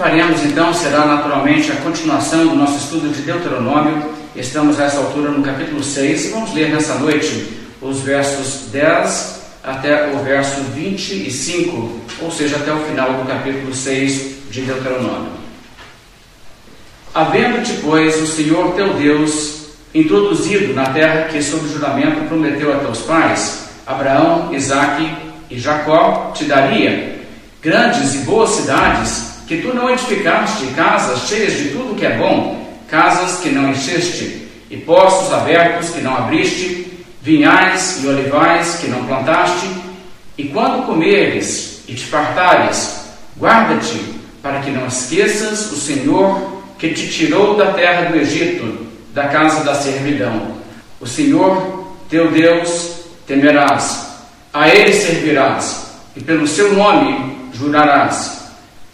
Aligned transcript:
faremos 0.00 0.42
então 0.46 0.72
será 0.72 1.04
naturalmente 1.04 1.70
a 1.70 1.76
continuação 1.76 2.46
do 2.46 2.56
nosso 2.56 2.78
estudo 2.78 3.12
de 3.14 3.20
Deuteronômio. 3.20 4.10
Estamos 4.34 4.78
nessa 4.78 4.96
altura 4.96 5.30
no 5.30 5.42
capítulo 5.42 5.84
6 5.84 6.24
e 6.24 6.28
vamos 6.30 6.54
ler 6.54 6.70
nessa 6.70 6.94
noite 6.94 7.48
os 7.82 8.00
versos 8.00 8.70
10 8.72 9.40
até 9.62 10.10
o 10.10 10.20
verso 10.20 10.62
25, 10.74 12.00
ou 12.22 12.30
seja, 12.30 12.56
até 12.56 12.72
o 12.72 12.78
final 12.78 13.12
do 13.12 13.28
capítulo 13.28 13.74
6 13.74 14.50
de 14.50 14.62
Deuteronômio. 14.62 15.32
Havendo-te, 17.12 17.74
pois, 17.82 18.22
o 18.22 18.26
Senhor 18.26 18.72
teu 18.72 18.94
Deus 18.94 19.66
introduzido 19.94 20.72
na 20.72 20.86
terra 20.86 21.28
que, 21.28 21.42
sob 21.42 21.68
juramento, 21.68 22.26
prometeu 22.26 22.72
a 22.72 22.78
teus 22.78 23.00
pais, 23.02 23.68
Abraão, 23.86 24.48
Isaque 24.54 25.12
e 25.50 25.58
Jacó, 25.58 26.32
te 26.34 26.44
daria, 26.44 27.20
grandes 27.60 28.14
e 28.14 28.18
boas 28.18 28.48
cidades, 28.48 29.29
que 29.50 29.60
tu 29.62 29.74
não 29.74 29.90
edificaste, 29.90 30.64
casas 30.76 31.26
cheias 31.26 31.54
de 31.54 31.70
tudo 31.70 31.96
que 31.96 32.06
é 32.06 32.16
bom, 32.16 32.72
casas 32.86 33.40
que 33.40 33.48
não 33.48 33.70
encheste, 33.70 34.46
e 34.70 34.76
poços 34.76 35.32
abertos 35.32 35.90
que 35.90 36.00
não 36.00 36.16
abriste, 36.16 36.86
vinhais 37.20 38.00
e 38.00 38.06
olivais 38.06 38.76
que 38.76 38.86
não 38.86 39.04
plantaste, 39.06 39.68
e 40.38 40.44
quando 40.44 40.86
comeres 40.86 41.82
e 41.88 41.94
te 41.94 42.06
fartares, 42.06 43.06
guarda-te 43.36 44.00
para 44.40 44.60
que 44.60 44.70
não 44.70 44.86
esqueças 44.86 45.72
o 45.72 45.76
Senhor 45.76 46.62
que 46.78 46.90
te 46.90 47.08
tirou 47.10 47.56
da 47.56 47.72
terra 47.72 48.08
do 48.08 48.18
Egito, 48.18 48.86
da 49.12 49.26
casa 49.26 49.64
da 49.64 49.74
servidão. 49.74 50.58
O 51.00 51.08
Senhor, 51.08 51.88
teu 52.08 52.30
Deus, 52.30 53.00
temerás, 53.26 54.12
a 54.54 54.68
Ele 54.68 54.92
servirás, 54.92 55.86
e 56.14 56.20
pelo 56.20 56.46
seu 56.46 56.72
nome 56.72 57.50
jurarás. 57.52 58.39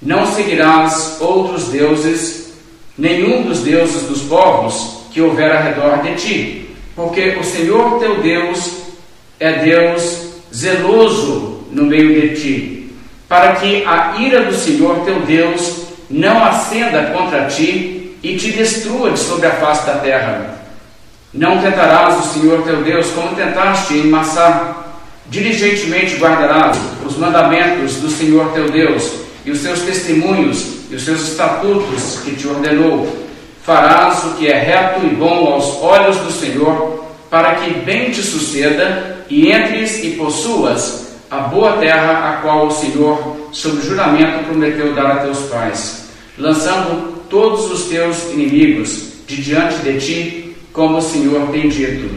Não 0.07 0.25
seguirás 0.33 1.19
outros 1.21 1.69
deuses, 1.69 2.55
nenhum 2.97 3.43
dos 3.43 3.61
deuses 3.61 4.05
dos 4.05 4.23
povos 4.23 5.03
que 5.13 5.21
houver 5.21 5.55
ao 5.55 5.63
redor 5.63 6.03
de 6.03 6.15
ti 6.15 6.67
porque 6.97 7.37
o 7.39 7.45
Senhor 7.45 7.99
teu 8.01 8.23
Deus 8.23 8.73
é 9.39 9.53
Deus 9.53 10.31
zeloso 10.53 11.67
no 11.71 11.85
meio 11.85 12.19
de 12.19 12.41
ti, 12.41 12.91
para 13.29 13.57
que 13.57 13.85
a 13.85 14.17
ira 14.19 14.45
do 14.45 14.55
Senhor 14.55 15.01
teu 15.05 15.21
Deus 15.21 15.83
não 16.09 16.43
acenda 16.43 17.11
contra 17.11 17.45
ti 17.45 18.17
e 18.23 18.37
te 18.37 18.53
destrua 18.53 19.11
de 19.11 19.19
sobre 19.19 19.47
a 19.47 19.51
face 19.51 19.87
da 19.87 19.97
terra. 19.97 20.57
Não 21.35 21.61
tentarás 21.61 22.19
o 22.19 22.33
Senhor 22.33 22.63
teu 22.63 22.83
Deus 22.83 23.09
como 23.09 23.37
tentaste 23.37 23.93
em 23.95 24.07
Massá. 24.07 24.85
Diligentemente 25.29 26.17
guardarás 26.17 26.79
os 27.05 27.19
mandamentos 27.19 27.97
do 27.97 28.09
Senhor 28.09 28.53
teu 28.53 28.71
Deus 28.71 29.26
e 29.47 29.51
os 29.53 29.61
seus 29.61 29.81
testemunhos 29.83 30.67
e 30.91 30.97
os 30.97 31.05
seus 31.05 31.29
estatutos 31.31 32.21
que 32.25 32.35
te 32.35 32.49
ordenou 32.49 33.27
farás 33.67 34.23
o 34.25 34.35
que 34.37 34.47
é 34.47 34.59
reto 34.59 35.05
e 35.05 35.09
bom 35.11 35.53
aos 35.53 35.83
olhos 35.83 36.17
do 36.19 36.31
Senhor, 36.31 37.05
para 37.29 37.57
que 37.57 37.71
bem 37.81 38.13
te 38.13 38.23
suceda 38.23 39.25
e 39.29 39.51
entres 39.51 40.05
e 40.05 40.11
possuas 40.11 41.07
a 41.29 41.39
boa 41.39 41.73
terra 41.79 42.31
a 42.31 42.33
qual 42.43 42.69
o 42.69 42.71
Senhor, 42.71 43.49
sob 43.51 43.83
juramento, 43.83 44.45
prometeu 44.45 44.95
dar 44.95 45.07
a 45.07 45.17
teus 45.17 45.41
pais, 45.49 46.05
lançando 46.39 47.25
todos 47.29 47.69
os 47.73 47.89
teus 47.89 48.31
inimigos 48.33 49.09
de 49.27 49.43
diante 49.43 49.79
de 49.79 49.99
ti, 49.99 50.57
como 50.73 50.99
o 50.99 51.03
Senhor 51.03 51.49
tem 51.49 51.69
dito. 51.69 52.09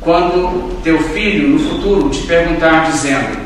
Quando 0.00 0.82
teu 0.82 1.00
filho 1.10 1.50
no 1.50 1.58
futuro 1.60 2.10
te 2.10 2.22
perguntar, 2.26 2.90
dizendo: 2.90 3.38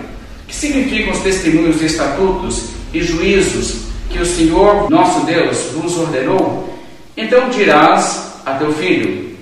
Que 0.49 0.57
significam 0.57 1.13
os 1.13 1.21
testemunhos, 1.21 1.83
estatutos 1.83 2.80
e 2.93 3.03
juízos 3.03 3.83
que 4.11 4.19
o 4.19 4.27
Senhor, 4.27 4.91
nosso 4.91 5.21
Deus, 5.25 5.73
nos 5.73 5.97
ordenou? 5.99 6.79
Então 7.17 7.49
dirás 7.49 8.33
a 8.45 8.53
teu 8.53 8.73
filho: 8.73 9.37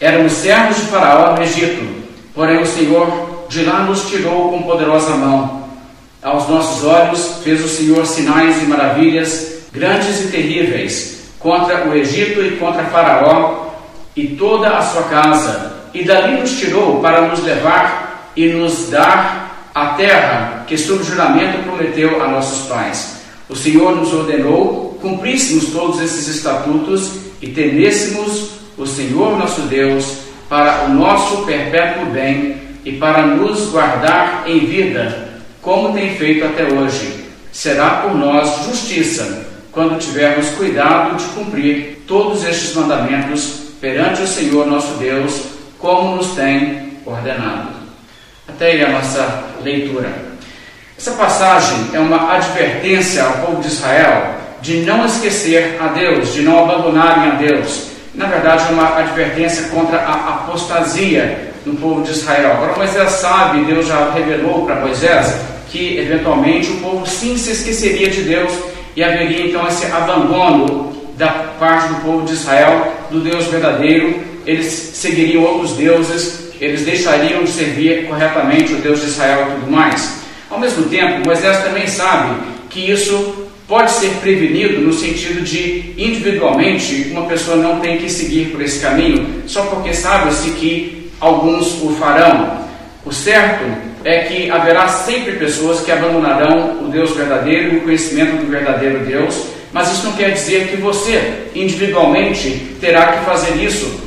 Éramos 0.00 0.32
servos 0.32 0.76
de 0.76 0.82
Faraó 0.82 1.34
no 1.34 1.42
Egito, 1.42 1.84
porém 2.34 2.60
o 2.62 2.66
Senhor 2.66 3.46
de 3.48 3.64
lá 3.64 3.80
nos 3.80 4.08
tirou 4.08 4.50
com 4.50 4.62
poderosa 4.62 5.16
mão. 5.16 5.64
Aos 6.22 6.48
nossos 6.48 6.84
olhos 6.84 7.40
fez 7.42 7.64
o 7.64 7.68
Senhor 7.68 8.06
sinais 8.06 8.62
e 8.62 8.66
maravilhas 8.66 9.54
grandes 9.72 10.24
e 10.24 10.28
terríveis 10.28 11.14
contra 11.38 11.86
o 11.86 11.94
Egito 11.94 12.42
e 12.42 12.56
contra 12.56 12.84
Faraó 12.84 13.70
e 14.16 14.28
toda 14.28 14.78
a 14.78 14.82
sua 14.82 15.02
casa, 15.04 15.72
e 15.92 16.04
dali 16.04 16.40
nos 16.40 16.58
tirou 16.58 17.00
para 17.00 17.22
nos 17.22 17.42
levar 17.42 18.30
e 18.36 18.48
nos 18.48 18.88
dar 18.88 19.53
a 19.74 19.86
terra 19.94 20.64
que, 20.66 20.78
sob 20.78 21.02
juramento, 21.02 21.64
prometeu 21.64 22.22
a 22.22 22.28
nossos 22.28 22.68
pais. 22.68 23.16
O 23.48 23.56
Senhor 23.56 23.96
nos 23.96 24.12
ordenou 24.12 24.84
cumpríssemos 25.04 25.66
todos 25.66 26.00
esses 26.00 26.28
estatutos 26.28 27.10
e 27.42 27.48
temêssemos 27.48 28.52
o 28.78 28.86
Senhor 28.86 29.38
nosso 29.38 29.60
Deus 29.62 30.18
para 30.48 30.84
o 30.84 30.94
nosso 30.94 31.44
perpétuo 31.44 32.06
bem 32.06 32.56
e 32.84 32.92
para 32.92 33.26
nos 33.26 33.70
guardar 33.70 34.44
em 34.46 34.60
vida, 34.60 35.42
como 35.60 35.92
tem 35.92 36.16
feito 36.16 36.44
até 36.46 36.64
hoje. 36.64 37.24
Será 37.52 38.02
por 38.02 38.14
nós 38.14 38.64
justiça 38.64 39.46
quando 39.70 39.98
tivermos 39.98 40.48
cuidado 40.50 41.16
de 41.16 41.24
cumprir 41.34 42.02
todos 42.06 42.44
estes 42.44 42.74
mandamentos 42.74 43.64
perante 43.80 44.22
o 44.22 44.26
Senhor 44.26 44.66
nosso 44.66 44.94
Deus, 44.94 45.42
como 45.78 46.16
nos 46.16 46.28
tem 46.28 46.94
ordenado. 47.04 47.68
Até 48.48 48.72
aí 48.72 48.84
a 48.84 48.90
nossa 48.90 49.44
leitura. 49.64 50.12
Essa 50.96 51.12
passagem 51.12 51.90
é 51.92 51.98
uma 51.98 52.34
advertência 52.34 53.24
ao 53.24 53.32
povo 53.38 53.60
de 53.60 53.66
Israel 53.66 54.34
de 54.62 54.76
não 54.82 55.04
esquecer 55.04 55.76
a 55.80 55.88
Deus, 55.88 56.32
de 56.32 56.42
não 56.42 56.64
abandonarem 56.64 57.32
a 57.32 57.34
Deus. 57.34 57.88
Na 58.14 58.26
verdade, 58.26 58.64
é 58.68 58.72
uma 58.72 58.98
advertência 58.98 59.68
contra 59.68 59.98
a 59.98 60.28
apostasia 60.30 61.52
no 61.66 61.74
povo 61.74 62.02
de 62.02 62.12
Israel. 62.12 62.52
Agora, 62.52 62.76
Moisés 62.76 63.10
sabe, 63.12 63.64
Deus 63.64 63.86
já 63.86 64.10
revelou 64.12 64.64
para 64.64 64.76
Moisés 64.76 65.34
que 65.70 65.98
eventualmente 65.98 66.70
o 66.70 66.76
povo 66.76 67.04
sim 67.06 67.36
se 67.36 67.50
esqueceria 67.50 68.08
de 68.08 68.22
Deus 68.22 68.52
e 68.94 69.02
haveria 69.02 69.48
então 69.48 69.66
esse 69.66 69.86
abandono 69.86 70.94
da 71.16 71.28
parte 71.58 71.88
do 71.88 71.96
povo 71.96 72.24
de 72.24 72.32
Israel 72.32 72.92
do 73.10 73.20
Deus 73.20 73.46
verdadeiro. 73.46 74.20
Eles 74.46 74.66
seguiriam 74.66 75.42
outros 75.42 75.72
deuses, 75.72 76.43
eles 76.60 76.82
deixariam 76.82 77.44
de 77.44 77.50
servir 77.50 78.06
corretamente 78.06 78.72
o 78.72 78.76
Deus 78.76 79.00
de 79.00 79.06
Israel 79.06 79.48
e 79.48 79.60
tudo 79.60 79.70
mais. 79.70 80.22
Ao 80.50 80.58
mesmo 80.58 80.84
tempo, 80.84 81.26
Moisés 81.26 81.62
também 81.64 81.86
sabe 81.86 82.36
que 82.70 82.90
isso 82.90 83.48
pode 83.66 83.90
ser 83.90 84.10
prevenido 84.20 84.80
no 84.80 84.92
sentido 84.92 85.42
de, 85.42 85.94
individualmente, 85.96 87.08
uma 87.10 87.26
pessoa 87.26 87.56
não 87.56 87.80
tem 87.80 87.98
que 87.98 88.10
seguir 88.10 88.46
por 88.46 88.60
esse 88.60 88.80
caminho 88.80 89.42
só 89.46 89.62
porque 89.66 89.94
sabe-se 89.94 90.50
que 90.50 91.10
alguns 91.20 91.82
o 91.82 91.96
farão. 91.98 92.64
O 93.04 93.12
certo 93.12 93.64
é 94.04 94.20
que 94.20 94.50
haverá 94.50 94.86
sempre 94.88 95.32
pessoas 95.32 95.80
que 95.80 95.90
abandonarão 95.90 96.84
o 96.84 96.88
Deus 96.88 97.12
verdadeiro 97.16 97.74
e 97.74 97.76
o 97.78 97.80
conhecimento 97.80 98.36
do 98.36 98.50
verdadeiro 98.50 99.00
Deus, 99.00 99.46
mas 99.72 99.90
isso 99.90 100.06
não 100.06 100.12
quer 100.12 100.30
dizer 100.30 100.68
que 100.68 100.76
você, 100.76 101.48
individualmente, 101.54 102.76
terá 102.80 103.12
que 103.12 103.24
fazer 103.24 103.56
isso. 103.56 104.03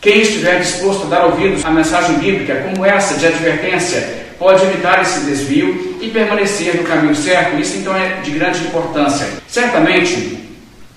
Quem 0.00 0.22
estiver 0.22 0.60
disposto 0.60 1.04
a 1.06 1.10
dar 1.10 1.26
ouvidos 1.26 1.62
à 1.62 1.70
mensagem 1.70 2.16
bíblica 2.16 2.64
como 2.66 2.86
essa 2.86 3.18
de 3.18 3.26
advertência, 3.26 4.20
pode 4.38 4.64
evitar 4.64 5.02
esse 5.02 5.20
desvio 5.26 5.98
e 6.00 6.08
permanecer 6.08 6.74
no 6.76 6.84
caminho 6.84 7.14
certo. 7.14 7.60
Isso 7.60 7.76
então 7.76 7.94
é 7.94 8.20
de 8.22 8.30
grande 8.30 8.60
importância. 8.60 9.26
Certamente, 9.46 10.38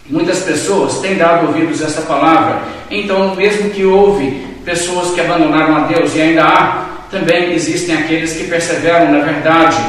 muitas 0.10 0.40
pessoas 0.40 1.00
têm 1.00 1.16
dado 1.16 1.48
ouvidos 1.48 1.82
a 1.82 1.88
essa 1.88 2.04
palavra, 2.04 2.62
então, 2.90 3.36
mesmo 3.36 3.72
que 3.72 3.84
houve 3.84 4.42
pessoas 4.64 5.14
que 5.14 5.20
abandonaram 5.20 5.76
a 5.76 5.88
Deus 5.88 6.16
e 6.16 6.22
ainda 6.22 6.46
há, 6.46 6.86
também 7.12 7.54
existem 7.54 7.96
aqueles 7.96 8.34
que 8.34 8.46
perseveram 8.46 9.12
na 9.12 9.20
verdade. 9.20 9.84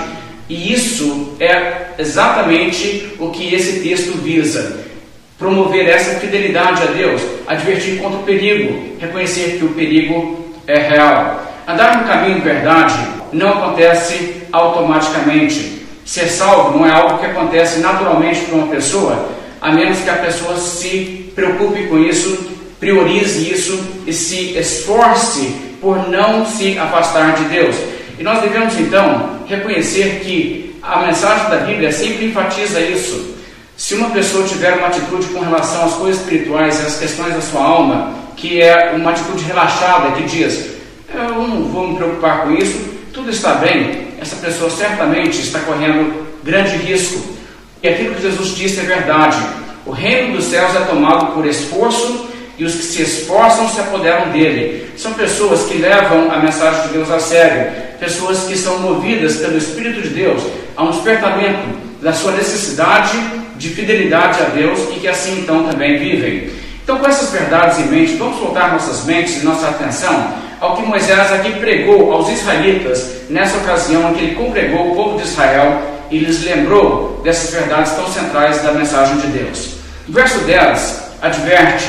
E 0.49 0.73
isso 0.73 1.37
é 1.39 1.91
exatamente 1.99 3.15
o 3.21 3.31
que 3.31 3.55
esse 3.55 3.81
texto 3.81 4.19
visa. 4.19 4.84
Promover 5.39 5.89
essa 5.89 6.21
fidelidade 6.21 6.83
a 6.83 6.87
Deus, 6.87 7.21
advertir 7.47 7.99
contra 7.99 8.19
o 8.19 8.23
perigo, 8.23 8.97
reconhecer 9.01 9.59
que 9.59 9.65
o 9.65 9.75
perigo 9.75 10.45
é 10.67 10.79
real. 10.79 11.43
Andar 11.67 11.99
no 11.99 12.07
caminho 12.07 12.37
de 12.37 12.41
verdade 12.43 12.95
não 13.33 13.49
acontece 13.49 14.43
automaticamente. 14.53 15.83
Ser 16.05 16.29
salvo 16.29 16.79
não 16.79 16.87
é 16.87 16.91
algo 16.93 17.19
que 17.19 17.27
acontece 17.27 17.81
naturalmente 17.81 18.41
para 18.43 18.55
uma 18.55 18.69
pessoa, 18.69 19.31
a 19.61 19.73
menos 19.73 20.01
que 20.01 20.11
a 20.11 20.17
pessoa 20.17 20.57
se 20.57 21.33
preocupe 21.35 21.87
com 21.89 21.99
isso, 21.99 22.51
priorize 22.79 23.51
isso 23.51 23.83
e 24.07 24.13
se 24.13 24.57
esforce 24.57 25.57
por 25.81 26.09
não 26.09 26.47
se 26.47 26.79
afastar 26.79 27.35
de 27.35 27.45
Deus. 27.45 27.75
E 28.19 28.23
nós 28.23 28.41
devemos 28.41 28.79
então 28.79 29.41
reconhecer 29.47 30.21
que 30.23 30.77
a 30.83 31.01
mensagem 31.01 31.51
da 31.51 31.57
Bíblia 31.57 31.91
sempre 31.91 32.27
enfatiza 32.27 32.81
isso. 32.81 33.34
Se 33.77 33.95
uma 33.95 34.11
pessoa 34.11 34.47
tiver 34.47 34.75
uma 34.75 34.87
atitude 34.87 35.27
com 35.29 35.41
relação 35.41 35.85
às 35.85 35.95
coisas 35.95 36.21
espirituais 36.21 36.79
e 36.79 36.87
às 36.87 36.99
questões 36.99 37.35
da 37.35 37.41
sua 37.41 37.63
alma, 37.63 38.15
que 38.37 38.63
é 38.63 38.93
uma 38.93 39.11
atitude 39.11 39.45
relaxada, 39.45 40.13
que 40.13 40.23
diz: 40.23 40.71
Eu 41.13 41.35
não 41.35 41.65
vou 41.65 41.89
me 41.89 41.97
preocupar 41.97 42.43
com 42.43 42.53
isso, 42.53 42.79
tudo 43.13 43.31
está 43.31 43.55
bem, 43.55 44.09
essa 44.21 44.37
pessoa 44.37 44.71
certamente 44.71 45.41
está 45.41 45.59
correndo 45.61 46.25
grande 46.45 46.77
risco. 46.77 47.35
E 47.83 47.89
aquilo 47.89 48.15
que 48.15 48.23
Jesus 48.23 48.55
disse 48.55 48.81
é 48.81 48.85
verdade. 48.85 49.37
O 49.85 49.91
reino 49.91 50.37
dos 50.37 50.47
céus 50.47 50.75
é 50.75 50.81
tomado 50.81 51.35
por 51.35 51.45
esforço 51.45 52.27
e 52.57 52.65
os 52.65 52.75
que 52.75 52.83
se 52.83 53.03
esforçam 53.03 53.69
se 53.69 53.81
apoderam 53.81 54.31
dele. 54.31 54.91
São 54.97 55.13
pessoas 55.13 55.65
que 55.65 55.79
levam 55.79 56.31
a 56.31 56.39
mensagem 56.39 56.83
de 56.83 56.89
Deus 56.95 57.11
a 57.11 57.19
sério, 57.19 57.73
pessoas 57.99 58.45
que 58.45 58.57
são 58.57 58.79
movidas 58.79 59.37
pelo 59.37 59.59
Espírito 59.59 60.01
de 60.01 60.09
Deus 60.11 60.43
a 60.77 60.85
um 60.85 60.91
despertamento 60.91 61.69
da 62.01 62.13
sua 62.13 62.33
necessidade 62.33 63.19
de 63.65 63.71
fidelidade 63.71 64.43
a 64.43 64.45
Deus 64.51 64.79
e 64.95 65.01
que 65.01 65.09
assim 65.09 65.41
então 65.41 65.65
também 65.65 65.99
vivem. 65.99 66.51
Então, 66.83 66.99
com 66.99 67.07
essas 67.07 67.31
verdades 67.31 67.79
em 67.79 67.87
mente, 67.87 68.17
vamos 68.17 68.39
voltar 68.39 68.73
nossas 68.73 69.07
mentes 69.07 69.43
e 69.43 69.45
nossa 69.45 69.69
atenção 69.69 70.35
ao 70.61 70.77
que 70.77 70.83
Moisés 70.83 71.33
aqui 71.33 71.53
pregou 71.53 72.13
aos 72.13 72.29
israelitas 72.29 73.23
nessa 73.31 73.57
ocasião 73.57 74.11
em 74.11 74.15
que 74.15 74.25
ele 74.25 74.35
congregou 74.35 74.93
o 74.93 74.95
povo 74.95 75.17
de 75.17 75.25
Israel 75.25 75.81
e 76.11 76.19
lhes 76.19 76.45
lembrou 76.45 77.23
dessas 77.25 77.51
verdades 77.51 77.93
tão 77.93 78.07
centrais 78.07 78.63
da 78.63 78.73
mensagem 78.73 79.17
de 79.17 79.29
Deus. 79.29 79.77
O 80.07 80.13
verso 80.13 80.41
10 80.41 81.13
adverte: 81.23 81.89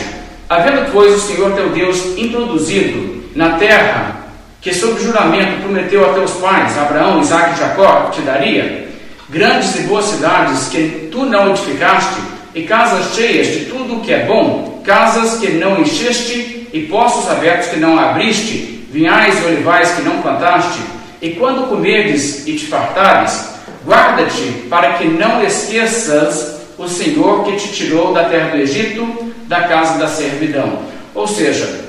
Havendo, 0.49 0.91
pois, 0.93 1.13
o 1.13 1.19
Senhor 1.19 1.51
teu 1.51 1.69
Deus 1.69 2.17
introduzido 2.17 3.25
na 3.35 3.57
terra 3.57 4.27
que, 4.61 4.73
sob 4.73 5.01
juramento, 5.01 5.61
prometeu 5.61 6.09
a 6.09 6.13
teus 6.13 6.31
pais, 6.31 6.77
Abraão, 6.77 7.19
Isaac 7.19 7.53
e 7.53 7.59
Jacó, 7.59 8.09
te 8.13 8.21
daria, 8.21 8.87
grandes 9.29 9.75
e 9.75 9.83
boas 9.83 10.05
cidades 10.05 10.67
que 10.67 11.09
tu 11.11 11.25
não 11.25 11.49
edificaste, 11.49 12.21
e 12.53 12.63
casas 12.63 13.13
cheias 13.15 13.47
de 13.47 13.65
tudo 13.65 13.95
o 13.95 13.99
que 14.01 14.13
é 14.13 14.25
bom, 14.25 14.81
casas 14.83 15.39
que 15.39 15.51
não 15.51 15.81
encheste, 15.81 16.67
e 16.71 16.81
poços 16.83 17.29
abertos 17.29 17.69
que 17.69 17.77
não 17.77 17.99
abriste, 17.99 18.85
vinhais 18.91 19.41
e 19.41 19.45
olivais 19.45 19.91
que 19.91 20.01
não 20.01 20.21
plantaste, 20.21 20.79
e 21.21 21.31
quando 21.31 21.69
comerdes 21.69 22.45
e 22.47 22.55
te 22.55 22.65
fartares, 22.65 23.49
guarda-te 23.85 24.67
para 24.69 24.93
que 24.93 25.05
não 25.05 25.43
esqueças 25.43 26.55
o 26.77 26.87
Senhor 26.87 27.45
que 27.45 27.55
te 27.55 27.73
tirou 27.73 28.13
da 28.13 28.25
terra 28.25 28.49
do 28.49 28.57
Egito, 28.57 29.33
da 29.47 29.61
casa 29.61 29.97
da 29.97 30.07
servidão. 30.07 30.79
Ou 31.13 31.27
seja, 31.27 31.85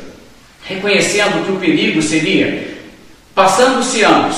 reconhecendo 0.63 1.45
que 1.45 1.53
o 1.53 1.57
perigo 1.57 2.01
seria, 2.01 2.77
passando-se 3.35 4.03
anos, 4.03 4.37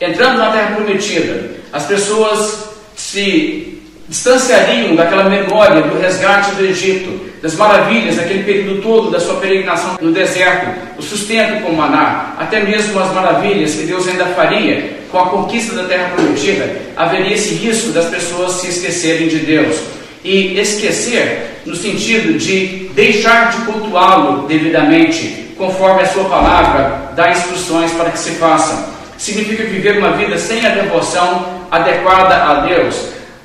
entrando 0.00 0.38
na 0.38 0.50
terra 0.50 0.74
prometida, 0.76 1.50
as 1.72 1.84
pessoas 1.86 2.70
se 2.96 3.80
distanciariam 4.08 4.96
daquela 4.96 5.30
memória 5.30 5.82
do 5.82 6.00
resgate 6.00 6.54
do 6.56 6.64
Egito, 6.64 7.30
das 7.40 7.54
maravilhas 7.54 8.16
daquele 8.16 8.42
período 8.42 8.82
todo 8.82 9.10
da 9.10 9.20
sua 9.20 9.36
peregrinação 9.36 9.96
no 10.00 10.12
deserto, 10.12 10.68
o 10.98 11.02
sustento 11.02 11.62
com 11.62 11.70
o 11.70 11.76
maná, 11.76 12.34
até 12.38 12.60
mesmo 12.62 12.98
as 12.98 13.12
maravilhas 13.12 13.74
que 13.74 13.84
Deus 13.84 14.06
ainda 14.08 14.26
faria 14.26 14.98
com 15.10 15.18
a 15.18 15.26
conquista 15.26 15.74
da 15.74 15.84
terra 15.84 16.10
prometida, 16.14 16.76
haveria 16.96 17.34
esse 17.34 17.54
risco 17.54 17.92
das 17.92 18.06
pessoas 18.06 18.52
se 18.54 18.68
esquecerem 18.68 19.28
de 19.28 19.38
Deus. 19.38 19.76
E 20.22 20.58
esquecer 20.58 21.62
no 21.64 21.74
sentido 21.74 22.38
de 22.38 22.90
deixar 22.94 23.50
de 23.50 23.64
cultuá-lo 23.64 24.46
devidamente, 24.46 25.54
conforme 25.56 26.02
a 26.02 26.06
sua 26.06 26.24
palavra 26.24 27.12
dá 27.16 27.30
instruções 27.30 27.90
para 27.92 28.10
que 28.10 28.18
se 28.18 28.32
façam. 28.32 28.99
Significa 29.20 29.64
viver 29.64 29.98
uma 29.98 30.12
vida 30.12 30.38
sem 30.38 30.64
a 30.64 30.70
devoção 30.70 31.66
adequada 31.70 32.36
a 32.36 32.66
Deus, 32.66 32.96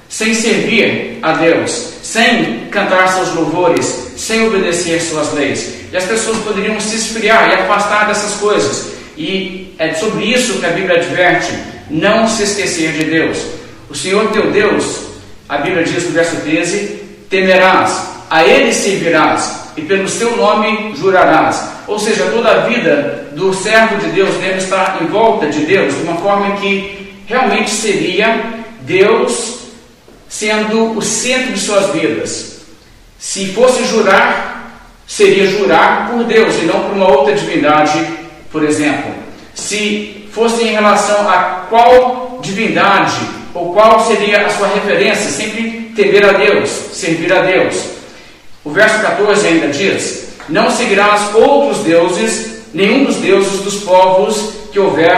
sem 0.07 0.33
servir 0.33 1.19
a 1.21 1.33
Deus, 1.33 1.95
sem 2.01 2.69
cantar 2.71 3.09
seus 3.09 3.33
louvores, 3.33 4.13
sem 4.15 4.47
obedecer 4.47 5.01
suas 5.01 5.33
leis. 5.33 5.81
E 5.91 5.97
as 5.97 6.05
pessoas 6.05 6.37
poderiam 6.37 6.79
se 6.79 6.95
esfriar 6.95 7.49
e 7.49 7.55
afastar 7.55 8.07
dessas 8.07 8.35
coisas. 8.35 8.93
E 9.17 9.75
é 9.77 9.93
sobre 9.93 10.23
isso 10.23 10.59
que 10.59 10.65
a 10.65 10.69
Bíblia 10.69 10.95
adverte: 10.95 11.51
não 11.89 12.25
se 12.25 12.43
esquecer 12.43 12.93
de 12.93 13.03
Deus. 13.03 13.37
O 13.89 13.93
Senhor 13.93 14.31
teu 14.31 14.51
Deus, 14.51 15.07
a 15.49 15.57
Bíblia 15.57 15.83
diz 15.83 16.05
no 16.05 16.11
verso 16.11 16.37
13: 16.37 17.01
temerás, 17.29 18.01
a 18.29 18.45
Ele 18.45 18.71
servirás, 18.73 19.71
e 19.75 19.81
pelo 19.81 20.07
seu 20.07 20.37
nome 20.37 20.95
jurarás. 20.95 21.67
Ou 21.85 21.99
seja, 21.99 22.29
toda 22.31 22.49
a 22.49 22.59
vida 22.61 23.24
do 23.35 23.53
servo 23.53 23.97
de 23.97 24.07
Deus 24.07 24.33
deve 24.35 24.57
estar 24.57 24.99
em 25.01 25.07
volta 25.07 25.47
de 25.47 25.65
Deus, 25.65 25.93
de 25.93 26.03
uma 26.03 26.15
forma 26.15 26.55
que 26.55 27.13
realmente 27.27 27.69
seria 27.69 28.63
Deus 28.81 29.59
sendo 30.29 30.97
o 30.97 31.01
centro 31.01 31.53
de 31.53 31.59
suas 31.59 31.91
vidas. 31.91 32.61
Se 33.19 33.47
fosse 33.47 33.85
jurar, 33.85 34.81
seria 35.05 35.47
jurar 35.47 36.09
por 36.09 36.23
Deus 36.23 36.55
e 36.61 36.65
não 36.65 36.81
por 36.81 36.91
uma 36.93 37.09
outra 37.09 37.35
divindade, 37.35 38.05
por 38.51 38.63
exemplo. 38.63 39.13
Se 39.53 40.27
fosse 40.31 40.63
em 40.63 40.71
relação 40.71 41.29
a 41.29 41.65
qual 41.69 42.39
divindade 42.41 43.15
ou 43.53 43.73
qual 43.73 44.05
seria 44.05 44.45
a 44.45 44.49
sua 44.49 44.67
referência, 44.67 45.29
sempre 45.29 45.91
temer 45.95 46.25
a 46.25 46.33
Deus, 46.33 46.69
servir 46.69 47.31
a 47.33 47.41
Deus. 47.41 47.75
O 48.63 48.71
verso 48.71 48.99
14 49.01 49.47
ainda 49.47 49.67
diz: 49.67 50.29
Não 50.49 50.69
seguirás 50.69 51.33
outros 51.33 51.79
deuses, 51.83 52.54
nenhum 52.75 53.05
dos 53.05 53.15
deuses 53.15 53.61
dos 53.61 53.77
povos 53.77 54.51
que 54.71 54.79
houver 54.79 55.17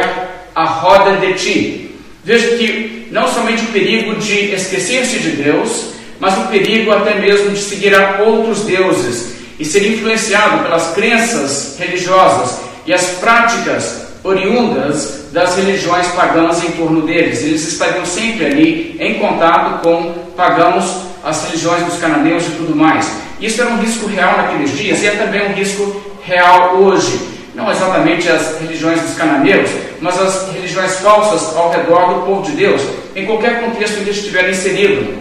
à 0.55 0.63
roda 0.63 1.17
de 1.17 1.33
ti. 1.33 1.91
Veja 2.23 2.55
que 2.55 3.07
não 3.11 3.27
somente 3.27 3.63
o 3.63 3.67
perigo 3.67 4.15
de 4.15 4.53
esquecer-se 4.53 5.17
de 5.17 5.31
Deus, 5.31 5.87
mas 6.19 6.37
o 6.37 6.47
perigo 6.47 6.91
até 6.91 7.15
mesmo 7.15 7.49
de 7.49 7.59
seguir 7.59 7.95
a 7.95 8.21
outros 8.21 8.61
deuses 8.61 9.37
e 9.59 9.65
ser 9.65 9.91
influenciado 9.91 10.63
pelas 10.63 10.93
crenças 10.93 11.77
religiosas 11.79 12.59
e 12.85 12.93
as 12.93 13.05
práticas 13.19 14.07
oriundas 14.23 15.25
das 15.31 15.55
religiões 15.55 16.07
pagãs 16.09 16.63
em 16.63 16.71
torno 16.71 17.01
deles. 17.01 17.41
Eles 17.41 17.67
estariam 17.67 18.05
sempre 18.05 18.45
ali 18.45 18.97
em 18.99 19.15
contato 19.15 19.81
com 19.81 20.13
pagãos, 20.35 20.85
as 21.23 21.45
religiões 21.45 21.83
dos 21.85 21.99
cananeus 21.99 22.43
e 22.45 22.51
tudo 22.51 22.75
mais. 22.75 23.09
Isso 23.41 23.61
era 23.61 23.71
um 23.71 23.77
risco 23.77 24.05
real 24.05 24.37
naqueles 24.37 24.77
dias 24.77 25.01
e 25.01 25.07
é 25.07 25.11
também 25.11 25.47
um 25.47 25.53
risco 25.53 26.03
real 26.23 26.75
hoje 26.75 27.36
não 27.57 27.71
exatamente 27.71 28.29
as 28.29 28.59
religiões 28.61 29.01
dos 29.01 29.15
cananeus, 29.15 29.67
mas 29.99 30.21
as 30.21 30.53
religiões 30.53 30.99
falsas 30.99 31.57
ao 31.57 31.71
redor 31.71 32.13
do 32.13 32.21
povo 32.21 32.43
de 32.43 32.51
Deus, 32.51 32.79
em 33.15 33.25
qualquer 33.25 33.59
contexto 33.61 33.99
em 33.99 34.03
que 34.03 34.11
estiver 34.11 34.47
inserido. 34.47 35.17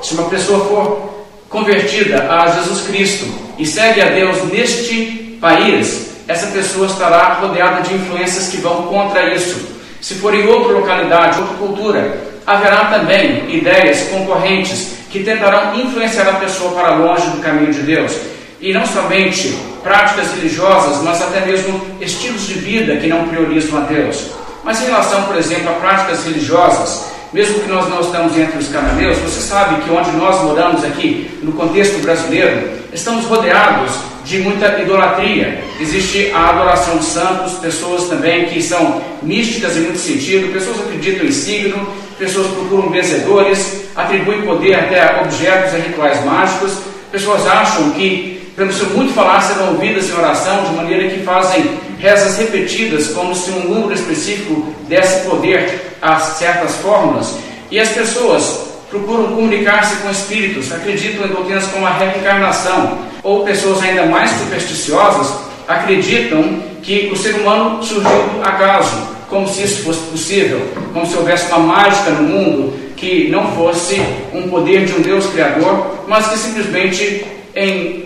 Se 0.00 0.14
uma 0.14 0.30
pessoa 0.30 0.64
for 0.64 1.26
convertida 1.50 2.32
a 2.32 2.46
Jesus 2.46 2.86
Cristo 2.86 3.26
e 3.58 3.66
segue 3.66 4.00
a 4.00 4.06
Deus 4.06 4.42
neste 4.44 5.36
país, 5.38 6.12
essa 6.26 6.46
pessoa 6.46 6.86
estará 6.86 7.34
rodeada 7.34 7.82
de 7.82 7.94
influências 7.94 8.48
que 8.48 8.56
vão 8.56 8.84
contra 8.84 9.34
isso. 9.34 9.76
Se 10.00 10.14
for 10.14 10.34
em 10.34 10.46
outra 10.46 10.72
localidade, 10.72 11.38
outra 11.38 11.56
cultura, 11.56 12.20
haverá 12.46 12.86
também 12.86 13.54
ideias 13.54 14.08
concorrentes 14.08 14.92
que 15.10 15.22
tentarão 15.22 15.78
influenciar 15.78 16.26
a 16.26 16.34
pessoa 16.34 16.72
para 16.72 16.96
longe 16.96 17.28
do 17.28 17.42
caminho 17.42 17.72
de 17.72 17.82
Deus. 17.82 18.12
E 18.60 18.72
não 18.72 18.86
somente 18.86 19.56
práticas 19.82 20.32
religiosas, 20.34 21.02
mas 21.02 21.22
até 21.22 21.44
mesmo 21.44 21.80
estilos 22.00 22.46
de 22.46 22.54
vida 22.54 22.96
que 22.96 23.06
não 23.06 23.28
priorizam 23.28 23.78
a 23.78 23.82
Deus. 23.82 24.30
Mas 24.64 24.80
em 24.82 24.86
relação, 24.86 25.22
por 25.24 25.36
exemplo, 25.36 25.70
a 25.70 25.74
práticas 25.74 26.24
religiosas, 26.24 27.04
mesmo 27.32 27.60
que 27.60 27.68
nós 27.68 27.88
não 27.88 28.00
estamos 28.00 28.36
entre 28.36 28.58
os 28.58 28.68
cananeus, 28.68 29.18
você 29.18 29.40
sabe 29.40 29.82
que 29.82 29.90
onde 29.90 30.10
nós 30.12 30.42
moramos 30.42 30.84
aqui, 30.84 31.30
no 31.42 31.52
contexto 31.52 32.00
brasileiro, 32.02 32.70
estamos 32.92 33.26
rodeados 33.26 33.92
de 34.24 34.38
muita 34.38 34.80
idolatria. 34.80 35.62
Existe 35.80 36.32
a 36.34 36.50
adoração 36.50 36.98
de 36.98 37.04
santos, 37.04 37.58
pessoas 37.58 38.08
também 38.08 38.46
que 38.46 38.60
são 38.60 39.00
místicas 39.22 39.76
em 39.76 39.80
muito 39.80 39.98
sentido, 39.98 40.52
pessoas 40.52 40.80
acreditam 40.80 41.26
em 41.26 41.32
signo, 41.32 41.86
pessoas 42.18 42.48
procuram 42.48 42.88
benzedores, 42.88 43.84
atribuem 43.94 44.42
poder 44.42 44.74
até 44.74 45.00
a 45.00 45.22
objetos 45.22 45.74
e 45.74 45.88
rituais 45.88 46.24
mágicos, 46.24 46.72
pessoas 47.12 47.46
acham 47.46 47.90
que 47.90 48.35
seu 48.72 48.86
muito 48.90 49.12
falar, 49.12 49.42
serão 49.42 49.74
ouvidas 49.74 50.08
em 50.08 50.14
oração, 50.14 50.64
de 50.64 50.76
maneira 50.76 51.10
que 51.10 51.22
fazem 51.22 51.78
rezas 51.98 52.38
repetidas, 52.38 53.08
como 53.08 53.34
se 53.34 53.50
um 53.50 53.68
número 53.68 53.92
específico 53.92 54.74
desse 54.88 55.28
poder 55.28 55.92
a 56.00 56.18
certas 56.18 56.76
fórmulas. 56.76 57.34
E 57.70 57.78
as 57.78 57.90
pessoas 57.90 58.66
procuram 58.88 59.28
comunicar-se 59.28 59.96
com 59.96 60.10
espíritos, 60.10 60.72
acreditam 60.72 61.26
em 61.26 61.28
doutrinas 61.28 61.66
como 61.66 61.86
a 61.86 61.90
reencarnação, 61.90 62.98
ou 63.22 63.44
pessoas 63.44 63.82
ainda 63.82 64.06
mais 64.06 64.30
supersticiosas 64.30 65.46
acreditam 65.66 66.62
que 66.82 67.10
o 67.12 67.16
ser 67.16 67.34
humano 67.34 67.82
surgiu 67.82 68.22
do 68.34 68.42
acaso, 68.42 68.96
como 69.28 69.48
se 69.48 69.64
isso 69.64 69.82
fosse 69.82 70.00
possível, 70.10 70.60
como 70.92 71.04
se 71.06 71.16
houvesse 71.16 71.48
uma 71.48 71.58
mágica 71.58 72.10
no 72.10 72.22
mundo 72.22 72.86
que 72.96 73.28
não 73.28 73.52
fosse 73.52 74.00
um 74.32 74.48
poder 74.48 74.86
de 74.86 74.94
um 74.94 75.00
Deus 75.00 75.26
criador, 75.26 76.04
mas 76.08 76.28
que 76.28 76.38
simplesmente 76.38 77.26
em 77.54 78.05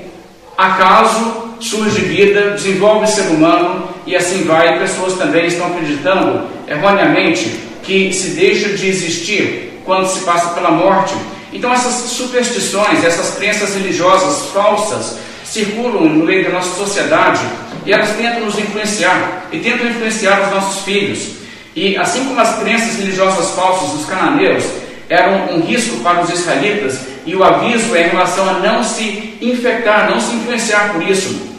acaso 0.60 1.50
surge 1.60 2.00
vida, 2.02 2.50
desenvolve 2.50 3.06
ser 3.06 3.22
humano 3.22 3.88
e 4.06 4.14
assim 4.14 4.44
vai. 4.44 4.78
Pessoas 4.78 5.14
também 5.14 5.46
estão 5.46 5.66
acreditando 5.66 6.46
erroneamente 6.68 7.60
que 7.82 8.12
se 8.12 8.30
deixa 8.30 8.70
de 8.70 8.86
existir 8.88 9.80
quando 9.84 10.06
se 10.06 10.20
passa 10.20 10.50
pela 10.50 10.70
morte. 10.70 11.14
Então 11.52 11.72
essas 11.72 12.10
superstições, 12.10 13.04
essas 13.04 13.36
crenças 13.36 13.74
religiosas 13.74 14.50
falsas 14.52 15.18
circulam 15.44 16.08
no 16.08 16.24
meio 16.24 16.44
da 16.44 16.50
nossa 16.50 16.76
sociedade 16.76 17.40
e 17.84 17.92
elas 17.92 18.10
tentam 18.16 18.44
nos 18.44 18.58
influenciar 18.58 19.48
e 19.50 19.58
tentam 19.58 19.88
influenciar 19.88 20.42
os 20.42 20.50
nossos 20.50 20.84
filhos. 20.84 21.40
E 21.74 21.96
assim 21.96 22.24
como 22.24 22.40
as 22.40 22.58
crenças 22.58 22.96
religiosas 22.96 23.50
falsas 23.50 23.90
dos 23.90 24.06
cananeus 24.06 24.64
era 25.10 25.28
um, 25.28 25.56
um 25.56 25.60
risco 25.60 25.96
para 26.04 26.22
os 26.22 26.30
israelitas 26.30 27.00
e 27.26 27.34
o 27.34 27.42
aviso 27.42 27.96
é 27.96 28.06
em 28.06 28.10
relação 28.10 28.48
a 28.48 28.52
não 28.54 28.84
se 28.84 29.36
infectar, 29.42 30.08
não 30.08 30.20
se 30.20 30.36
influenciar 30.36 30.92
por 30.92 31.02
isso. 31.02 31.50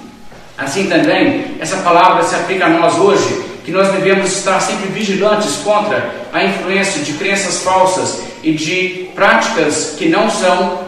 Assim 0.57 0.87
também, 0.87 1.57
essa 1.59 1.77
palavra 1.77 2.23
se 2.23 2.33
aplica 2.33 2.65
a 2.65 2.69
nós 2.69 2.95
hoje, 2.95 3.43
que 3.65 3.71
nós 3.71 3.91
devemos 3.91 4.31
estar 4.31 4.59
sempre 4.61 4.87
vigilantes 4.87 5.57
contra 5.57 6.15
a 6.31 6.43
influência 6.45 7.03
de 7.03 7.13
crenças 7.13 7.61
falsas 7.61 8.21
e 8.41 8.53
de 8.53 9.09
práticas 9.13 9.95
que 9.97 10.07
não 10.07 10.29
são 10.29 10.79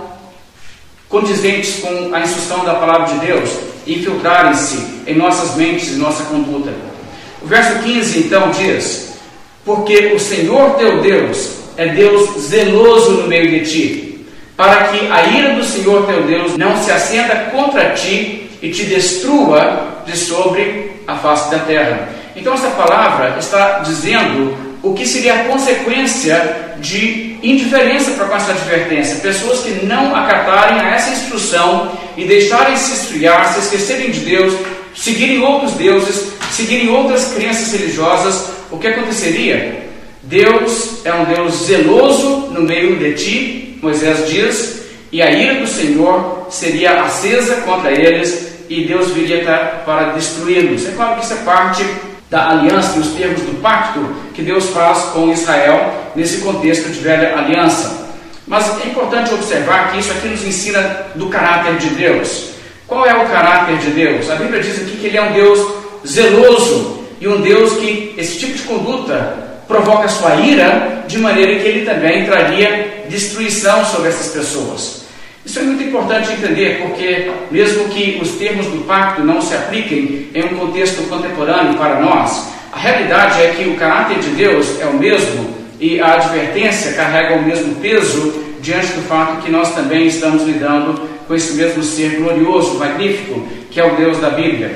condizentes 1.09 1.81
com 1.81 2.15
a 2.15 2.21
instrução 2.21 2.63
da 2.63 2.75
palavra 2.75 3.13
de 3.13 3.25
Deus 3.25 3.49
infiltrarem-se 3.85 5.03
em 5.05 5.15
nossas 5.15 5.55
mentes 5.55 5.89
e 5.89 5.95
nossa 5.97 6.23
conduta. 6.23 6.71
O 7.41 7.45
verso 7.45 7.83
15 7.83 8.19
então 8.19 8.51
diz: 8.51 9.15
Porque 9.65 10.13
o 10.15 10.19
Senhor 10.19 10.75
teu 10.75 11.01
Deus 11.01 11.62
é 11.77 11.87
Deus 11.89 12.41
zeloso 12.41 13.11
no 13.11 13.27
meio 13.27 13.49
de 13.49 13.71
ti, 13.71 14.25
para 14.55 14.85
que 14.85 15.07
a 15.07 15.25
ira 15.25 15.55
do 15.55 15.63
Senhor 15.63 16.05
teu 16.05 16.23
Deus 16.23 16.57
não 16.57 16.81
se 16.81 16.91
acenda 16.91 17.35
contra 17.51 17.91
ti 17.91 18.49
e 18.61 18.69
te 18.69 18.83
destrua 18.83 20.03
de 20.05 20.17
sobre 20.17 20.91
a 21.07 21.15
face 21.15 21.51
da 21.51 21.59
terra. 21.59 22.09
Então, 22.35 22.53
essa 22.53 22.69
palavra 22.69 23.35
está 23.39 23.79
dizendo 23.79 24.55
o 24.81 24.93
que 24.93 25.07
seria 25.07 25.33
a 25.33 25.43
consequência 25.45 26.73
de 26.77 27.37
indiferença 27.41 28.11
para 28.11 28.25
com 28.25 28.35
essa 28.35 28.51
advertência. 28.51 29.17
Pessoas 29.17 29.61
que 29.61 29.85
não 29.85 30.15
acatarem 30.15 30.79
a 30.79 30.95
essa 30.95 31.11
instrução 31.11 31.91
e 32.17 32.25
deixarem 32.25 32.75
se 32.75 32.93
esfriar, 32.93 33.53
se 33.53 33.59
esquecerem 33.59 34.11
de 34.11 34.19
Deus, 34.19 34.53
seguirem 34.95 35.41
outros 35.41 35.73
deuses, 35.73 36.33
seguirem 36.51 36.89
outras 36.89 37.33
crenças 37.33 37.71
religiosas, 37.71 38.49
o 38.69 38.77
que 38.77 38.87
aconteceria? 38.87 39.83
Deus 40.23 41.05
é 41.05 41.13
um 41.13 41.25
Deus 41.25 41.65
zeloso 41.65 42.47
no 42.51 42.61
meio 42.61 42.95
de 42.97 43.13
ti, 43.13 43.79
Moisés 43.81 44.29
diz, 44.29 44.83
e 45.11 45.21
a 45.21 45.29
ira 45.29 45.55
do 45.59 45.67
Senhor 45.67 46.47
seria 46.49 47.03
acesa 47.03 47.57
contra 47.57 47.91
eles 47.91 48.53
e 48.69 48.85
Deus 48.85 49.09
viria 49.09 49.43
para 49.85 50.13
destruí-los. 50.13 50.87
É 50.87 50.91
claro 50.91 51.15
que 51.15 51.25
isso 51.25 51.33
é 51.33 51.37
parte 51.37 51.85
da 52.29 52.51
aliança 52.51 52.97
e 52.97 53.01
os 53.01 53.09
termos 53.09 53.41
do 53.41 53.61
pacto 53.61 53.99
que 54.33 54.41
Deus 54.41 54.69
faz 54.69 54.99
com 55.13 55.31
Israel 55.31 55.93
nesse 56.15 56.37
contexto 56.37 56.89
de 56.89 56.99
velha 56.99 57.37
aliança. 57.37 58.09
Mas 58.47 58.81
é 58.81 58.87
importante 58.87 59.33
observar 59.33 59.91
que 59.91 59.99
isso 59.99 60.11
aqui 60.13 60.29
nos 60.29 60.43
ensina 60.45 61.07
do 61.15 61.27
caráter 61.27 61.75
de 61.75 61.89
Deus. 61.89 62.51
Qual 62.87 63.05
é 63.05 63.13
o 63.13 63.27
caráter 63.27 63.77
de 63.77 63.91
Deus? 63.91 64.29
A 64.29 64.35
Bíblia 64.35 64.63
diz 64.63 64.81
aqui 64.81 64.97
que 64.97 65.07
ele 65.07 65.17
é 65.17 65.21
um 65.21 65.33
Deus 65.33 65.59
zeloso 66.07 67.03
e 67.19 67.27
um 67.27 67.41
Deus 67.41 67.73
que 67.73 68.15
esse 68.17 68.39
tipo 68.39 68.53
de 68.53 68.63
conduta 68.63 69.52
provoca 69.73 70.07
sua 70.07 70.35
ira, 70.35 71.03
de 71.07 71.17
maneira 71.17 71.59
que 71.59 71.67
ele 71.67 71.83
também 71.83 72.25
traria 72.25 73.05
destruição 73.09 73.83
sobre 73.83 74.09
essas 74.09 74.31
pessoas. 74.31 75.05
Isso 75.43 75.59
é 75.59 75.63
muito 75.63 75.83
importante 75.83 76.31
entender, 76.31 76.83
porque 76.83 77.31
mesmo 77.49 77.85
que 77.85 78.19
os 78.21 78.33
termos 78.33 78.67
do 78.67 78.85
pacto 78.85 79.23
não 79.23 79.41
se 79.41 79.55
apliquem 79.55 80.29
em 80.33 80.43
um 80.45 80.59
contexto 80.59 81.09
contemporâneo 81.09 81.73
para 81.73 81.99
nós, 81.99 82.49
a 82.71 82.77
realidade 82.77 83.41
é 83.41 83.47
que 83.57 83.67
o 83.67 83.75
caráter 83.75 84.19
de 84.19 84.29
Deus 84.29 84.79
é 84.79 84.85
o 84.85 84.93
mesmo 84.93 85.55
e 85.79 85.99
a 85.99 86.13
advertência 86.13 86.93
carrega 86.93 87.35
o 87.35 87.41
mesmo 87.41 87.75
peso 87.75 88.43
diante 88.61 88.93
do 88.93 89.01
fato 89.01 89.41
que 89.41 89.51
nós 89.51 89.73
também 89.73 90.05
estamos 90.05 90.43
lidando 90.43 91.01
com 91.27 91.33
esse 91.33 91.53
mesmo 91.55 91.83
ser 91.83 92.17
glorioso, 92.17 92.75
magnífico, 92.75 93.45
que 93.71 93.79
é 93.79 93.85
o 93.85 93.95
Deus 93.95 94.19
da 94.19 94.29
Bíblia. 94.29 94.71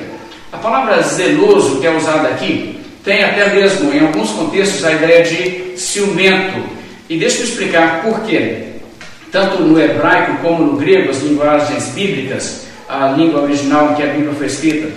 A 0.52 0.56
palavra 0.56 1.00
zeloso 1.02 1.80
que 1.80 1.86
é 1.86 1.96
usada 1.96 2.28
aqui 2.28 2.78
tem 3.08 3.24
até 3.24 3.48
mesmo, 3.54 3.90
em 3.90 4.00
alguns 4.00 4.32
contextos, 4.32 4.84
a 4.84 4.92
ideia 4.92 5.24
de 5.24 5.80
ciumento. 5.80 6.62
E 7.08 7.16
deixa 7.16 7.38
eu 7.38 7.44
explicar 7.44 8.02
por 8.02 8.20
quê. 8.20 8.64
Tanto 9.32 9.62
no 9.62 9.80
hebraico 9.80 10.42
como 10.42 10.62
no 10.62 10.76
grego, 10.76 11.08
as 11.08 11.22
linguagens 11.22 11.88
bíblicas, 11.94 12.66
a 12.86 13.08
língua 13.08 13.40
original 13.40 13.92
em 13.92 13.94
que 13.94 14.02
a 14.02 14.06
Bíblia 14.08 14.34
foi 14.34 14.46
escrita, 14.46 14.90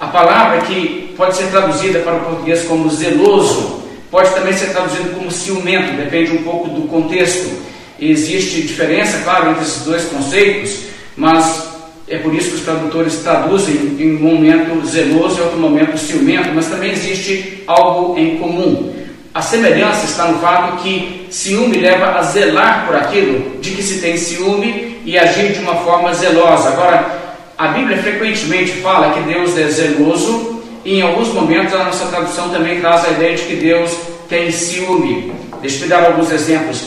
a 0.00 0.06
palavra 0.06 0.60
que 0.60 1.12
pode 1.16 1.36
ser 1.36 1.46
traduzida 1.46 1.98
para 2.00 2.14
o 2.14 2.20
português 2.20 2.62
como 2.62 2.88
zeloso, 2.88 3.82
pode 4.12 4.32
também 4.32 4.52
ser 4.52 4.66
traduzido 4.66 5.10
como 5.10 5.28
ciumento, 5.28 5.96
depende 5.96 6.32
um 6.32 6.44
pouco 6.44 6.68
do 6.68 6.82
contexto. 6.82 7.50
Existe 7.98 8.62
diferença, 8.62 9.22
claro, 9.24 9.50
entre 9.50 9.62
esses 9.62 9.82
dois 9.82 10.04
conceitos, 10.04 10.82
mas 11.16 11.75
é 12.08 12.18
por 12.18 12.32
isso 12.32 12.50
que 12.50 12.56
os 12.56 12.62
tradutores 12.62 13.16
traduzem 13.16 13.96
em 13.98 14.16
um 14.16 14.20
momento 14.20 14.86
zeloso 14.86 15.38
e 15.38 15.42
outro 15.42 15.58
momento 15.58 15.98
ciumento, 15.98 16.50
mas 16.54 16.66
também 16.66 16.92
existe 16.92 17.64
algo 17.66 18.16
em 18.16 18.36
comum. 18.36 18.94
A 19.34 19.42
semelhança 19.42 20.06
está 20.06 20.28
no 20.28 20.38
fato 20.38 20.82
que 20.82 21.26
ciúme 21.30 21.78
leva 21.78 22.12
a 22.12 22.22
zelar 22.22 22.86
por 22.86 22.96
aquilo 22.96 23.60
de 23.60 23.72
que 23.72 23.82
se 23.82 24.00
tem 24.00 24.16
ciúme 24.16 24.98
e 25.04 25.18
agir 25.18 25.52
de 25.52 25.58
uma 25.58 25.74
forma 25.76 26.14
zelosa. 26.14 26.70
Agora, 26.70 27.26
a 27.58 27.68
Bíblia 27.68 27.98
frequentemente 27.98 28.72
fala 28.80 29.12
que 29.12 29.20
Deus 29.20 29.58
é 29.58 29.68
zeloso 29.68 30.62
e 30.84 30.98
em 30.98 31.02
alguns 31.02 31.28
momentos 31.28 31.74
a 31.74 31.84
nossa 31.84 32.06
tradução 32.06 32.50
também 32.50 32.80
traz 32.80 33.04
a 33.04 33.10
ideia 33.10 33.36
de 33.36 33.42
que 33.42 33.56
Deus 33.56 33.90
tem 34.28 34.50
ciúme. 34.50 35.32
Deixa 35.60 35.84
eu 35.84 35.88
dar 35.88 36.04
alguns 36.04 36.30
exemplos. 36.30 36.84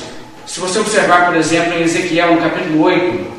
Se 0.47 0.59
você 0.59 0.79
observar, 0.79 1.25
por 1.25 1.35
exemplo, 1.35 1.73
em 1.73 1.83
Ezequiel, 1.83 2.35
no 2.35 2.41
capítulo 2.41 2.83
8, 2.83 3.38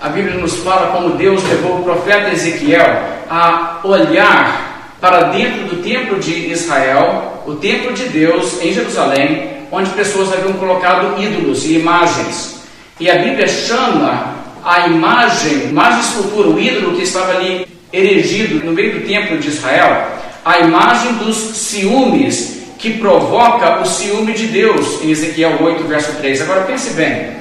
a 0.00 0.08
Bíblia 0.08 0.34
nos 0.36 0.56
fala 0.56 0.92
como 0.92 1.16
Deus 1.16 1.42
levou 1.44 1.80
o 1.80 1.84
profeta 1.84 2.30
Ezequiel 2.30 3.02
a 3.28 3.80
olhar 3.84 4.94
para 4.98 5.24
dentro 5.24 5.64
do 5.64 5.82
templo 5.82 6.18
de 6.18 6.50
Israel, 6.50 7.42
o 7.46 7.54
templo 7.56 7.92
de 7.92 8.04
Deus 8.08 8.62
em 8.62 8.72
Jerusalém, 8.72 9.66
onde 9.70 9.90
pessoas 9.90 10.32
haviam 10.32 10.54
colocado 10.54 11.20
ídolos 11.20 11.66
e 11.66 11.74
imagens. 11.74 12.60
E 12.98 13.10
a 13.10 13.16
Bíblia 13.16 13.46
chama 13.46 14.36
a 14.64 14.86
imagem, 14.88 15.68
imagem 15.68 16.00
escultura, 16.00 16.48
o 16.48 16.58
ídolo 16.58 16.96
que 16.96 17.02
estava 17.02 17.32
ali 17.32 17.66
erigido 17.92 18.64
no 18.64 18.72
meio 18.72 18.98
do 18.98 19.06
templo 19.06 19.38
de 19.38 19.48
Israel, 19.48 20.06
a 20.44 20.60
imagem 20.60 21.12
dos 21.14 21.36
ciúmes 21.36 22.60
que 22.78 22.94
provoca 22.94 23.80
o 23.82 23.84
ciúme 23.84 24.32
de 24.32 24.46
Deus, 24.46 25.02
em 25.02 25.10
Ezequiel 25.10 25.58
8, 25.60 25.84
verso 25.84 26.12
3. 26.16 26.40
Agora 26.42 26.62
pense 26.62 26.90
bem, 26.94 27.40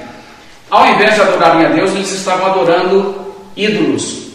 ao 0.69 0.87
invés 0.87 1.15
de 1.15 1.21
adorarem 1.21 1.65
a 1.65 1.69
Deus, 1.69 1.91
eles 1.91 2.11
estavam 2.11 2.45
adorando 2.45 3.15
ídolos. 3.55 4.29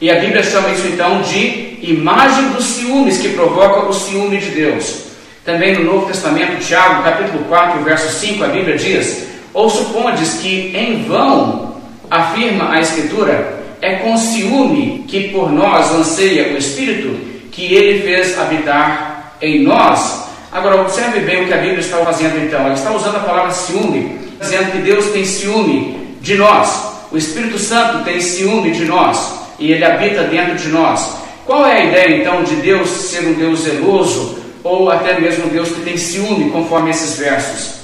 E 0.00 0.10
a 0.10 0.18
Bíblia 0.18 0.42
chama 0.42 0.70
isso 0.70 0.86
então 0.88 1.22
de 1.22 1.78
imagem 1.80 2.50
dos 2.50 2.64
ciúmes 2.64 3.18
que 3.18 3.30
provoca 3.30 3.86
o 3.86 3.92
ciúme 3.92 4.38
de 4.38 4.50
Deus. 4.50 5.04
Também 5.44 5.74
no 5.74 5.84
Novo 5.84 6.06
Testamento, 6.06 6.58
Tiago, 6.58 7.04
capítulo 7.04 7.44
4, 7.44 7.82
verso 7.84 8.18
5, 8.18 8.42
a 8.42 8.48
Bíblia 8.48 8.76
diz: 8.76 9.28
Ou 9.54 9.70
supondes 9.70 10.34
que 10.34 10.76
em 10.76 11.04
vão, 11.04 11.76
afirma 12.10 12.72
a 12.72 12.80
Escritura, 12.80 13.64
é 13.80 13.96
com 13.96 14.16
ciúme 14.16 15.04
que 15.06 15.28
por 15.28 15.52
nós 15.52 15.92
anseia 15.94 16.52
o 16.52 16.58
Espírito, 16.58 17.16
que 17.52 17.72
ele 17.72 18.02
fez 18.02 18.36
habitar 18.38 19.36
em 19.40 19.62
nós. 19.62 20.26
Agora, 20.50 20.80
observe 20.80 21.20
bem 21.20 21.44
o 21.44 21.46
que 21.46 21.54
a 21.54 21.58
Bíblia 21.58 21.78
está 21.78 21.98
fazendo 21.98 22.44
então. 22.44 22.60
Ela 22.60 22.74
está 22.74 22.90
usando 22.90 23.16
a 23.16 23.20
palavra 23.20 23.52
ciúme 23.52 24.25
dizendo 24.40 24.72
que 24.72 24.78
Deus 24.78 25.06
tem 25.06 25.24
ciúme 25.24 26.16
de 26.20 26.36
nós. 26.36 26.96
O 27.10 27.16
Espírito 27.16 27.58
Santo 27.58 28.04
tem 28.04 28.20
ciúme 28.20 28.72
de 28.72 28.84
nós 28.84 29.40
e 29.58 29.72
ele 29.72 29.84
habita 29.84 30.24
dentro 30.24 30.56
de 30.56 30.68
nós. 30.68 31.16
Qual 31.44 31.64
é 31.64 31.80
a 31.80 31.84
ideia 31.84 32.16
então 32.20 32.42
de 32.42 32.56
Deus 32.56 32.88
ser 32.88 33.26
um 33.26 33.34
Deus 33.34 33.60
zeloso 33.60 34.38
ou 34.64 34.90
até 34.90 35.18
mesmo 35.20 35.46
um 35.46 35.48
Deus 35.48 35.68
que 35.68 35.82
tem 35.82 35.96
ciúme, 35.96 36.50
conforme 36.50 36.90
esses 36.90 37.18
versos? 37.18 37.76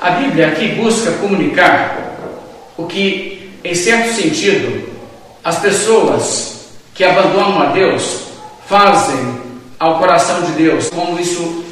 A 0.00 0.10
Bíblia 0.10 0.48
aqui 0.48 0.68
busca 0.76 1.10
comunicar 1.12 2.14
o 2.76 2.86
que, 2.86 3.50
em 3.64 3.74
certo 3.74 4.14
sentido, 4.14 4.88
as 5.42 5.58
pessoas 5.58 6.68
que 6.94 7.02
abandonam 7.02 7.60
a 7.60 7.66
Deus 7.66 8.28
fazem 8.68 9.38
ao 9.78 9.98
coração 9.98 10.42
de 10.42 10.52
Deus, 10.52 10.88
como 10.90 11.18
isso 11.18 11.64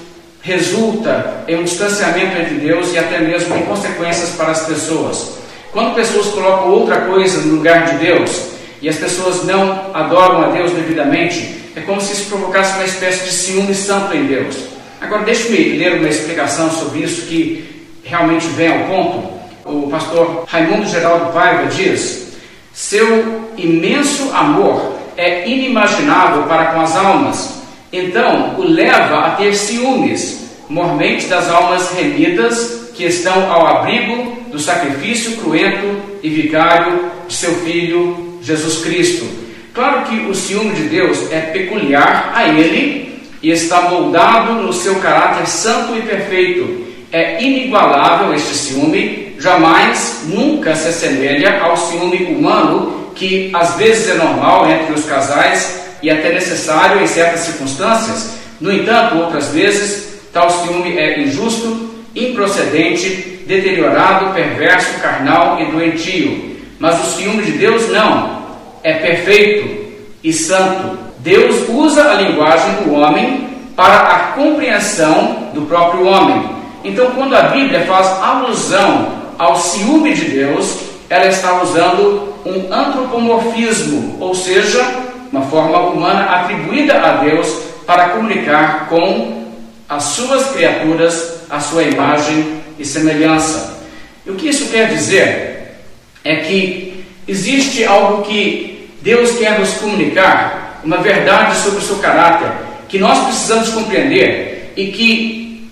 resulta 0.47 1.43
em 1.49 1.57
um 1.57 1.65
distanciamento 1.65 2.39
entre 2.39 2.55
Deus 2.55 2.93
e 2.93 2.99
até 2.99 3.19
mesmo 3.19 3.57
em 3.57 3.63
consequências 3.63 4.31
para 4.37 4.53
as 4.53 4.65
pessoas. 4.65 5.39
Quando 5.73 5.97
pessoas 5.97 6.29
colocam 6.29 6.71
outra 6.71 7.01
coisa 7.01 7.41
no 7.41 7.57
lugar 7.57 7.85
de 7.85 7.97
Deus 7.97 8.47
e 8.81 8.89
as 8.89 8.97
pessoas 8.97 9.45
não 9.45 9.91
adoram 9.93 10.45
a 10.45 10.49
Deus 10.51 10.71
devidamente, 10.71 11.73
é 11.75 11.81
como 11.81 12.01
se 12.01 12.13
isso 12.13 12.29
provocasse 12.29 12.75
uma 12.77 12.85
espécie 12.85 13.25
de 13.25 13.33
ciúme 13.33 13.75
santo 13.75 14.17
em 14.17 14.25
Deus. 14.27 14.57
Agora, 15.01 15.25
deixe-me 15.25 15.77
ler 15.79 15.99
uma 15.99 16.09
explicação 16.09 16.71
sobre 16.71 17.01
isso 17.01 17.27
que 17.27 17.85
realmente 18.05 18.47
vem 18.47 18.69
ao 18.69 18.87
ponto. 18.87 19.37
O 19.65 19.91
pastor 19.91 20.45
Raimundo 20.47 20.87
Geraldo 20.87 21.33
Paiva 21.33 21.67
diz: 21.67 22.29
Seu 22.73 23.51
imenso 23.57 24.31
amor 24.33 24.95
é 25.17 25.49
inimaginável 25.49 26.45
para 26.45 26.67
com 26.67 26.81
as 26.81 26.97
almas 26.97 27.56
então 27.93 28.55
o 28.59 28.65
leva 28.65 29.27
a 29.27 29.31
ter 29.33 29.55
ciúmes, 29.55 30.51
mormente 30.69 31.27
das 31.27 31.49
almas 31.49 31.93
remidas 31.93 32.91
que 32.95 33.05
estão 33.05 33.53
ao 33.53 33.67
abrigo 33.67 34.37
do 34.51 34.59
sacrifício 34.59 35.37
cruento 35.37 35.97
e 36.23 36.29
vicário 36.29 37.11
de 37.29 37.35
seu 37.35 37.55
Filho 37.57 38.39
Jesus 38.43 38.85
Cristo. 38.85 39.27
Claro 39.75 40.05
que 40.07 40.17
o 40.21 40.35
ciúme 40.35 40.75
de 40.75 40.85
Deus 40.85 41.31
é 41.31 41.41
peculiar 41.41 42.33
a 42.35 42.49
ele 42.49 43.21
e 43.43 43.51
está 43.51 43.83
moldado 43.83 44.55
no 44.55 44.73
seu 44.73 44.97
caráter 44.97 45.47
santo 45.47 45.97
e 45.97 46.03
perfeito. 46.03 46.87
é 47.13 47.43
inigualável 47.43 48.35
este 48.35 48.55
ciúme, 48.55 49.35
jamais, 49.39 50.25
nunca 50.27 50.75
se 50.75 50.89
assemelha 50.89 51.61
ao 51.63 51.77
ciúme 51.77 52.25
humano, 52.25 53.11
que 53.15 53.51
às 53.55 53.77
vezes 53.77 54.11
é 54.11 54.15
normal 54.15 54.69
entre 54.69 54.93
os 54.93 55.05
casais 55.05 55.86
e 56.03 56.11
até 56.11 56.33
necessário 56.33 57.03
em 57.03 57.07
certas 57.07 57.41
circunstâncias. 57.41 58.35
No 58.61 58.73
entanto, 58.73 59.17
outras 59.17 59.49
vezes, 59.49 60.19
tal 60.33 60.49
ciúme 60.51 60.97
é 60.97 61.21
injusto, 61.21 61.91
improcedente, 62.15 63.43
deteriorado, 63.47 64.35
perverso, 64.35 65.01
carnal 65.01 65.61
e 65.61 65.67
doentio. 65.67 66.57
Mas 66.79 67.01
o 67.01 67.17
ciúme 67.17 67.43
de 67.43 67.53
Deus 67.53 67.89
não, 67.91 68.43
é 68.83 68.95
perfeito 68.95 69.95
e 70.23 70.33
santo. 70.33 70.99
Deus 71.19 71.69
usa 71.69 72.11
a 72.11 72.15
linguagem 72.15 72.85
do 72.85 72.93
homem 72.95 73.49
para 73.75 73.99
a 73.99 74.19
compreensão 74.33 75.51
do 75.53 75.63
próprio 75.63 76.07
homem. 76.07 76.57
Então, 76.85 77.11
quando 77.11 77.35
a 77.35 77.43
Bíblia 77.43 77.81
faz 77.83 78.07
alusão 78.23 79.13
ao 79.39 79.57
ciúme 79.57 80.15
de 80.15 80.27
Deus, 80.27 80.79
ela 81.11 81.27
está 81.27 81.63
usando 81.63 82.35
um 82.45 82.73
antropomorfismo, 82.73 84.17
ou 84.21 84.35
seja, 84.35 84.85
uma 85.33 85.43
forma 85.43 85.79
humana 85.79 86.25
atribuída 86.25 87.01
a 87.01 87.17
Deus 87.17 87.49
para 87.87 88.11
comunicar 88.11 88.89
com 88.89 89.47
as 89.89 90.03
suas 90.03 90.51
criaturas 90.51 91.37
a 91.49 91.61
sua 91.61 91.83
imagem 91.85 92.61
e 92.79 92.85
semelhança. 92.85 93.81
E 94.25 94.31
o 94.31 94.35
que 94.35 94.49
isso 94.49 94.71
quer 94.71 94.89
dizer 94.89 95.81
é 96.25 96.37
que 96.37 97.05
existe 97.29 97.85
algo 97.85 98.25
que 98.25 98.91
Deus 99.01 99.39
quer 99.39 99.59
nos 99.59 99.75
comunicar, 99.75 100.81
uma 100.85 100.99
verdade 100.99 101.57
sobre 101.57 101.79
o 101.79 101.83
seu 101.83 101.97
caráter, 101.99 102.51
que 102.89 102.99
nós 102.99 103.19
precisamos 103.27 103.69
compreender 103.69 104.73
e 104.77 104.89
que 104.89 105.71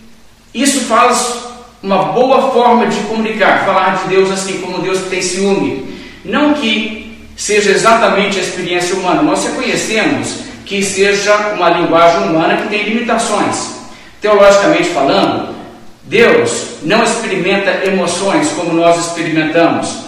isso 0.55 0.83
faz 0.83 1.45
uma 1.83 2.05
boa 2.13 2.53
forma 2.53 2.87
de 2.87 2.97
comunicar, 3.03 3.65
falar 3.65 4.03
de 4.03 4.15
Deus 4.15 4.31
assim 4.31 4.61
como 4.61 4.79
Deus 4.79 5.01
tem 5.11 5.21
ciúme. 5.21 5.93
Não 6.25 6.55
que 6.55 7.04
seja 7.37 7.71
exatamente 7.71 8.39
a 8.39 8.43
experiência 8.43 8.97
humana, 8.97 9.23
nós 9.23 9.45
reconhecemos 9.45 10.45
que 10.65 10.83
seja 10.83 11.35
uma 11.55 11.71
linguagem 11.71 12.29
humana 12.29 12.57
que 12.57 12.69
tem 12.69 12.85
limitações. 12.85 13.75
Teologicamente 14.21 14.89
falando, 14.91 15.55
Deus 16.05 16.79
não 16.83 17.03
experimenta 17.03 17.87
emoções 17.87 18.49
como 18.53 18.73
nós 18.73 18.99
experimentamos. 18.99 20.05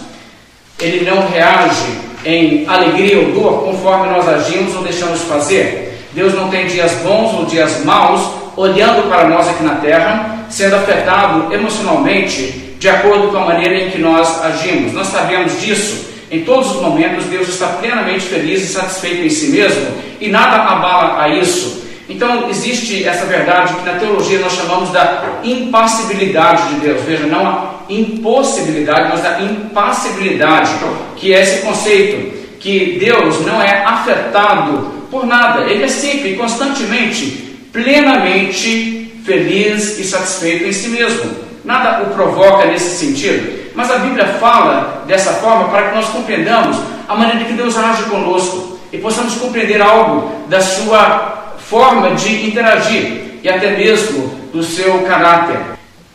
Ele 0.79 1.09
não 1.09 1.27
reage 1.27 2.07
em 2.25 2.67
alegria 2.67 3.19
ou 3.19 3.31
dor 3.31 3.63
conforme 3.63 4.09
nós 4.09 4.27
agimos 4.27 4.75
ou 4.75 4.83
deixamos 4.83 5.19
de 5.19 5.25
fazer. 5.25 6.05
Deus 6.13 6.33
não 6.33 6.49
tem 6.49 6.67
dias 6.67 6.91
bons 7.03 7.33
ou 7.33 7.45
dias 7.45 7.83
maus 7.83 8.21
olhando 8.55 9.07
para 9.07 9.27
nós 9.29 9.47
aqui 9.47 9.63
na 9.63 9.75
terra, 9.75 10.45
sendo 10.49 10.75
afetado 10.75 11.53
emocionalmente 11.53 12.75
de 12.79 12.89
acordo 12.89 13.29
com 13.29 13.37
a 13.37 13.45
maneira 13.45 13.75
em 13.75 13.91
que 13.91 13.99
nós 13.99 14.43
agimos. 14.43 14.93
Nós 14.93 15.07
sabemos 15.07 15.59
disso. 15.61 16.07
Em 16.29 16.43
todos 16.43 16.75
os 16.75 16.81
momentos, 16.81 17.25
Deus 17.25 17.47
está 17.47 17.67
plenamente 17.67 18.25
feliz 18.25 18.61
e 18.61 18.67
satisfeito 18.73 19.21
em 19.21 19.29
si 19.29 19.47
mesmo 19.47 19.87
e 20.19 20.29
nada 20.29 20.57
abala 20.57 21.23
a 21.23 21.29
isso. 21.29 21.85
Então, 22.09 22.49
existe 22.49 23.03
essa 23.05 23.25
verdade 23.25 23.73
que 23.75 23.85
na 23.85 23.99
teologia 23.99 24.39
nós 24.39 24.53
chamamos 24.53 24.91
da 24.91 25.39
impassibilidade 25.43 26.69
de 26.69 26.75
Deus. 26.81 27.01
Veja, 27.03 27.27
não 27.27 27.45
a 27.45 27.77
impossibilidade, 27.89 29.09
mas 29.09 29.25
a 29.25 29.41
impassibilidade, 29.41 30.71
que 31.17 31.33
é 31.33 31.41
esse 31.41 31.61
conceito 31.65 32.37
que 32.59 32.97
Deus 32.99 33.45
não 33.45 33.61
é 33.61 33.83
afetado 33.83 34.97
por 35.11 35.25
nada, 35.25 35.69
ele 35.69 35.83
é 35.83 35.87
sempre, 35.87 36.35
constantemente, 36.35 37.57
plenamente 37.71 39.11
feliz 39.25 39.99
e 39.99 40.03
satisfeito 40.03 40.65
em 40.65 40.71
si 40.71 40.89
mesmo. 40.89 41.29
Nada 41.63 42.03
o 42.03 42.13
provoca 42.13 42.65
nesse 42.65 42.97
sentido. 42.97 43.66
Mas 43.77 43.91
a 43.91 43.99
Bíblia 43.99 44.25
fala 44.39 45.03
dessa 45.05 45.33
forma 45.33 45.69
para 45.69 45.89
que 45.89 45.95
nós 45.95 46.07
compreendamos 46.07 46.77
a 47.07 47.13
maneira 47.13 47.45
que 47.45 47.53
Deus 47.53 47.77
age 47.77 48.05
conosco 48.05 48.79
e 48.91 48.97
possamos 48.97 49.35
compreender 49.35 49.79
algo 49.79 50.31
da 50.49 50.59
sua 50.59 51.53
forma 51.59 52.15
de 52.15 52.47
interagir 52.47 53.37
e 53.43 53.47
até 53.47 53.77
mesmo 53.77 54.29
do 54.51 54.63
seu 54.63 55.03
caráter. 55.03 55.59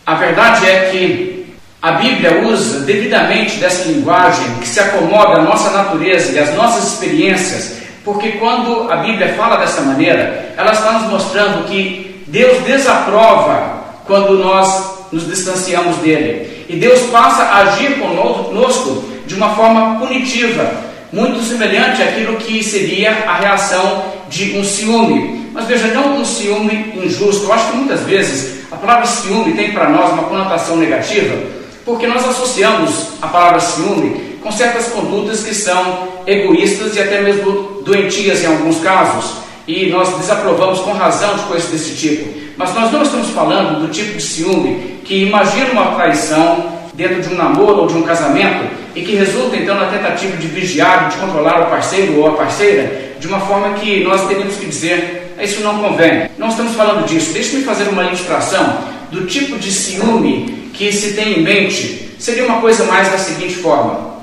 A 0.04 0.14
verdade 0.16 0.68
é 0.68 0.90
que 0.90 1.54
a 1.80 1.92
Bíblia 1.92 2.42
usa 2.48 2.80
devidamente 2.80 3.58
dessa 3.58 3.88
linguagem 3.88 4.56
que 4.60 4.66
se 4.66 4.80
acomoda 4.80 5.38
à 5.38 5.42
nossa 5.42 5.70
natureza 5.70 6.32
e 6.32 6.40
às 6.40 6.52
nossas 6.56 6.94
experiências, 6.94 7.76
porque 8.04 8.32
quando 8.32 8.90
a 8.90 8.96
Bíblia 8.96 9.34
fala 9.34 9.58
dessa 9.58 9.82
maneira, 9.82 10.52
ela 10.56 10.72
está 10.72 10.94
nos 10.94 11.12
mostrando 11.12 11.68
que 11.68 12.24
Deus 12.26 12.60
desaprova 12.64 13.84
quando 14.04 14.37
nós 14.38 15.06
nos 15.12 15.28
distanciamos 15.28 15.98
dele. 15.98 16.51
E 16.72 16.76
Deus 16.76 17.00
passa 17.11 17.42
a 17.42 17.58
agir 17.58 17.98
conosco 17.98 19.04
de 19.26 19.35
uma 19.35 19.54
forma 19.54 20.00
punitiva, 20.00 20.72
muito 21.12 21.42
semelhante 21.42 22.02
àquilo 22.02 22.38
que 22.38 22.64
seria 22.64 23.11
a 23.26 23.37
reação 23.37 24.04
de 24.30 24.56
um 24.56 24.64
ciúme. 24.64 25.50
Mas 25.52 25.66
veja, 25.66 25.88
não 25.88 26.16
um 26.16 26.24
ciúme 26.24 26.94
injusto. 26.96 27.44
Eu 27.44 27.52
acho 27.52 27.70
que 27.70 27.76
muitas 27.76 28.00
vezes 28.00 28.64
a 28.72 28.76
palavra 28.76 29.04
ciúme 29.04 29.52
tem 29.52 29.72
para 29.72 29.90
nós 29.90 30.12
uma 30.12 30.22
conotação 30.22 30.78
negativa, 30.78 31.37
porque 31.85 32.06
nós 32.06 32.26
associamos 32.26 33.08
a 33.20 33.26
palavra 33.26 33.61
ciúme 33.61 34.38
com 34.42 34.50
certas 34.50 34.87
condutas 34.87 35.44
que 35.44 35.54
são 35.54 36.08
egoístas 36.26 36.96
e 36.96 37.00
até 37.00 37.20
mesmo 37.20 37.82
doentias 37.85 38.42
em 38.42 38.46
alguns 38.46 38.80
casos. 38.80 39.30
E 39.66 39.90
nós 39.90 40.16
desaprovamos 40.18 40.81
com 40.81 40.92
razão 40.92 41.37
de 41.37 41.42
coisas 41.42 41.70
desse 41.70 41.94
tipo. 41.96 42.29
Mas 42.57 42.75
nós 42.75 42.92
não 42.92 43.03
estamos 43.03 43.31
falando 43.31 43.81
do 43.81 43.92
tipo 43.92 44.16
de 44.16 44.22
ciúme 44.22 45.01
que 45.05 45.25
imagina 45.25 45.72
uma 45.72 45.94
traição 45.94 46.72
dentro 46.94 47.22
de 47.22 47.29
um 47.29 47.37
namoro 47.37 47.83
ou 47.83 47.87
de 47.87 47.94
um 47.94 48.03
casamento 48.03 48.70
e 48.94 49.03
que 49.03 49.14
resulta 49.14 49.57
então 49.57 49.75
na 49.75 49.87
tentativa 49.87 50.37
de 50.37 50.46
vigiar, 50.48 51.09
de 51.09 51.16
controlar 51.16 51.62
o 51.62 51.70
parceiro 51.70 52.18
ou 52.18 52.29
a 52.29 52.33
parceira 52.33 53.12
de 53.18 53.27
uma 53.27 53.40
forma 53.40 53.75
que 53.75 54.03
nós 54.03 54.27
teríamos 54.27 54.57
que 54.57 54.66
dizer 54.66 55.22
isso 55.40 55.62
não 55.62 55.79
convém. 55.79 56.29
Não 56.38 56.48
estamos 56.48 56.75
falando 56.75 57.07
disso. 57.07 57.33
Deixe-me 57.33 57.64
fazer 57.64 57.88
uma 57.88 58.05
ilustração 58.05 58.79
do 59.11 59.27
tipo 59.27 59.59
de 59.59 59.70
ciúme 59.72 60.70
que 60.72 60.92
se 60.92 61.14
tem 61.14 61.38
em 61.38 61.42
mente. 61.42 62.11
Seria 62.18 62.44
uma 62.44 62.61
coisa 62.61 62.85
mais 62.85 63.11
da 63.11 63.18
seguinte 63.18 63.55
forma: 63.57 64.16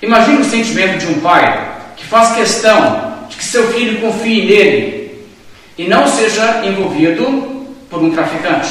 imagine 0.00 0.40
o 0.40 0.44
sentimento 0.44 0.98
de 0.98 1.06
um 1.06 1.20
pai 1.20 1.72
que 1.96 2.06
faz 2.06 2.34
questão 2.34 3.13
que 3.36 3.44
seu 3.44 3.72
filho 3.72 4.00
confie 4.00 4.44
nele 4.44 5.26
e 5.76 5.84
não 5.88 6.06
seja 6.06 6.62
envolvido 6.64 7.66
por 7.90 8.02
um 8.02 8.10
traficante. 8.10 8.68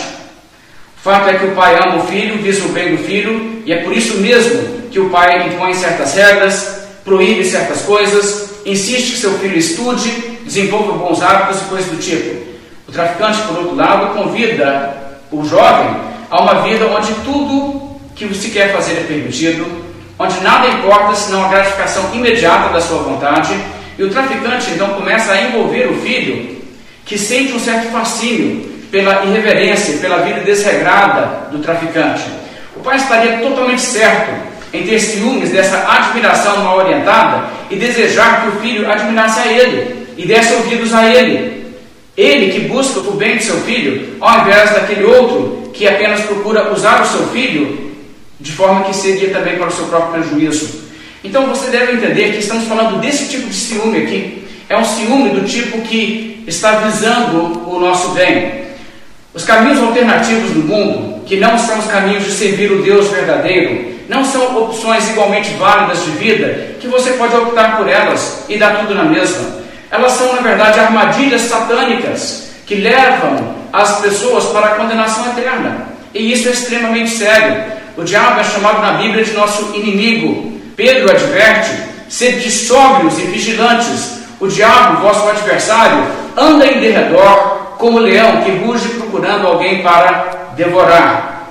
O 0.97 1.01
fato 1.03 1.29
é 1.29 1.33
que 1.33 1.45
o 1.45 1.51
pai 1.51 1.75
ama 1.75 1.97
o 1.97 2.07
filho, 2.07 2.41
visa 2.41 2.65
o 2.65 2.69
bem 2.69 2.95
do 2.95 3.03
filho, 3.03 3.61
e 3.65 3.73
é 3.73 3.77
por 3.77 3.91
isso 3.91 4.17
mesmo 4.17 4.89
que 4.89 4.99
o 4.99 5.09
pai 5.09 5.47
impõe 5.47 5.73
certas 5.73 6.13
regras, 6.13 6.83
proíbe 7.03 7.43
certas 7.43 7.81
coisas, 7.81 8.51
insiste 8.65 9.11
que 9.11 9.17
seu 9.17 9.37
filho 9.39 9.57
estude, 9.57 10.09
desenvolva 10.45 10.93
bons 10.93 11.21
hábitos 11.21 11.61
e 11.61 11.65
coisas 11.65 11.89
do 11.89 11.97
tipo. 11.97 12.43
O 12.87 12.91
traficante, 12.91 13.41
por 13.41 13.57
outro 13.57 13.75
lado, 13.75 14.13
convida 14.13 15.19
o 15.31 15.43
jovem 15.43 15.93
a 16.29 16.41
uma 16.41 16.61
vida 16.61 16.85
onde 16.87 17.13
tudo 17.25 17.99
que 18.15 18.33
se 18.33 18.49
quer 18.49 18.73
fazer 18.73 18.93
é 18.93 19.03
permitido, 19.03 19.65
onde 20.17 20.39
nada 20.41 20.67
importa 20.67 21.15
senão 21.15 21.45
a 21.45 21.47
gratificação 21.49 22.13
imediata 22.13 22.71
da 22.71 22.79
sua 22.79 22.99
vontade, 22.99 23.53
e 23.97 24.03
o 24.03 24.09
traficante 24.09 24.71
então 24.71 24.89
começa 24.89 25.31
a 25.31 25.41
envolver 25.41 25.89
o 25.89 26.01
filho, 26.01 26.61
que 27.05 27.17
sente 27.17 27.53
um 27.53 27.59
certo 27.59 27.91
fascínio 27.91 28.71
pela 28.91 29.25
irreverência, 29.25 29.97
pela 29.97 30.17
vida 30.17 30.41
desregrada 30.41 31.49
do 31.51 31.59
traficante. 31.59 32.23
O 32.75 32.79
pai 32.79 32.97
estaria 32.97 33.37
totalmente 33.37 33.81
certo 33.81 34.31
em 34.73 34.83
ter 34.83 34.99
ciúmes 34.99 35.51
dessa 35.51 35.77
admiração 35.87 36.63
mal 36.63 36.77
orientada 36.77 37.45
e 37.69 37.75
desejar 37.75 38.41
que 38.41 38.49
o 38.49 38.61
filho 38.61 38.91
admirasse 38.91 39.39
a 39.39 39.51
ele 39.51 40.07
e 40.17 40.25
desse 40.25 40.53
ouvidos 40.53 40.93
a 40.93 41.07
ele. 41.07 41.63
Ele 42.15 42.51
que 42.51 42.67
busca 42.67 42.99
o 42.99 43.13
bem 43.13 43.37
de 43.37 43.43
seu 43.43 43.57
filho, 43.61 44.15
ao 44.19 44.41
invés 44.41 44.71
daquele 44.71 45.03
outro 45.03 45.71
que 45.73 45.87
apenas 45.87 46.21
procura 46.21 46.71
usar 46.71 47.01
o 47.01 47.05
seu 47.05 47.27
filho 47.29 47.91
de 48.39 48.51
forma 48.51 48.83
que 48.83 48.95
seria 48.95 49.31
também 49.31 49.57
para 49.57 49.67
o 49.67 49.71
seu 49.71 49.85
próprio 49.85 50.21
prejuízo. 50.21 50.82
Então 51.23 51.47
você 51.47 51.69
deve 51.69 51.93
entender 51.93 52.33
que 52.33 52.39
estamos 52.39 52.65
falando 52.67 52.99
desse 52.99 53.29
tipo 53.29 53.47
de 53.47 53.55
ciúme 53.55 54.03
aqui. 54.03 54.43
É 54.67 54.77
um 54.77 54.83
ciúme 54.83 55.29
do 55.29 55.47
tipo 55.47 55.81
que 55.81 56.43
está 56.47 56.71
visando 56.79 57.69
o 57.69 57.79
nosso 57.79 58.09
bem. 58.09 58.63
Os 59.33 59.43
caminhos 59.43 59.81
alternativos 59.81 60.51
do 60.51 60.61
mundo, 60.61 61.23
que 61.25 61.37
não 61.37 61.57
são 61.57 61.79
os 61.79 61.87
caminhos 61.87 62.25
de 62.25 62.31
servir 62.31 62.71
o 62.71 62.83
Deus 62.83 63.07
verdadeiro, 63.09 63.93
não 64.07 64.23
são 64.25 64.63
opções 64.63 65.09
igualmente 65.09 65.51
válidas 65.53 66.03
de 66.03 66.11
vida, 66.11 66.75
que 66.79 66.87
você 66.87 67.11
pode 67.13 67.35
optar 67.35 67.77
por 67.77 67.87
elas 67.87 68.45
e 68.49 68.57
dar 68.57 68.79
tudo 68.79 68.93
na 68.93 69.05
mesma. 69.05 69.63
Elas 69.89 70.11
são, 70.13 70.35
na 70.35 70.41
verdade, 70.41 70.79
armadilhas 70.79 71.41
satânicas 71.41 72.49
que 72.65 72.75
levam 72.75 73.55
as 73.71 74.01
pessoas 74.01 74.45
para 74.45 74.67
a 74.67 74.75
condenação 74.75 75.25
eterna. 75.27 75.87
E 76.13 76.31
isso 76.31 76.49
é 76.49 76.51
extremamente 76.51 77.09
sério. 77.11 77.63
O 77.97 78.03
diabo 78.03 78.39
é 78.39 78.43
chamado 78.43 78.81
na 78.81 78.93
Bíblia 78.93 79.23
de 79.23 79.31
nosso 79.33 79.73
inimigo. 79.75 80.52
Pedro 80.75 81.11
adverte: 81.11 81.71
sede 82.09 82.51
sóbrios 82.51 83.17
e 83.19 83.23
vigilantes. 83.23 84.23
O 84.39 84.47
diabo, 84.47 85.01
vosso 85.01 85.29
adversário, 85.29 86.05
anda 86.35 86.65
em 86.65 86.81
derredor 86.81 87.75
como 87.77 87.99
leão 87.99 88.41
que 88.41 88.51
ruge 88.51 88.89
procurando 88.89 89.47
alguém 89.47 89.81
para 89.81 90.53
devorar. 90.55 91.49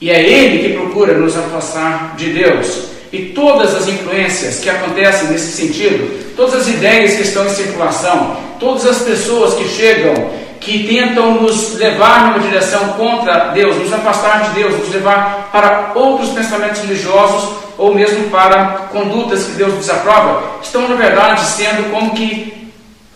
E 0.00 0.10
é 0.10 0.22
ele 0.22 0.66
que 0.66 0.74
procura 0.74 1.14
nos 1.14 1.36
afastar 1.36 2.14
de 2.16 2.30
Deus. 2.30 2.90
E 3.12 3.26
todas 3.26 3.74
as 3.74 3.88
influências 3.88 4.60
que 4.60 4.70
acontecem 4.70 5.28
nesse 5.28 5.52
sentido, 5.52 6.34
todas 6.36 6.54
as 6.54 6.68
ideias 6.68 7.16
que 7.16 7.22
estão 7.22 7.44
em 7.44 7.50
circulação, 7.50 8.36
todas 8.58 8.86
as 8.86 9.02
pessoas 9.02 9.54
que 9.54 9.68
chegam, 9.68 10.14
que 10.60 10.86
tentam 10.86 11.40
nos 11.40 11.74
levar 11.76 12.26
numa 12.26 12.38
direção 12.38 12.90
contra 12.90 13.48
Deus, 13.48 13.76
nos 13.76 13.92
afastar 13.92 14.50
de 14.50 14.60
Deus, 14.60 14.78
nos 14.78 14.92
levar 14.92 15.48
para 15.50 15.92
outros 15.94 16.28
pensamentos 16.30 16.82
religiosos 16.82 17.50
ou 17.78 17.94
mesmo 17.94 18.28
para 18.28 18.88
condutas 18.92 19.44
que 19.44 19.52
Deus 19.52 19.72
desaprova, 19.72 20.60
estão 20.62 20.86
na 20.86 20.96
verdade 20.96 21.40
sendo 21.46 21.90
como 21.90 22.10
que 22.10 22.70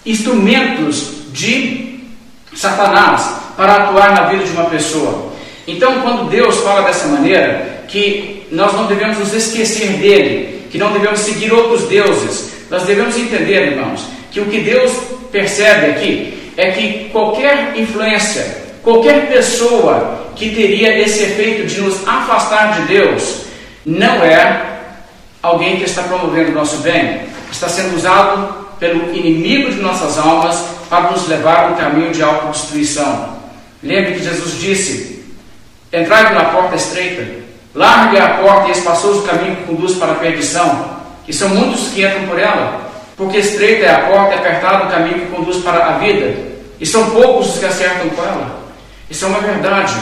instrumentos 0.06 1.12
de 1.32 2.00
Satanás 2.54 3.36
para 3.56 3.74
atuar 3.74 4.14
na 4.14 4.22
vida 4.28 4.44
de 4.44 4.52
uma 4.52 4.64
pessoa. 4.64 5.32
Então, 5.68 6.00
quando 6.00 6.30
Deus 6.30 6.56
fala 6.60 6.82
dessa 6.82 7.08
maneira, 7.08 7.84
que 7.88 8.46
nós 8.50 8.72
não 8.72 8.86
devemos 8.86 9.18
nos 9.18 9.34
esquecer 9.34 9.98
dele, 9.98 10.66
que 10.70 10.78
não 10.78 10.92
devemos 10.92 11.20
seguir 11.20 11.52
outros 11.52 11.82
deuses, 11.88 12.52
nós 12.70 12.84
devemos 12.84 13.16
entender, 13.16 13.72
irmãos, 13.72 14.06
que 14.30 14.40
o 14.40 14.46
que 14.46 14.60
Deus 14.60 14.92
percebe 15.30 15.90
aqui 15.90 16.43
é 16.56 16.70
que 16.70 17.08
qualquer 17.10 17.72
influência, 17.76 18.64
qualquer 18.82 19.28
pessoa 19.28 20.28
que 20.36 20.50
teria 20.54 20.98
esse 20.98 21.22
efeito 21.22 21.66
de 21.66 21.80
nos 21.80 22.06
afastar 22.06 22.80
de 22.80 22.88
Deus, 22.88 23.42
não 23.84 24.22
é 24.22 24.62
alguém 25.42 25.76
que 25.76 25.84
está 25.84 26.02
promovendo 26.02 26.50
o 26.50 26.54
nosso 26.54 26.78
bem, 26.78 27.22
está 27.50 27.68
sendo 27.68 27.96
usado 27.96 28.64
pelo 28.78 29.14
inimigo 29.14 29.70
de 29.70 29.80
nossas 29.80 30.18
almas 30.18 30.56
para 30.88 31.10
nos 31.10 31.28
levar 31.28 31.64
a 31.64 31.66
um 31.68 31.74
caminho 31.74 32.12
de 32.12 32.22
autodestruição. 32.22 33.38
Lembre 33.82 34.14
que 34.14 34.24
Jesus 34.24 34.58
disse: 34.60 35.24
Entrai 35.92 36.28
pela 36.28 36.46
porta 36.46 36.76
estreita, 36.76 37.44
largue 37.74 38.18
a 38.18 38.30
porta 38.38 38.68
e 38.68 38.72
espaçoso 38.72 39.20
o 39.20 39.26
caminho 39.26 39.56
que 39.56 39.64
conduz 39.64 39.94
para 39.96 40.12
a 40.12 40.16
perdição, 40.16 40.98
e 41.28 41.32
são 41.32 41.50
muitos 41.50 41.88
que 41.88 42.04
entram 42.04 42.26
por 42.26 42.38
ela, 42.38 42.83
porque 43.16 43.38
estreita 43.38 43.86
é 43.86 43.94
a 43.94 43.98
porta 44.00 44.34
e 44.34 44.38
apertado 44.38 44.86
o 44.86 44.90
caminho 44.90 45.20
que 45.20 45.34
conduz 45.34 45.58
para 45.58 45.86
a 45.86 45.98
vida, 45.98 46.34
e 46.80 46.86
são 46.86 47.10
poucos 47.10 47.54
os 47.54 47.58
que 47.58 47.66
acertam 47.66 48.08
com 48.10 48.22
ela. 48.22 48.64
Isso 49.08 49.24
é 49.24 49.28
uma 49.28 49.40
verdade. 49.40 49.94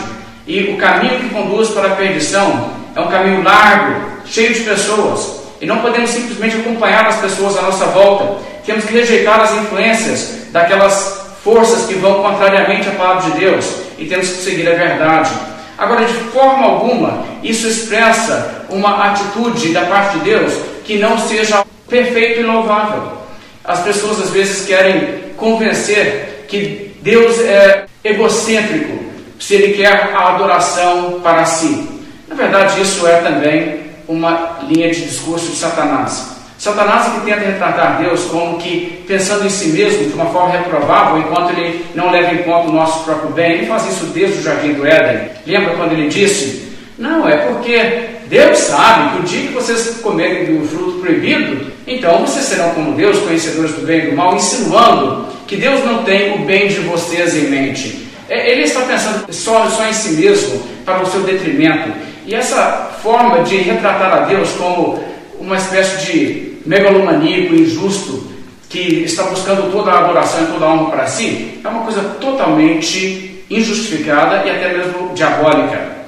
E 0.46 0.72
o 0.72 0.76
caminho 0.76 1.20
que 1.20 1.28
conduz 1.28 1.68
para 1.70 1.88
a 1.88 1.96
perdição 1.96 2.70
é 2.96 3.00
um 3.00 3.08
caminho 3.08 3.42
largo, 3.42 4.00
cheio 4.24 4.52
de 4.54 4.60
pessoas. 4.60 5.42
E 5.60 5.66
não 5.66 5.78
podemos 5.78 6.10
simplesmente 6.10 6.56
acompanhar 6.56 7.06
as 7.06 7.20
pessoas 7.20 7.56
à 7.56 7.62
nossa 7.62 7.86
volta. 7.86 8.42
Temos 8.64 8.84
que 8.84 8.94
rejeitar 8.94 9.40
as 9.40 9.52
influências 9.52 10.48
daquelas 10.50 11.22
forças 11.44 11.86
que 11.86 11.94
vão 11.94 12.22
contrariamente 12.22 12.88
à 12.88 12.92
palavra 12.92 13.30
de 13.30 13.38
Deus 13.38 13.66
e 13.98 14.06
temos 14.06 14.28
que 14.28 14.42
seguir 14.42 14.68
a 14.68 14.74
verdade. 14.74 15.30
Agora, 15.76 16.04
de 16.04 16.14
forma 16.14 16.66
alguma, 16.66 17.24
isso 17.42 17.66
expressa 17.66 18.64
uma 18.68 19.06
atitude 19.06 19.72
da 19.72 19.82
parte 19.82 20.18
de 20.18 20.24
Deus 20.24 20.52
que 20.84 20.98
não 20.98 21.18
seja 21.18 21.64
perfeito 21.92 22.40
e 22.40 22.42
louvável. 22.42 23.12
As 23.62 23.80
pessoas 23.80 24.18
às 24.22 24.30
vezes 24.30 24.66
querem 24.66 25.20
convencer 25.36 26.46
que 26.48 26.96
Deus 27.02 27.38
é 27.40 27.84
egocêntrico 28.02 29.04
se 29.38 29.54
Ele 29.54 29.74
quer 29.74 30.10
a 30.14 30.34
adoração 30.34 31.20
para 31.22 31.44
si. 31.44 31.86
Na 32.26 32.34
verdade, 32.34 32.80
isso 32.80 33.06
é 33.06 33.16
também 33.18 33.80
uma 34.08 34.60
linha 34.68 34.90
de 34.90 35.02
discurso 35.02 35.50
de 35.50 35.56
Satanás. 35.56 36.32
Satanás 36.58 37.08
é 37.08 37.10
que 37.10 37.26
tenta 37.26 37.40
retratar 37.40 37.98
Deus 38.00 38.24
como 38.26 38.56
que 38.58 39.04
pensando 39.06 39.44
em 39.44 39.50
si 39.50 39.68
mesmo 39.70 40.08
de 40.08 40.14
uma 40.14 40.26
forma 40.26 40.56
reprovável, 40.56 41.18
enquanto 41.18 41.50
ele 41.50 41.84
não 41.94 42.10
leva 42.10 42.32
em 42.34 42.44
conta 42.44 42.68
o 42.68 42.72
nosso 42.72 43.04
próprio 43.04 43.30
bem. 43.30 43.52
Ele 43.52 43.66
faz 43.66 43.86
isso 43.88 44.06
desde 44.06 44.38
o 44.38 44.42
jardim 44.42 44.74
do 44.74 44.86
Éden. 44.86 45.28
Lembra 45.44 45.74
quando 45.74 45.92
ele 45.92 46.08
disse: 46.08 46.72
Não, 46.96 47.28
é 47.28 47.36
porque 47.48 48.11
Deus 48.32 48.60
sabe 48.60 49.10
que 49.10 49.18
o 49.18 49.22
dia 49.24 49.48
que 49.48 49.52
vocês 49.52 49.98
comerem 50.02 50.56
do 50.56 50.66
fruto 50.66 51.00
proibido, 51.00 51.70
então 51.86 52.20
vocês 52.20 52.46
serão 52.46 52.70
como 52.70 52.94
Deus, 52.94 53.18
conhecedores 53.18 53.72
do 53.72 53.82
bem 53.82 54.06
e 54.06 54.10
do 54.10 54.16
mal, 54.16 54.34
insinuando 54.34 55.26
que 55.46 55.54
Deus 55.54 55.84
não 55.84 56.02
tem 56.02 56.36
o 56.36 56.46
bem 56.46 56.66
de 56.66 56.80
vocês 56.80 57.36
em 57.36 57.50
mente. 57.50 58.08
É, 58.30 58.50
ele 58.50 58.62
está 58.62 58.80
pensando 58.86 59.30
só, 59.30 59.68
só 59.68 59.86
em 59.86 59.92
si 59.92 60.12
mesmo, 60.14 60.62
para 60.82 61.02
o 61.02 61.06
seu 61.10 61.20
detrimento. 61.20 61.92
E 62.24 62.34
essa 62.34 62.96
forma 63.02 63.42
de 63.42 63.58
retratar 63.58 64.10
a 64.10 64.20
Deus 64.20 64.48
como 64.52 65.04
uma 65.38 65.56
espécie 65.56 66.10
de 66.10 66.54
megalomaníaco 66.64 67.54
injusto 67.54 68.32
que 68.70 69.02
está 69.04 69.24
buscando 69.24 69.70
toda 69.70 69.90
a 69.90 70.04
adoração 70.04 70.44
e 70.44 70.46
toda 70.46 70.64
a 70.64 70.72
honra 70.72 70.90
para 70.90 71.06
si, 71.06 71.60
é 71.62 71.68
uma 71.68 71.82
coisa 71.82 72.00
totalmente 72.18 73.44
injustificada 73.50 74.46
e 74.46 74.50
até 74.50 74.72
mesmo 74.72 75.10
diabólica. 75.14 76.01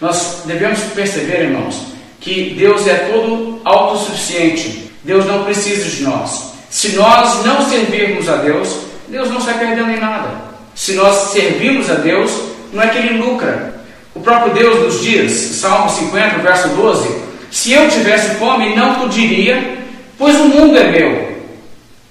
Nós 0.00 0.42
devemos 0.46 0.80
perceber, 0.94 1.42
irmãos, 1.42 1.82
que 2.20 2.54
Deus 2.58 2.86
é 2.86 3.10
todo 3.12 3.60
autossuficiente. 3.64 4.90
Deus 5.04 5.26
não 5.26 5.44
precisa 5.44 5.88
de 5.88 6.02
nós. 6.02 6.52
Se 6.70 6.90
nós 6.90 7.44
não 7.44 7.68
servirmos 7.68 8.28
a 8.28 8.36
Deus, 8.36 8.76
Deus 9.08 9.30
não 9.30 9.40
sai 9.40 9.58
perdendo 9.58 9.90
em 9.90 9.98
nada. 9.98 10.50
Se 10.74 10.92
nós 10.94 11.32
servirmos 11.32 11.90
a 11.90 11.94
Deus, 11.94 12.30
não 12.72 12.82
é 12.82 12.88
que 12.88 12.98
Ele 12.98 13.18
lucra, 13.18 13.80
o 14.14 14.20
próprio 14.20 14.54
Deus 14.54 14.80
nos 14.80 15.02
diz, 15.02 15.32
Salmo 15.32 15.90
50, 15.90 16.38
verso 16.38 16.68
12: 16.68 17.08
Se 17.50 17.72
eu 17.72 17.88
tivesse 17.88 18.36
fome, 18.36 18.74
não 18.74 19.08
diria, 19.08 19.78
pois 20.16 20.36
o 20.36 20.44
mundo 20.44 20.76
é 20.78 20.90
meu, 20.90 21.42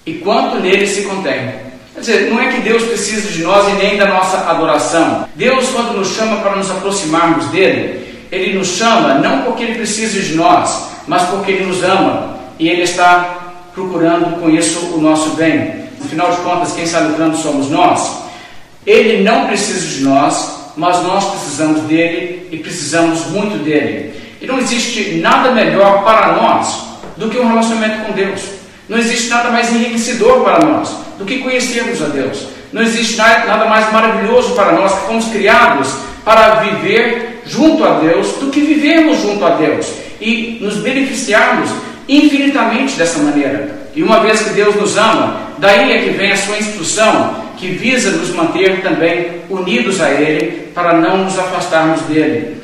e 0.05 0.13
quanto 0.15 0.59
nele 0.59 0.85
se 0.87 1.03
contém. 1.03 1.68
Quer 1.99 2.11
dizer, 2.11 2.31
não 2.31 2.39
é 2.39 2.47
que 2.49 2.61
Deus 2.61 2.83
precisa 2.83 3.29
de 3.29 3.43
nós 3.43 3.67
e 3.67 3.73
nem 3.73 3.97
da 3.97 4.07
nossa 4.07 4.49
adoração. 4.49 5.27
Deus, 5.35 5.67
quando 5.69 5.97
nos 5.97 6.15
chama 6.15 6.37
para 6.37 6.55
nos 6.55 6.71
aproximarmos 6.71 7.47
dele, 7.47 8.23
ele 8.31 8.57
nos 8.57 8.69
chama 8.69 9.15
não 9.15 9.41
porque 9.41 9.63
ele 9.63 9.75
precisa 9.75 10.21
de 10.21 10.33
nós, 10.35 10.85
mas 11.05 11.23
porque 11.23 11.51
ele 11.51 11.65
nos 11.65 11.83
ama 11.83 12.37
e 12.57 12.69
ele 12.69 12.83
está 12.83 13.51
procurando 13.73 14.39
com 14.39 14.49
isso 14.49 14.79
o 14.95 15.01
nosso 15.01 15.31
bem. 15.31 15.89
No 15.99 16.07
final 16.07 16.31
de 16.31 16.37
contas, 16.37 16.71
quem 16.71 16.85
está 16.85 16.99
lucrando 16.99 17.35
somos 17.35 17.69
nós. 17.69 18.23
Ele 18.85 19.21
não 19.21 19.47
precisa 19.47 19.85
de 19.85 20.01
nós, 20.01 20.71
mas 20.77 21.03
nós 21.03 21.25
precisamos 21.31 21.81
dele 21.81 22.47
e 22.49 22.59
precisamos 22.59 23.25
muito 23.27 23.61
dele. 23.61 24.13
E 24.39 24.47
não 24.47 24.57
existe 24.57 25.15
nada 25.15 25.51
melhor 25.51 26.05
para 26.05 26.31
nós 26.31 26.81
do 27.17 27.27
que 27.29 27.37
um 27.37 27.49
relacionamento 27.49 28.05
com 28.05 28.13
Deus. 28.13 28.58
Não 28.89 28.97
existe 28.97 29.29
nada 29.29 29.51
mais 29.51 29.71
enriquecedor 29.71 30.43
para 30.43 30.65
nós 30.65 30.89
do 31.19 31.23
que 31.23 31.39
conhecermos 31.39 32.01
a 32.01 32.07
Deus. 32.07 32.47
Não 32.73 32.81
existe 32.81 33.15
nada 33.17 33.65
mais 33.65 33.91
maravilhoso 33.93 34.55
para 34.55 34.71
nós 34.71 34.91
que 34.91 35.05
fomos 35.05 35.25
criados 35.27 35.93
para 36.25 36.55
viver 36.55 37.43
junto 37.45 37.83
a 37.85 37.99
Deus 37.99 38.27
do 38.39 38.49
que 38.49 38.61
vivermos 38.61 39.21
junto 39.21 39.45
a 39.45 39.51
Deus 39.51 39.87
e 40.19 40.57
nos 40.59 40.77
beneficiarmos 40.77 41.69
infinitamente 42.07 42.95
dessa 42.95 43.19
maneira. 43.19 43.79
E 43.95 44.01
uma 44.01 44.19
vez 44.21 44.41
que 44.41 44.51
Deus 44.51 44.75
nos 44.75 44.97
ama, 44.97 45.53
daí 45.59 45.91
é 45.91 46.01
que 46.03 46.09
vem 46.09 46.31
a 46.31 46.37
sua 46.37 46.57
instrução 46.57 47.35
que 47.57 47.67
visa 47.67 48.11
nos 48.11 48.29
manter 48.29 48.81
também 48.81 49.41
unidos 49.49 49.99
a 50.01 50.09
Ele, 50.09 50.69
para 50.73 50.93
não 50.93 51.25
nos 51.25 51.37
afastarmos 51.37 52.01
dele. 52.03 52.57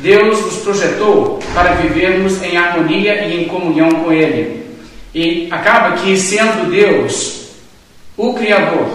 Deus 0.00 0.40
nos 0.40 0.56
projetou 0.58 1.38
para 1.54 1.74
vivermos 1.74 2.42
em 2.42 2.56
harmonia 2.56 3.26
e 3.26 3.42
em 3.42 3.48
comunhão 3.48 3.90
com 3.90 4.12
Ele. 4.12 4.67
E 5.14 5.48
acaba 5.50 5.96
que, 5.96 6.16
sendo 6.16 6.70
Deus 6.70 7.48
o 8.16 8.34
Criador, 8.34 8.88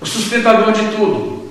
o 0.00 0.06
sustentador 0.06 0.72
de 0.72 0.84
tudo, 0.96 1.50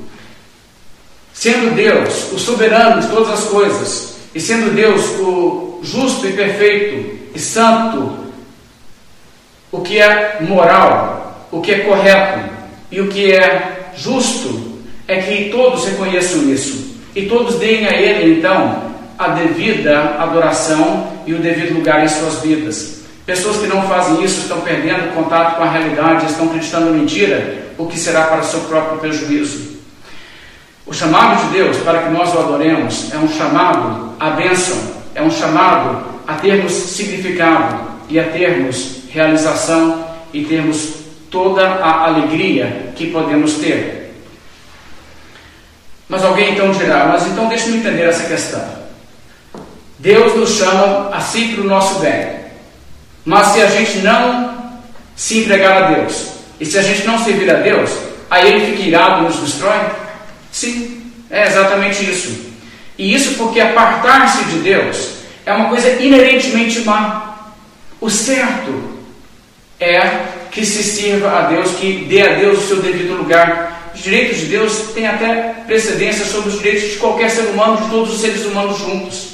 sendo 1.34 1.76
Deus 1.76 2.32
o 2.32 2.40
soberano 2.40 3.02
de 3.02 3.08
todas 3.08 3.30
as 3.32 3.46
coisas, 3.46 4.16
e 4.34 4.40
sendo 4.40 4.74
Deus 4.74 5.04
o 5.20 5.80
justo 5.82 6.28
e 6.28 6.34
perfeito 6.34 7.20
e 7.36 7.40
santo, 7.40 8.30
o 9.72 9.82
que 9.82 10.00
é 10.00 10.38
moral, 10.42 11.48
o 11.52 11.62
que 11.62 11.72
é 11.72 11.80
correto, 11.80 12.50
e 12.92 13.02
o 13.02 13.08
que 13.08 13.32
é 13.32 13.92
justo 13.96 14.80
é 15.08 15.22
que 15.22 15.50
todos 15.50 15.86
reconheçam 15.86 16.50
isso 16.52 16.90
e 17.16 17.26
todos 17.26 17.56
deem 17.56 17.88
a 17.88 17.94
Ele, 17.94 18.38
então, 18.38 18.94
a 19.18 19.30
devida 19.30 20.16
adoração 20.20 21.12
e 21.26 21.34
o 21.34 21.40
devido 21.40 21.74
lugar 21.74 22.04
em 22.04 22.08
suas 22.08 22.42
vidas. 22.42 22.99
Pessoas 23.30 23.58
que 23.58 23.68
não 23.68 23.88
fazem 23.88 24.24
isso 24.24 24.40
estão 24.40 24.60
perdendo 24.62 25.14
contato 25.14 25.58
com 25.58 25.64
a 25.64 25.70
realidade, 25.70 26.26
estão 26.26 26.48
acreditando 26.48 26.90
mentira, 26.90 27.68
o 27.78 27.86
que 27.86 27.96
será 27.96 28.24
para 28.24 28.42
seu 28.42 28.62
próprio 28.62 28.98
prejuízo. 28.98 29.78
O 30.84 30.92
chamado 30.96 31.44
de 31.44 31.60
Deus 31.60 31.78
para 31.78 32.02
que 32.02 32.10
nós 32.10 32.34
o 32.34 32.40
adoremos 32.40 33.14
é 33.14 33.18
um 33.18 33.32
chamado 33.32 34.16
à 34.20 34.32
bênção, 34.32 34.76
é 35.14 35.22
um 35.22 35.30
chamado 35.30 36.06
a 36.26 36.38
termos 36.38 36.72
significado 36.72 37.80
e 38.10 38.20
a 38.20 38.24
termos 38.32 39.04
realização 39.12 40.08
e 40.34 40.44
termos 40.46 40.96
toda 41.30 41.64
a 41.64 42.08
alegria 42.08 42.94
que 42.96 43.12
podemos 43.12 43.54
ter. 43.60 44.12
Mas 46.08 46.26
alguém 46.26 46.54
então 46.54 46.72
dirá: 46.72 47.06
Mas 47.06 47.28
então 47.28 47.48
deixe-me 47.48 47.78
entender 47.78 48.06
essa 48.06 48.28
questão. 48.28 48.68
Deus 50.00 50.36
nos 50.36 50.50
chama 50.58 51.12
assim 51.14 51.54
para 51.54 51.62
o 51.64 51.68
nosso 51.68 52.00
bem. 52.00 52.39
Mas 53.26 53.48
se 53.48 53.62
a 53.62 53.68
gente 53.68 54.00
não 54.00 54.80
se 55.16 55.40
entregar 55.40 55.84
a 55.84 55.92
Deus, 55.92 56.28
e 56.60 56.66
se 56.66 56.78
a 56.78 56.82
gente 56.82 57.06
não 57.06 57.24
servir 57.24 57.50
a 57.50 57.56
Deus, 57.56 57.90
aí 58.30 58.48
ele 58.48 58.72
fica 58.72 58.84
irado 58.88 59.22
e 59.22 59.28
nos 59.28 59.38
destrói? 59.38 59.80
Sim, 60.52 61.12
é 61.30 61.48
exatamente 61.48 62.10
isso. 62.10 62.50
E 62.98 63.14
isso 63.14 63.36
porque 63.36 63.62
apartar-se 63.62 64.44
de 64.46 64.60
Deus 64.60 65.12
é 65.46 65.54
uma 65.54 65.70
coisa 65.70 65.90
inerentemente 66.02 66.82
má. 66.82 67.54
O 68.02 68.10
certo 68.10 69.00
é 69.80 70.00
que 70.52 70.66
se 70.66 70.84
sirva 70.84 71.30
a 71.38 71.42
Deus, 71.44 71.72
que 71.80 72.06
dê 72.10 72.22
a 72.22 72.36
Deus 72.36 72.60
o 72.60 72.68
seu 72.68 72.82
devido 72.82 73.16
lugar. 73.16 73.92
Os 73.96 74.02
direitos 74.02 74.40
de 74.40 74.46
Deus 74.48 74.92
têm 74.94 75.08
até 75.08 75.56
precedência 75.66 76.26
sobre 76.26 76.50
os 76.50 76.58
direitos 76.58 76.92
de 76.92 76.98
qualquer 76.98 77.30
ser 77.30 77.44
humano, 77.44 77.78
de 77.78 77.90
todos 77.90 78.14
os 78.14 78.22
seres 78.22 78.46
humanos 78.46 78.78
juntos. 78.78 79.29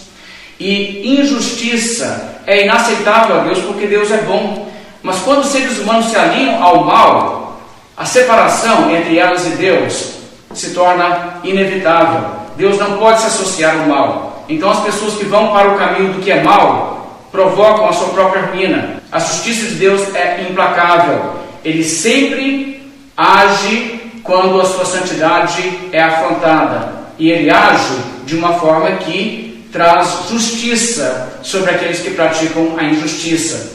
E 0.59 1.19
injustiça 1.19 2.41
é 2.45 2.63
inaceitável 2.63 3.39
a 3.39 3.43
Deus 3.43 3.59
porque 3.59 3.87
Deus 3.87 4.11
é 4.11 4.17
bom. 4.17 4.71
Mas 5.03 5.19
quando 5.19 5.39
os 5.39 5.47
seres 5.47 5.77
humanos 5.79 6.07
se 6.07 6.15
alinham 6.15 6.63
ao 6.63 6.83
mal, 6.83 7.61
a 7.97 8.05
separação 8.05 8.89
entre 8.89 9.17
elas 9.17 9.45
e 9.45 9.51
Deus 9.51 10.13
se 10.53 10.71
torna 10.71 11.39
inevitável. 11.43 12.29
Deus 12.55 12.77
não 12.79 12.97
pode 12.97 13.21
se 13.21 13.27
associar 13.27 13.77
ao 13.77 13.87
mal. 13.87 14.45
Então 14.47 14.69
as 14.69 14.79
pessoas 14.81 15.15
que 15.15 15.25
vão 15.25 15.51
para 15.51 15.69
o 15.69 15.77
caminho 15.77 16.13
do 16.13 16.21
que 16.21 16.31
é 16.31 16.41
mal 16.41 17.25
provocam 17.31 17.89
a 17.89 17.93
sua 17.93 18.09
própria 18.09 18.43
ruína. 18.43 19.01
A 19.11 19.19
justiça 19.19 19.67
de 19.67 19.75
Deus 19.75 20.15
é 20.15 20.45
implacável. 20.49 21.35
Ele 21.63 21.83
sempre 21.83 22.91
age 23.17 24.01
quando 24.23 24.59
a 24.59 24.65
sua 24.65 24.85
santidade 24.85 25.89
é 25.91 26.01
afrontada. 26.01 26.93
E 27.19 27.29
ele 27.29 27.49
age 27.49 27.97
de 28.25 28.35
uma 28.35 28.53
forma 28.53 28.91
que 28.97 29.54
traz 29.75 30.29
justiça 30.29 31.37
sobre 31.43 31.69
aqueles 31.69 31.99
que 31.99 32.11
praticam 32.11 32.77
a 32.77 32.83
injustiça. 32.85 33.73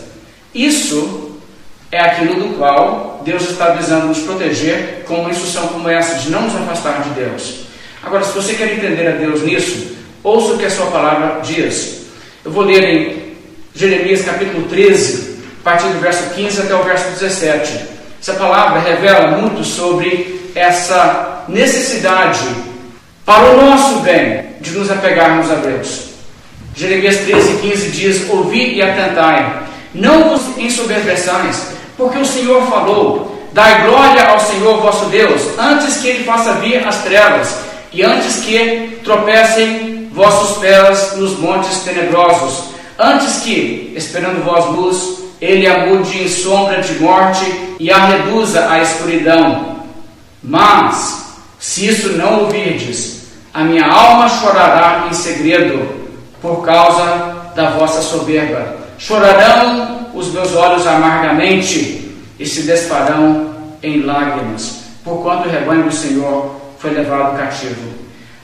Isso 0.54 1.38
é 1.92 2.00
aquilo 2.00 2.36
do 2.36 2.56
qual 2.56 3.20
Deus 3.22 3.50
está 3.50 3.68
visando 3.72 4.06
nos 4.06 4.20
proteger 4.20 5.04
com 5.06 5.16
uma 5.16 5.28
instrução 5.28 5.68
como 5.68 5.90
essa, 5.90 6.14
de 6.20 6.30
não 6.30 6.40
nos 6.40 6.56
afastar 6.56 7.02
de 7.02 7.10
Deus. 7.10 7.66
Agora, 8.02 8.24
se 8.24 8.32
você 8.32 8.54
quer 8.54 8.72
entender 8.72 9.08
a 9.08 9.16
Deus 9.16 9.42
nisso, 9.42 9.94
ouça 10.24 10.54
o 10.54 10.58
que 10.58 10.64
a 10.64 10.70
sua 10.70 10.86
palavra 10.86 11.42
diz. 11.42 12.06
Eu 12.46 12.50
vou 12.50 12.64
ler 12.64 12.82
em 12.82 13.36
Jeremias 13.74 14.22
capítulo 14.22 14.68
13, 14.70 15.36
a 15.60 15.64
partir 15.64 15.88
do 15.88 16.00
verso 16.00 16.34
15 16.34 16.62
até 16.62 16.74
o 16.74 16.82
verso 16.82 17.10
17. 17.10 17.78
Essa 18.18 18.32
palavra 18.32 18.80
revela 18.80 19.36
muito 19.36 19.62
sobre 19.62 20.50
essa 20.54 21.44
necessidade 21.46 22.48
para 23.26 23.50
o 23.50 23.66
nosso 23.66 23.98
bem 23.98 24.49
de 24.61 24.70
nos 24.73 24.90
apegarmos 24.90 25.51
a 25.51 25.57
Deus. 25.57 26.11
Jeremias 26.75 27.16
13, 27.18 27.59
15 27.61 27.90
diz: 27.90 28.31
Ouvi 28.31 28.75
e 28.75 28.83
atentai 28.83 29.70
não 29.94 30.31
vos 30.31 30.57
ensoberbeçais, 30.57 31.73
porque 31.96 32.18
o 32.18 32.25
Senhor 32.25 32.66
falou: 32.68 33.49
Dai 33.53 33.87
glória 33.87 34.29
ao 34.29 34.38
Senhor 34.38 34.81
vosso 34.81 35.07
Deus, 35.07 35.42
antes 35.59 35.96
que 35.96 36.09
ele 36.09 36.25
faça 36.25 36.55
vir 36.55 36.87
as 36.87 37.03
trevas, 37.03 37.57
e 37.92 38.03
antes 38.03 38.37
que 38.37 39.01
tropecem 39.03 40.09
vossos 40.12 40.59
pés 40.59 41.16
nos 41.16 41.38
montes 41.38 41.81
tenebrosos, 41.81 42.70
antes 42.99 43.40
que, 43.42 43.92
esperando 43.96 44.44
vós 44.44 44.64
luz, 44.66 45.20
ele 45.40 45.66
a 45.66 45.87
mude 45.87 46.23
em 46.23 46.29
sombra 46.29 46.81
de 46.81 46.94
morte 47.01 47.44
e 47.81 47.90
a 47.90 48.05
reduza 48.07 48.70
à 48.70 48.81
escuridão. 48.81 49.81
Mas, 50.42 51.25
se 51.59 51.88
isso 51.88 52.11
não 52.11 52.44
ouvirdes, 52.44 53.19
a 53.52 53.64
minha 53.64 53.86
alma 53.86 54.28
chorará 54.28 55.06
em 55.10 55.12
segredo, 55.12 56.00
por 56.40 56.64
causa 56.64 57.52
da 57.54 57.70
vossa 57.70 58.00
soberba 58.00 58.80
Chorarão 59.00 60.10
os 60.12 60.30
meus 60.30 60.54
olhos 60.54 60.86
amargamente 60.86 62.14
e 62.38 62.44
se 62.44 62.62
desfarão 62.62 63.54
em 63.82 64.02
lágrimas, 64.02 64.82
porquanto 65.02 65.48
o 65.48 65.50
rebanho 65.50 65.84
do 65.84 65.92
Senhor 65.92 66.60
foi 66.78 66.90
levado 66.90 67.38
cativo. 67.38 67.94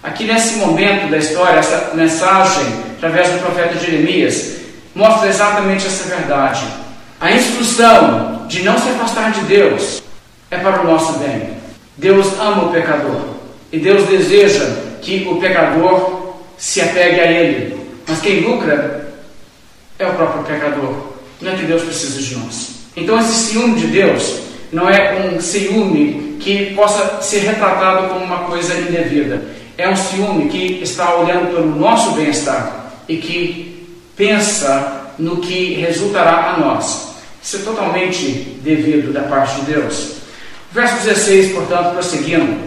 Aqui 0.03 0.25
nesse 0.25 0.57
momento 0.57 1.11
da 1.11 1.19
história, 1.19 1.59
essa 1.59 1.95
mensagem, 1.95 2.65
através 2.97 3.29
do 3.29 3.41
profeta 3.41 3.79
Jeremias, 3.79 4.57
mostra 4.95 5.29
exatamente 5.29 5.87
essa 5.87 6.09
verdade. 6.09 6.65
A 7.21 7.31
instrução 7.33 8.47
de 8.49 8.63
não 8.63 8.79
se 8.79 8.89
afastar 8.89 9.33
de 9.33 9.41
Deus 9.41 10.03
é 10.51 10.57
para 10.57 10.81
o 10.81 10.87
nosso 10.87 11.19
bem. 11.19 11.51
Deus 11.99 12.29
ama 12.41 12.65
o 12.65 12.73
pecador 12.73 13.21
e 13.71 13.79
Deus 13.79 14.07
deseja 14.07 14.86
que 15.03 15.27
o 15.31 15.41
pecador 15.41 16.35
se 16.59 16.81
apegue 16.81 17.21
a 17.21 17.31
Ele. 17.31 17.77
Mas 18.07 18.21
quem 18.21 18.41
lucra 18.41 19.13
é 19.99 20.07
o 20.07 20.15
próprio 20.15 20.45
pecador. 20.45 20.95
Não 21.41 21.53
é 21.53 21.57
que 21.57 21.65
Deus 21.65 21.83
precisa 21.83 22.21
de 22.21 22.37
nós. 22.37 22.71
Então, 22.97 23.19
esse 23.19 23.51
ciúme 23.51 23.79
de 23.79 23.87
Deus 23.89 24.41
não 24.73 24.89
é 24.89 25.15
um 25.15 25.41
ciúme 25.41 26.37
que 26.41 26.75
possa 26.75 27.21
ser 27.23 27.41
retratado 27.41 28.09
como 28.09 28.25
uma 28.25 28.45
coisa 28.45 28.75
indevida. 28.75 29.43
É 29.77 29.89
um 29.89 29.97
ciúme 29.97 30.49
que 30.49 30.83
está 30.83 31.15
olhando 31.17 31.55
pelo 31.55 31.77
nosso 31.77 32.13
bem-estar 32.13 32.93
e 33.09 33.17
que 33.19 33.87
pensa 34.17 35.13
no 35.19 35.39
que 35.39 35.75
resultará 35.75 36.55
a 36.55 36.59
nós. 36.59 37.15
Isso 37.43 37.57
é 37.57 37.61
totalmente 37.61 38.59
devido 38.63 39.13
da 39.13 39.23
parte 39.23 39.61
de 39.61 39.73
Deus. 39.73 40.17
Verso 40.73 40.97
16, 41.05 41.53
portanto, 41.53 41.93
prosseguindo, 41.93 42.59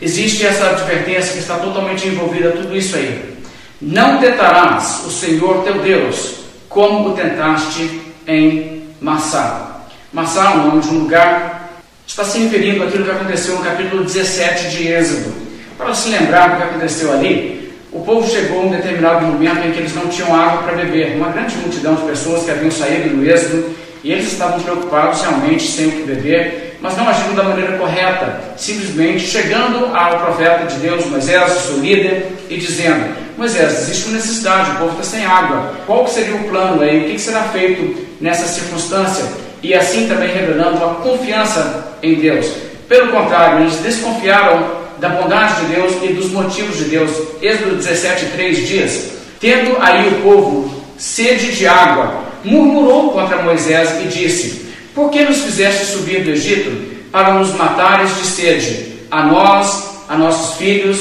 existe 0.00 0.46
essa 0.46 0.70
advertência 0.70 1.32
que 1.32 1.38
está 1.38 1.56
totalmente 1.56 2.06
envolvida 2.08 2.50
tudo 2.52 2.76
isso 2.76 2.96
aí. 2.96 3.38
Não 3.80 4.18
tentarás 4.18 5.04
o 5.06 5.10
Senhor 5.10 5.62
teu 5.64 5.80
Deus 5.80 6.40
como 6.68 7.10
o 7.10 7.12
tentaste 7.14 8.00
em 8.26 8.84
Massá. 9.00 9.84
Massá 10.12 10.52
o 10.52 10.58
nome 10.58 10.82
de 10.82 10.88
um 10.88 10.98
lugar, 11.00 11.70
está 12.06 12.24
se 12.24 12.38
referindo 12.38 12.84
àquilo 12.84 13.04
que 13.04 13.10
aconteceu 13.10 13.56
no 13.56 13.64
capítulo 13.64 14.04
17 14.04 14.70
de 14.70 14.88
Êxodo. 14.88 15.32
Para 15.78 15.94
se 15.94 16.08
lembrar 16.10 16.50
do 16.50 16.56
que 16.56 16.62
aconteceu 16.62 17.12
ali, 17.12 17.72
o 17.92 18.00
povo 18.00 18.28
chegou 18.28 18.62
a 18.62 18.64
um 18.66 18.70
determinado 18.70 19.26
momento 19.26 19.66
em 19.66 19.72
que 19.72 19.78
eles 19.78 19.94
não 19.94 20.06
tinham 20.08 20.34
água 20.34 20.62
para 20.62 20.76
beber. 20.76 21.16
Uma 21.16 21.30
grande 21.30 21.56
multidão 21.56 21.94
de 21.94 22.02
pessoas 22.02 22.44
que 22.44 22.50
haviam 22.50 22.70
saído 22.70 23.16
do 23.16 23.28
Êxodo 23.28 23.74
e 24.02 24.12
eles 24.12 24.32
estavam 24.32 24.60
preocupados 24.60 25.20
realmente 25.20 25.62
sem 25.62 25.88
o 25.88 25.92
que 25.92 26.02
beber, 26.02 26.78
mas 26.80 26.96
não 26.96 27.08
agindo 27.08 27.36
da 27.36 27.42
maneira 27.42 27.76
correta, 27.76 28.40
simplesmente 28.56 29.26
chegando 29.26 29.94
ao 29.94 30.20
profeta 30.20 30.66
de 30.66 30.76
Deus, 30.76 31.04
Moisés, 31.06 31.56
o 31.56 31.60
seu 31.60 31.78
líder, 31.78 32.26
e 32.48 32.56
dizendo: 32.56 33.14
Moisés, 33.36 33.82
existe 33.82 34.08
uma 34.08 34.16
necessidade, 34.16 34.70
o 34.70 34.74
povo 34.76 34.90
está 34.92 35.16
sem 35.16 35.24
água. 35.24 35.74
Qual 35.86 36.08
seria 36.08 36.34
o 36.34 36.48
plano 36.48 36.82
aí? 36.82 37.06
O 37.06 37.10
que 37.12 37.18
será 37.18 37.44
feito 37.44 38.06
nessa 38.20 38.46
circunstância? 38.46 39.24
E 39.62 39.74
assim 39.74 40.08
também 40.08 40.32
revelando 40.32 40.78
uma 40.78 40.94
confiança 40.96 41.94
em 42.02 42.14
Deus. 42.14 42.46
Pelo 42.88 43.12
contrário, 43.12 43.60
eles 43.60 43.76
desconfiaram 43.76 44.80
da 44.98 45.10
bondade 45.10 45.60
de 45.60 45.74
Deus 45.74 45.92
e 46.02 46.12
dos 46.12 46.30
motivos 46.30 46.76
de 46.78 46.84
Deus. 46.84 47.10
Êxodo 47.42 47.76
17, 47.76 48.26
3 48.26 48.68
diz: 48.68 49.10
Tendo 49.38 49.76
aí 49.80 50.08
o 50.08 50.22
povo 50.22 50.82
sede 50.96 51.52
de 51.52 51.66
água, 51.66 52.29
murmurou 52.44 53.12
contra 53.12 53.42
Moisés 53.42 54.00
e 54.02 54.08
disse: 54.08 54.72
Por 54.94 55.10
que 55.10 55.24
nos 55.24 55.42
fizeste 55.42 55.86
subir 55.86 56.24
do 56.24 56.30
Egito 56.30 57.00
para 57.10 57.34
nos 57.34 57.54
matares 57.54 58.16
de 58.16 58.26
sede, 58.26 59.00
a 59.10 59.24
nós, 59.24 60.02
a 60.08 60.16
nossos 60.16 60.56
filhos 60.56 60.98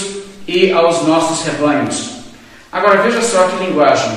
e 0.47 0.71
aos 0.71 1.06
nossos 1.08 1.45
rebanhos? 1.45 2.12
Agora 2.71 3.02
veja 3.02 3.21
só 3.21 3.47
que 3.47 3.65
linguagem. 3.65 4.12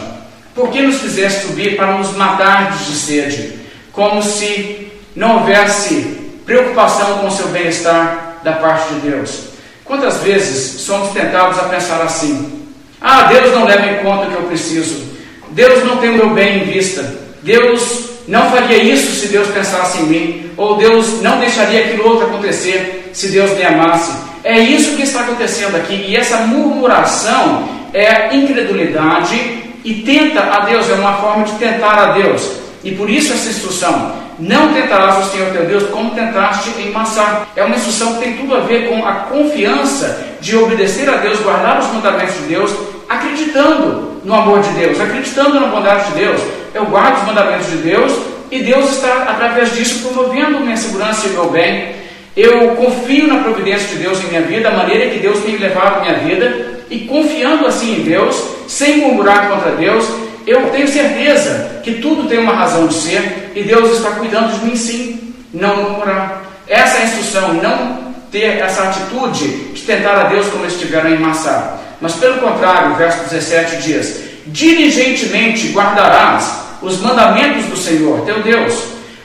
Por 0.55 0.71
que 0.71 0.83
nos 0.83 0.97
fizeste 1.01 1.47
subir 1.47 1.77
para 1.77 1.97
nos 1.97 2.15
matar 2.15 2.77
de 2.77 2.95
sede? 2.95 3.61
Como 3.93 4.23
se 4.23 4.93
não 5.17 5.39
houvesse 5.39 6.23
preocupação 6.45 7.19
com 7.19 7.29
o 7.29 7.31
seu 7.31 7.49
bem-estar 7.49 8.39
da 8.43 8.53
parte 8.53 8.95
de 8.95 9.11
Deus. 9.11 9.45
Quantas 9.85 10.19
vezes 10.19 10.81
somos 10.81 11.13
tentados 11.13 11.59
a 11.59 11.65
pensar 11.65 12.03
assim? 12.03 12.69
Ah, 13.01 13.25
Deus 13.25 13.53
não 13.53 13.65
leva 13.65 13.87
em 13.87 14.05
conta 14.05 14.27
o 14.27 14.31
que 14.31 14.37
eu 14.37 14.43
preciso. 14.43 15.12
Deus 15.53 15.85
não 15.85 15.99
tem 15.99 16.11
o 16.11 16.15
meu 16.15 16.31
bem 16.31 16.63
em 16.63 16.65
vista. 16.65 17.05
Deus 17.43 18.11
não 18.27 18.51
faria 18.51 18.79
isso 18.79 19.21
se 19.21 19.29
Deus 19.29 19.49
pensasse 19.49 19.99
em 19.99 20.07
mim. 20.07 20.51
Ou 20.57 20.77
Deus 20.77 21.23
não 21.23 21.39
deixaria 21.39 21.85
aquilo 21.85 22.09
outro 22.09 22.27
acontecer 22.27 23.11
se 23.13 23.29
Deus 23.29 23.51
me 23.53 23.63
amasse. 23.63 24.13
É 24.45 24.59
isso 24.59 24.97
que 24.97 25.03
está 25.03 25.21
acontecendo 25.21 25.77
aqui. 25.77 26.07
E 26.09 26.17
essa 26.17 26.39
murmuração 26.39 27.69
é 27.93 28.35
incredulidade 28.35 29.63
e 29.85 29.95
tenta 29.95 30.41
a 30.41 30.61
Deus, 30.61 30.89
é 30.89 30.95
uma 30.95 31.15
forma 31.15 31.45
de 31.45 31.53
tentar 31.53 31.99
a 31.99 32.13
Deus. 32.13 32.51
E 32.83 32.93
por 32.93 33.09
isso 33.09 33.33
essa 33.33 33.51
instrução, 33.51 34.13
não 34.39 34.73
tentarás 34.73 35.27
o 35.27 35.31
Senhor 35.31 35.51
teu 35.51 35.67
Deus 35.67 35.85
como 35.91 36.15
tentaste 36.15 36.71
em 36.81 36.91
Massá. 36.91 37.47
É 37.55 37.63
uma 37.63 37.77
instrução 37.77 38.15
que 38.15 38.25
tem 38.25 38.37
tudo 38.37 38.57
a 38.57 38.61
ver 38.61 38.89
com 38.89 39.07
a 39.07 39.13
confiança 39.13 40.25
de 40.41 40.57
obedecer 40.57 41.09
a 41.09 41.19
Deus, 41.19 41.39
guardar 41.41 41.79
os 41.79 41.93
mandamentos 41.93 42.35
de 42.35 42.43
Deus, 42.45 42.73
acreditando 43.09 44.12
no 44.25 44.35
amor 44.35 44.61
de 44.61 44.71
Deus, 44.71 45.01
acreditando 45.01 45.61
na 45.61 45.67
bondade 45.67 46.11
de 46.11 46.19
Deus. 46.19 46.41
Eu 46.75 46.87
guardo 46.87 47.19
os 47.19 47.27
mandamentos 47.27 47.71
de 47.71 47.77
Deus 47.79 48.13
e 48.51 48.63
Deus 48.63 48.93
está, 48.93 49.25
através 49.29 49.75
disso, 49.75 50.09
promovendo 50.09 50.61
minha 50.61 50.77
segurança 50.77 51.27
e 51.27 51.31
meu 51.31 51.51
bem. 51.51 51.95
Eu 52.37 52.71
confio 52.77 53.27
na 53.27 53.43
providência 53.43 53.89
de 53.89 53.97
Deus 53.97 54.23
em 54.23 54.29
minha 54.29 54.43
vida, 54.43 54.69
a 54.69 54.77
maneira 54.77 55.11
que 55.11 55.19
Deus 55.19 55.41
tem 55.41 55.57
levado 55.57 56.01
minha 56.01 56.19
vida, 56.19 56.81
e 56.89 57.01
confiando 57.01 57.67
assim 57.67 58.01
em 58.01 58.05
Deus, 58.05 58.37
sem 58.69 58.99
murmurar 58.99 59.49
contra 59.49 59.73
Deus, 59.73 60.07
eu 60.47 60.71
tenho 60.71 60.89
certeza 60.89 61.81
que 61.83 61.95
tudo 61.95 62.29
tem 62.29 62.39
uma 62.39 62.55
razão 62.55 62.87
de 62.87 62.95
ser 62.95 63.53
e 63.55 63.63
Deus 63.63 63.97
está 63.97 64.13
cuidando 64.13 64.59
de 64.59 64.65
mim 64.65 64.77
sim. 64.77 65.35
Não 65.53 65.77
murmurar. 65.77 66.43
Essa 66.67 66.99
é 66.99 67.01
a 67.03 67.05
instrução, 67.05 67.55
não 67.55 68.13
ter 68.31 68.59
essa 68.59 68.85
atitude 68.85 69.49
de 69.75 69.83
tentar 69.83 70.21
a 70.21 70.25
Deus 70.25 70.47
como 70.49 70.65
eles 70.65 70.79
tiveram 70.79 71.11
em 71.11 71.19
Massá. 71.19 71.79
Mas 72.03 72.15
pelo 72.15 72.41
contrário, 72.41 72.93
o 72.93 72.97
verso 72.97 73.23
17 73.31 73.77
diz: 73.77 74.21
diligentemente 74.47 75.69
guardarás 75.69 76.63
os 76.83 77.01
mandamentos 77.01 77.67
do 77.67 77.77
Senhor, 77.77 78.23
teu 78.27 78.43
Deus, 78.43 78.75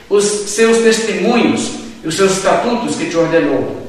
os 0.08 0.24
seus 0.24 0.78
testemunhos 0.78 1.72
e 2.04 2.08
os 2.08 2.14
seus 2.14 2.36
estatutos 2.36 2.94
que 2.94 3.06
te 3.06 3.16
ordenou. 3.16 3.84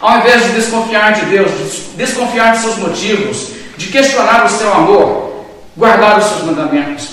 Ao 0.00 0.18
invés 0.18 0.42
de 0.46 0.50
desconfiar 0.50 1.12
de 1.12 1.26
Deus, 1.26 1.50
de 1.52 1.80
desconfiar 1.96 2.52
de 2.52 2.62
seus 2.62 2.76
motivos, 2.76 3.50
de 3.76 3.86
questionar 3.86 4.44
o 4.44 4.48
seu 4.48 4.70
amor, 4.72 5.46
guardar 5.76 6.18
os 6.18 6.24
seus 6.24 6.42
mandamentos. 6.42 7.08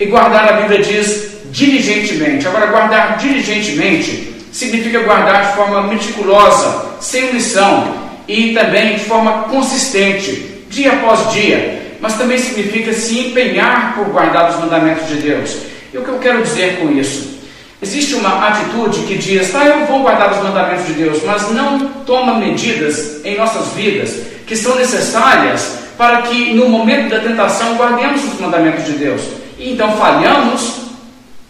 E 0.00 0.06
guardar, 0.06 0.48
a 0.48 0.60
Bíblia 0.62 0.82
diz, 0.82 1.32
diligentemente. 1.50 2.48
Agora, 2.48 2.66
guardar 2.66 3.18
diligentemente 3.18 4.34
significa 4.50 5.00
guardar 5.00 5.50
de 5.50 5.56
forma 5.56 5.82
meticulosa, 5.82 6.86
sem 6.98 7.28
omissão 7.28 7.94
e 8.26 8.54
também 8.54 8.96
de 8.96 9.04
forma 9.04 9.44
consistente, 9.44 10.51
dia 10.72 10.92
após 10.94 11.32
dia. 11.32 11.96
Mas 12.00 12.14
também 12.14 12.36
significa 12.38 12.92
se 12.92 13.18
empenhar 13.20 13.94
por 13.94 14.06
guardar 14.06 14.50
os 14.50 14.58
mandamentos 14.58 15.06
de 15.06 15.16
Deus. 15.16 15.56
E 15.92 15.98
o 15.98 16.02
que 16.02 16.08
eu 16.08 16.18
quero 16.18 16.42
dizer 16.42 16.80
com 16.80 16.90
isso? 16.90 17.40
Existe 17.80 18.14
uma 18.14 18.48
atitude 18.48 19.00
que 19.06 19.16
diz, 19.16 19.54
ah, 19.54 19.66
eu 19.66 19.86
vou 19.86 20.00
guardar 20.00 20.32
os 20.32 20.42
mandamentos 20.42 20.86
de 20.86 20.94
Deus, 20.94 21.22
mas 21.24 21.50
não 21.50 21.88
toma 22.06 22.34
medidas 22.34 23.24
em 23.24 23.36
nossas 23.36 23.72
vidas 23.74 24.16
que 24.46 24.56
são 24.56 24.76
necessárias 24.76 25.78
para 25.98 26.22
que 26.22 26.54
no 26.54 26.68
momento 26.68 27.10
da 27.10 27.20
tentação 27.20 27.74
guardemos 27.74 28.24
os 28.24 28.40
mandamentos 28.40 28.84
de 28.84 28.92
Deus. 28.92 29.20
E 29.58 29.72
então 29.72 29.96
falhamos 29.96 30.82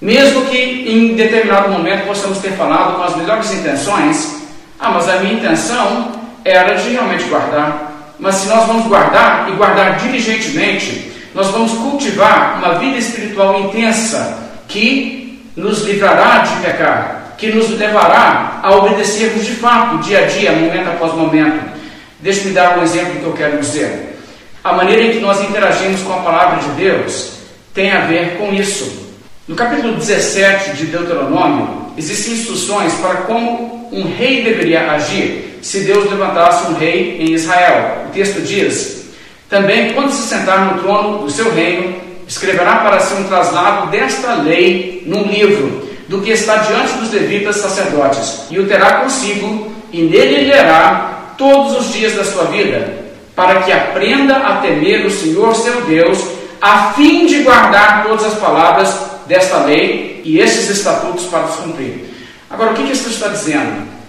mesmo 0.03 0.45
que 0.47 0.57
em 0.59 1.15
determinado 1.15 1.71
momento 1.71 2.07
possamos 2.07 2.39
ter 2.39 2.51
falado 2.53 2.97
com 2.97 3.05
as 3.05 3.17
melhores 3.17 3.53
intenções, 3.53 4.43
ah, 4.81 4.91
mas 4.91 5.09
a 5.09 5.21
minha 5.21 5.35
intenção 5.35 6.11
era 6.45 6.75
de 6.75 6.91
realmente 6.91 7.23
guardar. 7.25 7.92
Mas 8.23 8.37
se 8.37 8.49
nós 8.49 8.69
vamos 8.69 8.87
guardar 8.87 9.49
e 9.49 9.57
guardar 9.57 9.99
diligentemente, 9.99 11.11
nós 11.35 11.49
vamos 11.49 11.73
cultivar 11.73 12.57
uma 12.59 12.79
vida 12.79 12.97
espiritual 12.97 13.59
intensa 13.63 14.39
que 14.69 15.43
nos 15.57 15.83
livrará 15.83 16.39
de 16.39 16.63
pecar, 16.63 17.35
que 17.37 17.49
nos 17.49 17.71
levará 17.71 18.61
a 18.63 18.77
obedecermos 18.77 19.45
de 19.45 19.55
fato, 19.55 19.99
dia 20.05 20.21
a 20.21 20.27
dia, 20.27 20.53
momento 20.53 20.89
após 20.89 21.15
momento. 21.15 21.73
Deixe-me 22.21 22.55
dar 22.55 22.79
um 22.79 22.85
exemplo 22.85 23.19
que 23.19 23.25
eu 23.25 23.33
quero 23.33 23.59
dizer. 23.59 24.17
A 24.63 24.73
maneira 24.73 25.03
em 25.03 25.11
que 25.11 25.19
nós 25.19 25.43
interagimos 25.43 26.01
com 26.03 26.13
a 26.13 26.23
palavra 26.23 26.63
de 26.63 26.69
Deus 26.77 27.39
tem 27.75 27.91
a 27.91 28.03
ver 28.03 28.39
com 28.39 28.55
isso. 28.55 29.11
No 29.49 29.57
capítulo 29.57 29.97
17 29.97 30.77
de 30.77 30.87
Deuteronômio, 30.87 31.93
existem 31.99 32.35
instruções 32.35 32.93
para 32.95 33.23
como 33.23 33.89
um 33.91 34.05
rei 34.17 34.45
deveria 34.45 34.93
agir 34.93 35.52
se 35.63 35.81
Deus 35.81 36.11
levantasse 36.11 36.71
um 36.71 36.75
rei 36.75 37.19
em 37.21 37.33
Israel. 37.33 38.07
O 38.09 38.13
texto 38.13 38.43
diz: 38.43 39.07
Também, 39.49 39.95
quando 39.95 40.11
se 40.11 40.29
sentar 40.29 40.75
no 40.75 40.83
trono 40.83 41.19
do 41.19 41.31
seu 41.31 41.55
reino, 41.55 41.95
escreverá 42.27 42.77
para 42.79 43.01
si 43.01 43.15
um 43.15 43.25
traslado 43.25 43.87
desta 43.91 44.35
lei 44.35 45.05
num 45.07 45.23
livro, 45.23 45.89
do 46.09 46.21
que 46.21 46.33
está 46.33 46.57
diante 46.57 46.95
dos 46.95 47.13
levitas 47.13 47.57
sacerdotes, 47.57 48.47
e 48.51 48.59
o 48.59 48.67
terá 48.67 49.01
consigo, 49.01 49.73
e 49.93 50.03
nele 50.03 50.47
lerá 50.47 51.35
todos 51.39 51.79
os 51.79 51.93
dias 51.93 52.15
da 52.15 52.25
sua 52.25 52.45
vida, 52.45 53.01
para 53.35 53.63
que 53.63 53.73
aprenda 53.73 54.37
a 54.37 54.57
temer 54.57 55.07
o 55.07 55.11
Senhor 55.11 55.55
seu 55.55 55.83
Deus, 55.83 56.19
a 56.61 56.93
fim 56.93 57.27
de 57.27 57.43
guardar 57.43 58.05
todas 58.05 58.25
as 58.25 58.35
palavras 58.35 58.95
desta 59.27 59.59
lei 59.59 60.21
e 60.25 60.39
esses 60.39 60.69
estatutos 60.69 61.25
para 61.27 61.45
os 61.45 61.57
cumprir. 61.57 62.05
Agora, 62.51 62.73
o 62.73 62.75
que, 62.75 62.85
que 62.85 62.93
isso 62.93 63.09
está 63.09 63.29
dizendo? 63.29 64.02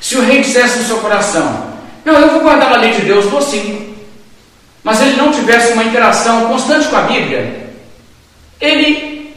Se 0.00 0.16
o 0.16 0.22
rei 0.22 0.40
dissesse 0.42 0.78
no 0.78 0.84
seu 0.84 0.98
coração, 0.98 1.68
não, 2.04 2.14
eu 2.14 2.30
vou 2.30 2.40
guardar 2.40 2.72
a 2.72 2.76
lei 2.76 2.92
de 2.92 3.02
Deus, 3.02 3.26
vou 3.26 3.42
sim, 3.42 3.94
mas 4.82 5.00
ele 5.00 5.16
não 5.16 5.32
tivesse 5.32 5.72
uma 5.72 5.84
interação 5.84 6.46
constante 6.46 6.88
com 6.88 6.96
a 6.96 7.02
Bíblia, 7.02 7.68
ele 8.60 9.34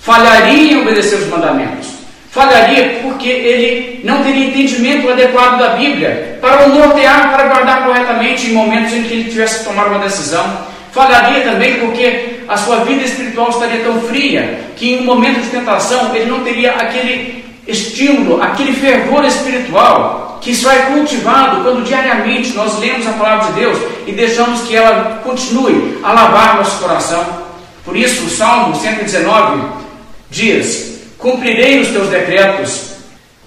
falharia 0.00 0.72
em 0.72 0.80
obedecer 0.80 1.16
os 1.16 1.28
mandamentos. 1.28 1.88
Falharia 2.30 3.00
porque 3.02 3.28
ele 3.28 4.00
não 4.02 4.24
teria 4.24 4.46
entendimento 4.46 5.08
adequado 5.08 5.58
da 5.58 5.68
Bíblia 5.76 6.38
para 6.40 6.66
o 6.66 6.74
nortear, 6.74 7.32
para 7.32 7.48
guardar 7.48 7.84
corretamente 7.84 8.48
em 8.48 8.52
momentos 8.52 8.92
em 8.92 9.04
que 9.04 9.14
ele 9.14 9.30
tivesse 9.30 9.60
que 9.60 9.64
tomar 9.66 9.86
uma 9.86 10.00
decisão. 10.00 10.66
Falharia 10.90 11.42
também 11.42 11.74
porque 11.78 12.40
a 12.48 12.56
sua 12.56 12.84
vida 12.84 13.04
espiritual 13.04 13.50
estaria 13.50 13.84
tão 13.84 14.00
fria 14.02 14.58
que 14.76 14.94
em 14.94 15.00
um 15.00 15.04
momento 15.04 15.42
de 15.42 15.50
tentação 15.50 16.14
ele 16.14 16.26
não 16.26 16.40
teria 16.42 16.72
aquele 16.72 17.43
estímulo, 17.66 18.42
aquele 18.42 18.72
fervor 18.72 19.24
espiritual 19.24 20.38
que 20.40 20.54
só 20.54 20.70
é 20.70 20.78
cultivado 20.92 21.62
quando 21.62 21.84
diariamente 21.84 22.52
nós 22.52 22.78
lemos 22.78 23.06
a 23.06 23.12
palavra 23.12 23.46
de 23.46 23.60
Deus 23.60 23.78
e 24.06 24.12
deixamos 24.12 24.60
que 24.62 24.76
ela 24.76 25.20
continue 25.24 25.98
a 26.02 26.12
lavar 26.12 26.56
nosso 26.56 26.78
coração. 26.78 27.24
Por 27.82 27.96
isso, 27.96 28.24
o 28.24 28.30
Salmo 28.30 28.74
119 28.76 29.62
diz: 30.30 31.00
Cumprirei 31.18 31.80
os 31.80 31.88
teus 31.88 32.08
decretos. 32.08 32.92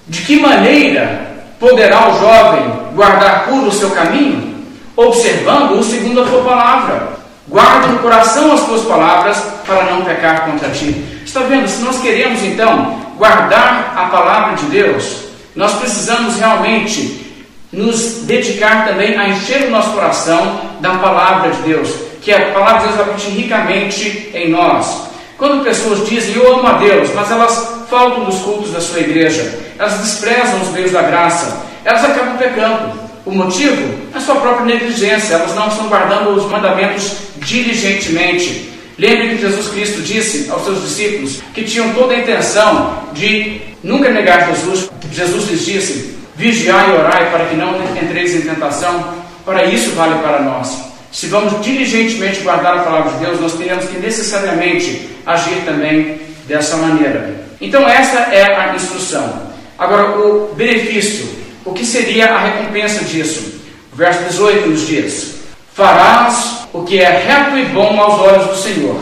De 0.07 0.21
que 0.21 0.39
maneira 0.39 1.27
poderá 1.59 2.09
o 2.09 2.19
jovem 2.19 2.63
guardar 2.95 3.45
puro 3.45 3.67
o 3.67 3.71
seu 3.71 3.91
caminho? 3.91 4.55
Observando-o 4.95 5.83
segundo 5.83 6.23
a 6.23 6.25
tua 6.25 6.43
palavra. 6.43 7.17
Guarda 7.47 7.87
no 7.87 7.99
coração 7.99 8.53
as 8.53 8.65
tuas 8.65 8.81
palavras 8.83 9.37
para 9.65 9.83
não 9.83 10.03
pecar 10.03 10.45
contra 10.45 10.69
ti. 10.69 11.21
Está 11.23 11.41
vendo? 11.41 11.67
Se 11.67 11.81
nós 11.81 11.99
queremos 12.01 12.41
então 12.41 13.06
guardar 13.17 13.93
a 13.95 14.05
palavra 14.05 14.55
de 14.55 14.65
Deus, 14.67 15.23
nós 15.55 15.73
precisamos 15.73 16.37
realmente 16.37 17.25
nos 17.71 18.23
dedicar 18.23 18.87
também 18.87 19.17
a 19.17 19.29
encher 19.29 19.67
o 19.67 19.71
nosso 19.71 19.91
coração 19.91 20.61
da 20.79 20.95
palavra 20.95 21.51
de 21.51 21.61
Deus, 21.63 21.89
que 22.21 22.31
a 22.31 22.51
palavra 22.51 22.87
de 22.87 22.93
Deus 22.93 22.99
habite 22.99 23.29
ricamente 23.29 24.31
em 24.33 24.49
nós. 24.49 25.07
Quando 25.37 25.63
pessoas 25.63 26.07
dizem 26.07 26.35
eu 26.35 26.55
amo 26.55 26.67
a 26.67 26.73
Deus, 26.73 27.09
mas 27.13 27.29
elas 27.29 27.85
faltam 27.89 28.23
dos 28.23 28.39
cultos 28.39 28.71
da 28.71 28.81
sua 28.81 28.99
igreja, 28.99 29.59
elas 29.77 29.99
desprezam 29.99 30.61
os 30.61 30.69
meios 30.69 30.91
da 30.91 31.01
graça, 31.01 31.65
elas 31.83 32.03
acabam 32.03 32.37
pecando. 32.37 33.07
O 33.25 33.31
motivo 33.31 34.09
é 34.13 34.17
a 34.17 34.21
sua 34.21 34.35
própria 34.35 34.65
negligência, 34.65 35.35
elas 35.35 35.53
não 35.53 35.67
estão 35.67 35.87
guardando 35.87 36.29
os 36.29 36.49
mandamentos 36.49 37.11
diligentemente. 37.37 38.76
Lembre 38.97 39.29
que 39.29 39.41
Jesus 39.41 39.67
Cristo 39.67 40.01
disse 40.01 40.49
aos 40.49 40.63
seus 40.63 40.81
discípulos 40.81 41.39
que 41.53 41.63
tinham 41.63 41.93
toda 41.93 42.13
a 42.13 42.19
intenção 42.19 43.03
de 43.13 43.61
nunca 43.83 44.09
negar 44.09 44.47
Jesus. 44.47 44.89
Jesus 45.11 45.49
lhes 45.49 45.65
disse: 45.65 46.17
Vigiai 46.35 46.89
e 46.89 46.93
orai 46.93 47.31
para 47.31 47.45
que 47.45 47.55
não 47.55 47.75
entreis 47.95 48.35
em 48.35 48.41
tentação. 48.41 49.15
Para 49.45 49.65
isso 49.65 49.91
vale 49.91 50.15
para 50.21 50.41
nós. 50.41 50.75
Se 51.11 51.27
vamos 51.27 51.63
diligentemente 51.63 52.41
guardar 52.41 52.79
a 52.79 52.83
palavra 52.83 53.13
de 53.13 53.25
Deus, 53.25 53.39
nós 53.39 53.53
teremos 53.53 53.85
que 53.85 53.97
necessariamente 53.97 55.09
agir 55.25 55.63
também 55.65 56.19
dessa 56.47 56.75
maneira. 56.77 57.45
Então, 57.61 57.87
essa 57.87 58.19
é 58.33 58.55
a 58.55 58.75
instrução. 58.75 59.47
Agora, 59.77 60.19
o 60.19 60.53
benefício 60.53 61.37
o 61.67 61.73
que 61.73 61.85
seria 61.85 62.27
a 62.27 62.39
recompensa 62.39 63.03
disso? 63.03 63.59
O 63.91 63.95
verso 63.97 64.23
18 64.23 64.69
nos 64.69 64.87
diz: 64.87 65.35
Farás 65.77 66.67
o 66.73 66.81
que 66.81 66.99
é 66.99 67.07
reto 67.07 67.55
e 67.55 67.65
bom 67.65 68.01
aos 68.01 68.19
olhos 68.19 68.47
do 68.47 68.55
Senhor, 68.55 68.97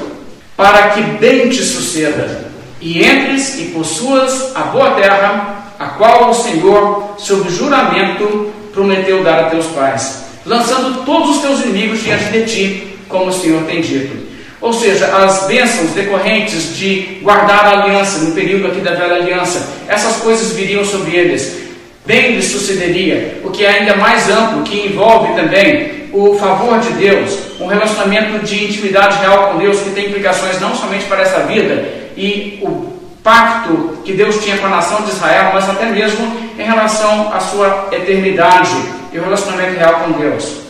para 0.58 0.90
que 0.90 1.02
bem 1.02 1.48
te 1.48 1.64
suceda, 1.64 2.52
e 2.82 3.02
entres 3.02 3.58
e 3.62 3.64
possuas 3.68 4.54
a 4.54 4.64
boa 4.64 4.92
terra, 4.92 5.72
a 5.80 5.86
qual 5.92 6.30
o 6.30 6.34
Senhor, 6.34 7.16
sob 7.18 7.50
juramento, 7.50 8.52
prometeu 8.74 9.24
dar 9.24 9.40
a 9.40 9.50
teus 9.50 9.68
pais, 9.68 10.26
lançando 10.46 11.06
todos 11.06 11.38
os 11.38 11.42
teus 11.42 11.64
inimigos 11.64 12.04
diante 12.04 12.26
de 12.26 12.44
ti, 12.44 12.98
como 13.08 13.28
o 13.28 13.34
Senhor 13.34 13.64
tem 13.64 13.80
dito. 13.80 14.28
Ou 14.60 14.74
seja, 14.74 15.06
as 15.16 15.48
bênçãos 15.48 15.92
decorrentes 15.92 16.76
de 16.76 17.20
guardar 17.22 17.68
a 17.68 17.84
aliança 17.84 18.20
no 18.20 18.36
período 18.36 18.68
aqui 18.68 18.82
da 18.82 18.92
velha 18.92 19.16
aliança, 19.16 19.66
essas 19.88 20.18
coisas 20.18 20.52
viriam 20.52 20.84
sobre 20.84 21.16
eles 21.16 21.64
bem 22.06 22.36
lhe 22.36 22.42
sucederia, 22.42 23.40
o 23.44 23.50
que 23.50 23.66
é 23.66 23.80
ainda 23.80 23.96
mais 23.96 24.30
amplo, 24.30 24.64
que 24.64 24.86
envolve 24.86 25.34
também 25.34 26.05
o 26.16 26.40
favor 26.40 26.80
de 26.80 26.94
Deus, 26.94 27.38
um 27.60 27.68
relacionamento 27.68 28.46
de 28.46 28.64
intimidade 28.64 29.18
real 29.20 29.50
com 29.50 29.58
Deus 29.58 29.82
que 29.82 29.90
tem 29.90 30.08
implicações 30.08 30.62
não 30.62 30.74
somente 30.74 31.04
para 31.06 31.22
essa 31.22 31.42
vida 31.42 31.84
e 32.16 32.60
o 32.62 32.96
pacto 33.22 33.98
que 34.06 34.14
Deus 34.14 34.42
tinha 34.42 34.58
com 34.58 34.68
a 34.68 34.70
nação 34.70 35.02
de 35.02 35.12
Israel, 35.12 35.52
mas 35.54 35.70
até 35.70 35.88
mesmo 35.88 36.26
em 36.58 36.64
relação 36.64 37.34
à 37.34 37.40
sua 37.42 37.90
eternidade 37.92 38.72
e 39.12 39.20
o 39.20 39.24
relacionamento 39.24 39.78
real 39.78 39.96
com 39.96 40.14
Deus. 40.14 40.62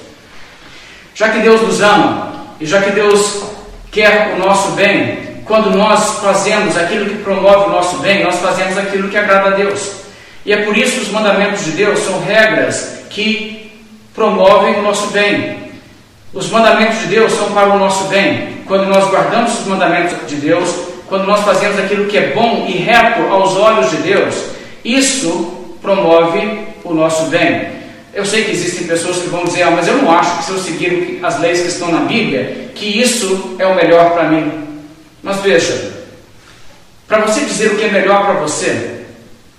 Já 1.14 1.30
que 1.30 1.40
Deus 1.40 1.62
nos 1.62 1.80
ama 1.80 2.34
e 2.60 2.66
já 2.66 2.82
que 2.82 2.90
Deus 2.90 3.44
quer 3.92 4.34
o 4.36 4.40
nosso 4.40 4.72
bem, 4.72 5.44
quando 5.46 5.70
nós 5.78 6.22
fazemos 6.22 6.76
aquilo 6.76 7.06
que 7.06 7.24
promove 7.24 7.70
o 7.70 7.70
nosso 7.70 7.98
bem, 7.98 8.24
nós 8.24 8.40
fazemos 8.40 8.78
aquilo 8.80 9.10
que 9.10 9.18
agrada 9.18 9.50
a 9.50 9.52
Deus. 9.52 9.92
E 10.44 10.52
é 10.52 10.64
por 10.64 10.76
isso 10.76 10.94
que 10.94 11.02
os 11.04 11.12
mandamentos 11.12 11.64
de 11.66 11.72
Deus 11.72 12.00
são 12.00 12.24
regras 12.24 13.02
que 13.12 13.65
promovem 14.16 14.76
o 14.80 14.82
nosso 14.82 15.08
bem. 15.08 15.72
Os 16.34 16.50
mandamentos 16.50 17.00
de 17.02 17.08
Deus 17.08 17.34
são 17.34 17.52
para 17.52 17.74
o 17.74 17.78
nosso 17.78 18.06
bem. 18.06 18.64
Quando 18.66 18.86
nós 18.86 19.10
guardamos 19.10 19.60
os 19.60 19.68
mandamentos 19.68 20.16
de 20.28 20.36
Deus, 20.36 20.74
quando 21.08 21.26
nós 21.26 21.44
fazemos 21.44 21.78
aquilo 21.78 22.06
que 22.06 22.18
é 22.18 22.34
bom 22.34 22.66
e 22.68 22.78
reto 22.78 23.22
aos 23.32 23.56
olhos 23.56 23.92
de 23.92 23.98
Deus, 23.98 24.36
isso 24.84 25.76
promove 25.82 26.68
o 26.84 26.94
nosso 26.94 27.26
bem. 27.26 27.76
Eu 28.14 28.26
sei 28.26 28.46
que 28.46 28.52
existem 28.52 28.88
pessoas 28.88 29.18
que 29.18 29.28
vão 29.28 29.44
dizer, 29.44 29.64
ah, 29.64 29.72
mas 29.72 29.88
eu 29.88 29.98
não 29.98 30.10
acho 30.10 30.38
que 30.38 30.44
se 30.46 30.52
eu 30.52 30.58
seguir 30.58 31.20
as 31.22 31.40
leis 31.40 31.62
que 31.62 31.68
estão 31.68 31.92
na 31.92 32.02
Bíblia, 32.02 32.72
que 32.74 32.86
isso 33.00 33.56
é 33.60 33.68
o 33.68 33.76
melhor 33.76 34.12
para 34.12 34.30
mim. 34.30 34.52
Mas 35.22 35.42
veja, 35.42 35.94
para 37.08 37.20
você 37.20 37.42
dizer 37.42 37.72
o 37.72 37.76
que 37.76 37.84
é 37.84 37.92
melhor 37.92 38.24
para 38.26 38.36
você, 38.36 39.02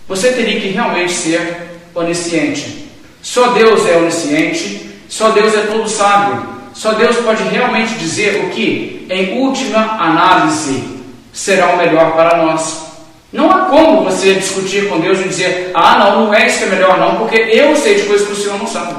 você 0.09 0.32
teria 0.32 0.61
que 0.61 0.68
realmente 0.68 1.12
ser 1.12 1.78
onisciente. 1.94 2.86
Só 3.27 3.49
Deus 3.49 3.85
é 3.89 3.97
onisciente, 3.97 4.89
só 5.09 5.31
Deus 5.31 5.53
é 5.53 5.62
todo 5.62 5.89
sábio. 5.89 6.47
Só 6.72 6.93
Deus 6.93 7.16
pode 7.16 7.43
realmente 7.43 7.95
dizer 7.95 8.45
o 8.45 8.51
que, 8.51 9.05
em 9.11 9.41
última 9.41 9.81
análise, 9.99 10.85
será 11.33 11.70
o 11.70 11.77
melhor 11.77 12.12
para 12.12 12.37
nós. 12.45 12.87
Não 13.33 13.51
há 13.51 13.62
como 13.62 14.05
você 14.05 14.35
discutir 14.35 14.89
com 14.89 15.01
Deus 15.01 15.18
e 15.18 15.24
dizer, 15.24 15.72
ah, 15.74 15.99
não, 15.99 16.27
não 16.27 16.35
é 16.35 16.47
isso 16.47 16.59
que 16.59 16.64
é 16.64 16.68
melhor, 16.68 16.99
não, 16.99 17.16
porque 17.16 17.35
eu 17.35 17.74
sei 17.74 17.97
de 17.97 18.03
coisas 18.03 18.29
que 18.29 18.33
o 18.33 18.37
Senhor 18.37 18.59
não 18.61 18.66
sabe. 18.68 18.95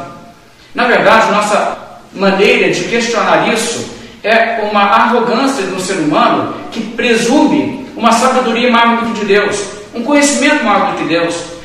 Na 0.76 0.88
verdade, 0.88 1.32
nossa 1.32 1.78
maneira 2.14 2.70
de 2.70 2.84
questionar 2.84 3.48
isso 3.54 3.90
é 4.26 4.68
uma 4.70 4.82
arrogância 4.82 5.64
do 5.68 5.80
ser 5.80 6.00
humano 6.00 6.54
que 6.70 6.82
presume 6.82 7.88
uma 7.96 8.12
sabedoria 8.12 8.70
maior 8.70 8.98
do 8.98 9.14
que 9.14 9.22
de 9.22 9.26
Deus, 9.26 9.64
um 9.96 10.04
conhecimento 10.04 10.66
maior 10.66 10.92
do 10.92 10.98
que 10.98 11.06
Deus. 11.06 11.57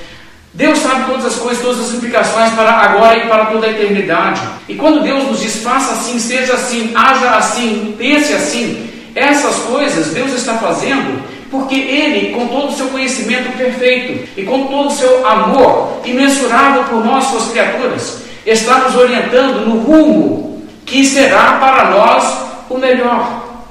Deus 0.54 0.78
sabe 0.80 1.10
todas 1.10 1.26
as 1.26 1.36
coisas, 1.36 1.62
todas 1.62 1.80
as 1.80 1.94
implicações 1.94 2.52
para 2.52 2.70
agora 2.70 3.16
e 3.16 3.26
para 3.26 3.46
toda 3.46 3.66
a 3.66 3.70
eternidade. 3.70 4.40
E 4.68 4.74
quando 4.74 5.02
Deus 5.02 5.24
nos 5.24 5.40
diz, 5.40 5.62
faça 5.62 5.92
assim, 5.92 6.18
seja 6.18 6.54
assim, 6.54 6.92
haja 6.94 7.30
assim, 7.36 7.94
pense 7.96 8.34
assim, 8.34 8.90
essas 9.14 9.56
coisas 9.60 10.12
Deus 10.12 10.32
está 10.32 10.54
fazendo 10.58 11.22
porque 11.50 11.74
Ele, 11.74 12.34
com 12.34 12.48
todo 12.48 12.70
o 12.70 12.76
seu 12.76 12.86
conhecimento 12.88 13.54
perfeito 13.58 14.26
e 14.36 14.42
com 14.42 14.66
todo 14.66 14.88
o 14.88 14.90
seu 14.90 15.26
amor 15.26 16.00
imensurável 16.02 16.84
por 16.84 17.04
nós, 17.04 17.24
suas 17.24 17.50
criaturas, 17.50 18.22
está 18.46 18.78
nos 18.78 18.96
orientando 18.96 19.66
no 19.66 19.80
rumo 19.80 20.66
que 20.86 21.04
será 21.04 21.58
para 21.58 21.90
nós 21.90 22.24
o 22.70 22.78
melhor. 22.78 23.66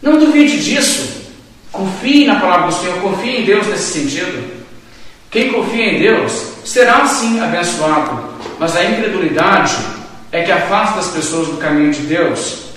Não 0.00 0.18
duvide 0.18 0.62
disso. 0.62 1.18
Confie 1.70 2.24
na 2.24 2.40
palavra 2.40 2.68
do 2.68 2.74
Senhor, 2.74 2.98
confie 3.00 3.42
em 3.42 3.44
Deus 3.44 3.66
nesse 3.66 4.00
sentido. 4.00 4.57
Quem 5.30 5.52
confia 5.52 5.92
em 5.92 5.98
Deus 6.00 6.32
será 6.64 7.06
sim 7.06 7.38
abençoado, 7.40 8.18
mas 8.58 8.74
a 8.74 8.84
incredulidade 8.84 9.76
é 10.32 10.42
que 10.42 10.52
afasta 10.52 11.00
as 11.00 11.08
pessoas 11.08 11.48
do 11.48 11.58
caminho 11.58 11.92
de 11.92 12.02
Deus. 12.02 12.68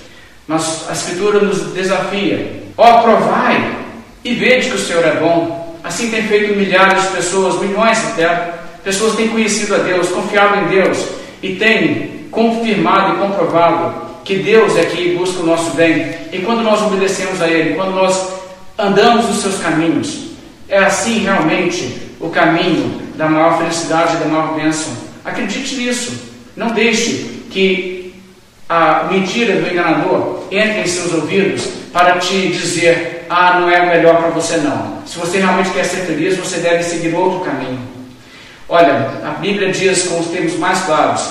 Mas 0.46 0.86
a 0.88 0.92
Escritura 0.92 1.40
nos 1.40 1.72
desafia: 1.72 2.62
ó, 2.76 3.00
provai 3.00 3.76
e 4.24 4.34
vede 4.34 4.68
que 4.68 4.76
o 4.76 4.78
Senhor 4.78 5.04
é 5.04 5.16
bom. 5.16 5.78
Assim 5.82 6.10
tem 6.10 6.22
feito 6.28 6.56
milhares 6.56 7.02
de 7.02 7.08
pessoas, 7.08 7.60
milhões 7.60 7.98
até. 8.12 8.54
Pessoas 8.84 9.16
têm 9.16 9.28
conhecido 9.28 9.74
a 9.74 9.78
Deus, 9.78 10.08
confiado 10.08 10.58
em 10.58 10.68
Deus 10.68 11.06
e 11.42 11.54
têm 11.54 12.26
confirmado 12.30 13.14
e 13.14 13.18
comprovado 13.18 14.12
que 14.24 14.36
Deus 14.36 14.76
é 14.76 14.84
que 14.84 15.16
busca 15.16 15.40
o 15.40 15.46
nosso 15.46 15.70
bem. 15.72 16.14
E 16.32 16.38
quando 16.38 16.62
nós 16.62 16.82
obedecemos 16.82 17.40
a 17.40 17.48
Ele, 17.48 17.74
quando 17.74 17.92
nós 17.92 18.32
andamos 18.78 19.26
nos 19.26 19.38
seus 19.38 19.58
caminhos, 19.58 20.32
é 20.68 20.78
assim 20.78 21.20
realmente 21.20 22.11
o 22.22 22.30
caminho 22.30 23.02
da 23.16 23.28
maior 23.28 23.58
felicidade 23.58 24.16
e 24.16 24.20
da 24.20 24.26
maior 24.26 24.54
bênção. 24.54 24.96
Acredite 25.24 25.74
nisso. 25.74 26.30
Não 26.56 26.68
deixe 26.68 27.42
que 27.50 28.14
a 28.68 29.08
mentira 29.10 29.60
do 29.60 29.68
enganador 29.68 30.44
entre 30.50 30.80
em 30.80 30.86
seus 30.86 31.12
ouvidos 31.12 31.68
para 31.92 32.18
te 32.18 32.48
dizer: 32.48 33.26
ah, 33.28 33.60
não 33.60 33.68
é 33.68 33.82
o 33.82 33.88
melhor 33.88 34.16
para 34.16 34.30
você, 34.30 34.56
não. 34.58 35.02
Se 35.04 35.18
você 35.18 35.38
realmente 35.38 35.70
quer 35.70 35.84
ser 35.84 36.06
feliz, 36.06 36.36
você 36.36 36.58
deve 36.58 36.82
seguir 36.84 37.14
outro 37.14 37.40
caminho. 37.40 37.80
Olha, 38.68 39.10
a 39.24 39.30
Bíblia 39.40 39.72
diz 39.72 40.04
com 40.04 40.20
os 40.20 40.28
termos 40.28 40.56
mais 40.56 40.80
claros: 40.82 41.28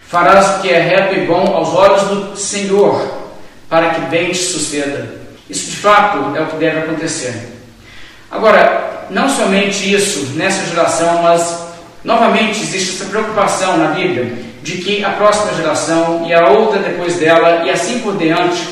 farás 0.00 0.58
o 0.58 0.60
que 0.60 0.68
é 0.68 0.78
reto 0.78 1.14
e 1.14 1.26
bom 1.26 1.54
aos 1.54 1.70
olhos 1.74 2.02
do 2.02 2.36
Senhor, 2.36 3.30
para 3.68 3.90
que 3.90 4.00
bem 4.02 4.30
te 4.30 4.38
suceda. 4.38 5.18
Isso 5.48 5.70
de 5.70 5.76
fato 5.76 6.36
é 6.36 6.42
o 6.42 6.46
que 6.46 6.56
deve 6.56 6.80
acontecer. 6.80 7.57
Agora, 8.30 9.06
não 9.10 9.28
somente 9.28 9.92
isso 9.92 10.34
nessa 10.34 10.66
geração, 10.66 11.22
mas 11.22 11.66
novamente 12.04 12.60
existe 12.60 12.96
essa 12.96 13.06
preocupação 13.06 13.78
na 13.78 13.88
Bíblia 13.88 14.48
de 14.62 14.78
que 14.78 15.04
a 15.04 15.10
próxima 15.10 15.54
geração 15.54 16.26
e 16.26 16.34
a 16.34 16.48
outra 16.48 16.78
depois 16.80 17.16
dela 17.16 17.64
e 17.64 17.70
assim 17.70 18.00
por 18.00 18.16
diante 18.16 18.68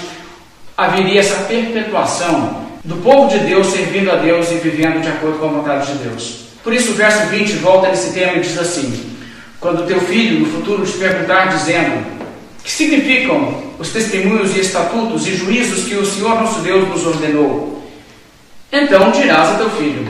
haveria 0.77 1.21
essa 1.21 1.45
perpetuação 1.45 2.67
do 2.85 2.97
povo 2.97 3.29
de 3.29 3.39
Deus 3.47 3.69
servindo 3.69 4.11
a 4.11 4.17
Deus 4.17 4.51
e 4.51 4.57
vivendo 4.57 5.01
de 5.01 5.09
acordo 5.09 5.39
com 5.39 5.47
a 5.47 5.53
vontade 5.53 5.93
de 5.93 5.99
Deus. 6.05 6.47
Por 6.63 6.73
isso 6.73 6.93
o 6.93 6.95
verso 6.95 7.27
20 7.29 7.53
volta 7.55 7.89
nesse 7.89 8.13
tema 8.13 8.35
e 8.35 8.41
diz 8.41 8.59
assim: 8.59 9.17
Quando 9.59 9.87
teu 9.87 10.01
filho 10.01 10.41
no 10.41 10.47
futuro 10.47 10.85
te 10.85 10.93
perguntar 10.99 11.47
dizendo: 11.47 12.05
Que 12.63 12.71
significam 12.71 13.63
os 13.79 13.91
testemunhos 13.91 14.55
e 14.55 14.61
estatutos 14.61 15.27
e 15.27 15.35
juízos 15.35 15.85
que 15.85 15.95
o 15.95 16.05
Senhor 16.05 16.41
nosso 16.41 16.61
Deus 16.61 16.89
nos 16.89 17.07
ordenou? 17.07 17.76
Então 18.73 19.11
dirás 19.11 19.51
a 19.51 19.55
teu 19.55 19.71
filho: 19.71 20.07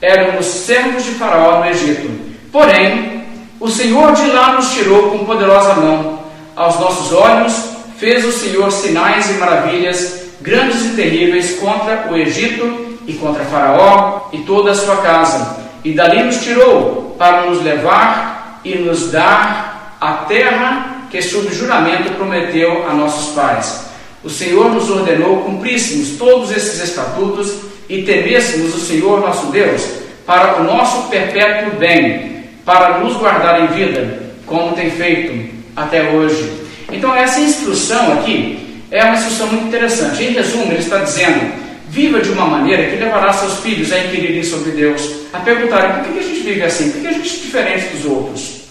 Éramos 0.00 0.46
servos 0.46 1.04
de 1.04 1.12
Faraó 1.12 1.60
no 1.60 1.70
Egito. 1.70 2.10
Porém, 2.52 3.24
o 3.58 3.68
Senhor 3.68 4.12
de 4.12 4.26
lá 4.26 4.52
nos 4.52 4.72
tirou 4.72 5.10
com 5.10 5.24
poderosa 5.24 5.74
mão. 5.74 6.24
Aos 6.54 6.78
nossos 6.78 7.12
olhos 7.12 7.54
fez 7.98 8.24
o 8.24 8.32
Senhor 8.32 8.70
sinais 8.70 9.30
e 9.30 9.34
maravilhas, 9.34 10.26
grandes 10.40 10.84
e 10.84 10.88
terríveis, 10.90 11.58
contra 11.58 12.08
o 12.10 12.16
Egito 12.16 12.98
e 13.06 13.14
contra 13.14 13.44
Faraó 13.44 14.28
e 14.32 14.38
toda 14.40 14.72
a 14.72 14.74
sua 14.74 14.98
casa. 14.98 15.64
E 15.82 15.92
dali 15.92 16.22
nos 16.22 16.42
tirou 16.42 17.16
para 17.18 17.46
nos 17.46 17.62
levar 17.62 18.60
e 18.64 18.76
nos 18.76 19.10
dar 19.10 19.96
a 20.00 20.12
terra 20.24 21.06
que, 21.10 21.22
sob 21.22 21.52
juramento, 21.54 22.12
prometeu 22.12 22.88
a 22.88 22.92
nossos 22.92 23.34
pais. 23.34 23.86
O 24.22 24.30
Senhor 24.30 24.70
nos 24.70 24.90
ordenou 24.90 25.42
cumpríssemos 25.42 26.18
todos 26.18 26.50
esses 26.50 26.82
estatutos 26.82 27.73
e 27.88 28.02
temêssemos 28.02 28.74
o 28.74 28.80
Senhor 28.80 29.20
nosso 29.20 29.46
Deus 29.46 30.04
para 30.26 30.60
o 30.60 30.64
nosso 30.64 31.08
perpétuo 31.08 31.78
bem, 31.78 32.44
para 32.64 32.98
nos 32.98 33.16
guardar 33.16 33.62
em 33.62 33.66
vida, 33.68 34.22
como 34.46 34.74
tem 34.74 34.90
feito 34.90 35.54
até 35.76 36.10
hoje. 36.10 36.50
Então, 36.90 37.14
essa 37.14 37.40
instrução 37.40 38.14
aqui 38.14 38.82
é 38.90 39.04
uma 39.04 39.14
instrução 39.14 39.48
muito 39.48 39.66
interessante. 39.66 40.22
Em 40.22 40.32
resumo, 40.32 40.72
ele 40.72 40.78
está 40.78 40.98
dizendo: 40.98 41.52
viva 41.88 42.20
de 42.20 42.30
uma 42.30 42.46
maneira 42.46 42.84
que 42.84 42.96
levará 42.96 43.32
seus 43.32 43.58
filhos 43.58 43.92
a 43.92 43.98
inquirirem 43.98 44.42
sobre 44.42 44.72
Deus, 44.72 45.26
a 45.32 45.40
perguntarem 45.40 46.04
por 46.04 46.12
que 46.12 46.18
a 46.18 46.22
gente 46.22 46.40
vive 46.40 46.62
assim, 46.62 46.90
por 46.90 47.02
que 47.02 47.08
a 47.08 47.12
gente 47.12 47.28
é 47.28 47.40
diferente 47.40 47.86
dos 47.88 48.04
outros. 48.06 48.64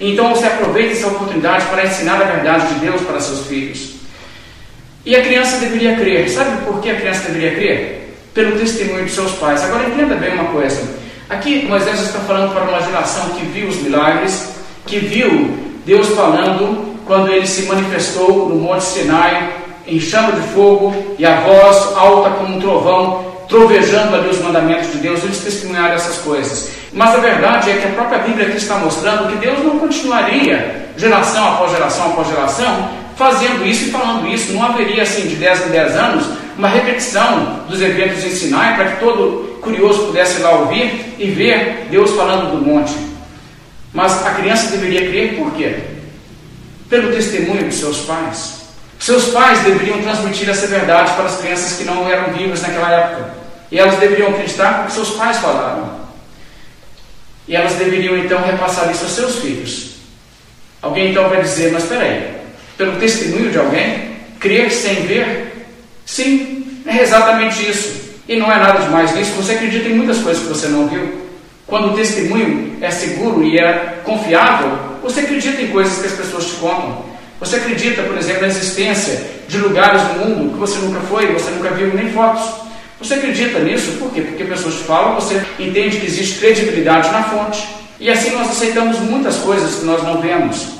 Então, 0.00 0.30
você 0.30 0.46
aproveita 0.46 0.92
essa 0.92 1.08
oportunidade 1.08 1.66
para 1.66 1.84
ensinar 1.84 2.22
a 2.22 2.24
verdade 2.24 2.74
de 2.74 2.80
Deus 2.80 3.02
para 3.02 3.20
seus 3.20 3.46
filhos. 3.46 3.96
E 5.04 5.14
a 5.16 5.22
criança 5.22 5.58
deveria 5.58 5.96
crer. 5.96 6.28
Sabe 6.28 6.64
por 6.64 6.80
que 6.80 6.90
a 6.90 6.94
criança 6.94 7.28
deveria 7.28 7.54
crer? 7.54 7.99
Pelo 8.34 8.58
testemunho 8.58 9.04
de 9.04 9.10
seus 9.10 9.32
pais. 9.32 9.62
Agora 9.62 9.88
entenda 9.88 10.14
bem 10.14 10.34
uma 10.34 10.52
coisa. 10.52 10.82
Aqui 11.28 11.66
Moisés 11.66 12.00
está 12.00 12.18
falando 12.20 12.52
para 12.52 12.64
uma 12.64 12.80
geração 12.82 13.30
que 13.30 13.44
viu 13.46 13.68
os 13.68 13.76
milagres, 13.76 14.50
que 14.86 14.98
viu 14.98 15.56
Deus 15.86 16.08
falando 16.08 16.90
quando 17.06 17.30
ele 17.30 17.46
se 17.46 17.62
manifestou 17.62 18.48
no 18.48 18.56
Monte 18.56 18.84
Sinai 18.84 19.50
em 19.86 19.98
chama 19.98 20.32
de 20.32 20.46
fogo 20.48 20.94
e 21.18 21.26
a 21.26 21.40
voz 21.40 21.96
alta 21.96 22.30
como 22.30 22.56
um 22.56 22.60
trovão, 22.60 23.24
trovejando 23.48 24.14
ali 24.14 24.28
os 24.28 24.40
mandamentos 24.40 24.92
de 24.92 24.98
Deus. 24.98 25.22
Eles 25.24 25.38
testemunharam 25.38 25.94
essas 25.94 26.18
coisas. 26.18 26.70
Mas 26.92 27.14
a 27.14 27.18
verdade 27.18 27.70
é 27.70 27.74
que 27.74 27.88
a 27.88 27.92
própria 27.92 28.18
Bíblia 28.18 28.46
aqui 28.46 28.56
está 28.56 28.76
mostrando 28.76 29.28
que 29.28 29.38
Deus 29.38 29.58
não 29.64 29.78
continuaria 29.78 30.90
geração 30.96 31.54
após 31.54 31.70
geração 31.72 32.06
após 32.06 32.28
geração 32.28 32.90
fazendo 33.20 33.66
isso 33.66 33.84
e 33.84 33.90
falando 33.90 34.26
isso. 34.26 34.54
Não 34.54 34.64
haveria 34.64 35.02
assim 35.02 35.28
de 35.28 35.34
10 35.34 35.66
em 35.66 35.68
10 35.68 35.94
anos 35.94 36.26
uma 36.56 36.68
repetição 36.68 37.64
dos 37.68 37.82
eventos 37.82 38.24
em 38.24 38.30
Sinai 38.30 38.74
para 38.76 38.92
que 38.92 39.00
todo 39.00 39.58
curioso 39.60 40.06
pudesse 40.06 40.40
lá 40.40 40.52
ouvir 40.52 41.16
e 41.18 41.30
ver 41.30 41.86
Deus 41.90 42.12
falando 42.12 42.52
do 42.52 42.64
monte. 42.64 42.94
Mas 43.92 44.26
a 44.26 44.30
criança 44.30 44.70
deveria 44.70 45.10
crer 45.10 45.36
por 45.36 45.52
quê? 45.52 45.76
Pelo 46.88 47.12
testemunho 47.12 47.68
de 47.68 47.74
seus 47.74 47.98
pais. 47.98 48.60
Seus 48.98 49.26
pais 49.26 49.60
deveriam 49.60 50.00
transmitir 50.00 50.48
essa 50.48 50.66
verdade 50.66 51.12
para 51.12 51.24
as 51.24 51.38
crianças 51.40 51.76
que 51.76 51.84
não 51.84 52.08
eram 52.08 52.32
vivas 52.32 52.62
naquela 52.62 52.90
época. 52.90 53.34
E 53.70 53.78
elas 53.78 53.98
deveriam 53.98 54.30
acreditar 54.30 54.78
porque 54.78 54.92
seus 54.92 55.10
pais 55.10 55.36
falaram. 55.38 56.00
E 57.46 57.54
elas 57.54 57.74
deveriam 57.74 58.16
então 58.16 58.42
repassar 58.42 58.90
isso 58.90 59.04
aos 59.04 59.12
seus 59.12 59.36
filhos. 59.36 59.90
Alguém 60.80 61.10
então 61.10 61.28
vai 61.28 61.42
dizer, 61.42 61.72
mas 61.72 61.82
espera 61.82 62.04
aí, 62.04 62.39
pelo 62.80 62.96
testemunho 62.96 63.50
de 63.50 63.58
alguém, 63.58 64.10
crer 64.38 64.72
sem 64.72 65.06
ver 65.06 65.50
Sim, 66.10 66.82
é 66.86 67.02
exatamente 67.02 67.70
isso. 67.70 68.00
E 68.28 68.36
não 68.36 68.50
é 68.50 68.58
nada 68.58 68.80
demais 68.80 69.14
nisso. 69.14 69.30
Você 69.36 69.52
acredita 69.52 69.88
em 69.88 69.94
muitas 69.94 70.18
coisas 70.18 70.42
que 70.42 70.48
você 70.48 70.66
não 70.66 70.88
viu. 70.88 71.20
Quando 71.68 71.92
o 71.92 71.94
testemunho 71.94 72.78
é 72.80 72.90
seguro 72.90 73.44
e 73.44 73.56
é 73.56 74.00
confiável, 74.02 74.76
você 75.04 75.20
acredita 75.20 75.62
em 75.62 75.68
coisas 75.68 76.00
que 76.00 76.06
as 76.08 76.14
pessoas 76.14 76.46
te 76.46 76.56
contam. 76.56 77.04
Você 77.38 77.56
acredita, 77.56 78.02
por 78.02 78.18
exemplo, 78.18 78.42
na 78.42 78.48
existência 78.48 79.24
de 79.46 79.58
lugares 79.58 80.02
no 80.02 80.26
mundo 80.26 80.52
que 80.52 80.58
você 80.58 80.78
nunca 80.80 80.98
foi, 81.02 81.28
você 81.28 81.48
nunca 81.52 81.70
viu 81.70 81.94
nem 81.94 82.10
fotos. 82.10 82.42
Você 82.98 83.14
acredita 83.14 83.60
nisso? 83.60 83.92
Por 84.00 84.10
quê? 84.10 84.22
Porque 84.22 84.42
pessoas 84.42 84.74
te 84.74 84.82
falam, 84.82 85.14
você 85.14 85.40
entende 85.60 85.98
que 85.98 86.06
existe 86.06 86.40
credibilidade 86.40 87.08
na 87.12 87.22
fonte. 87.22 87.66
E 88.00 88.10
assim 88.10 88.30
nós 88.32 88.50
aceitamos 88.50 88.98
muitas 88.98 89.36
coisas 89.36 89.76
que 89.76 89.84
nós 89.84 90.02
não 90.02 90.20
vemos. 90.20 90.79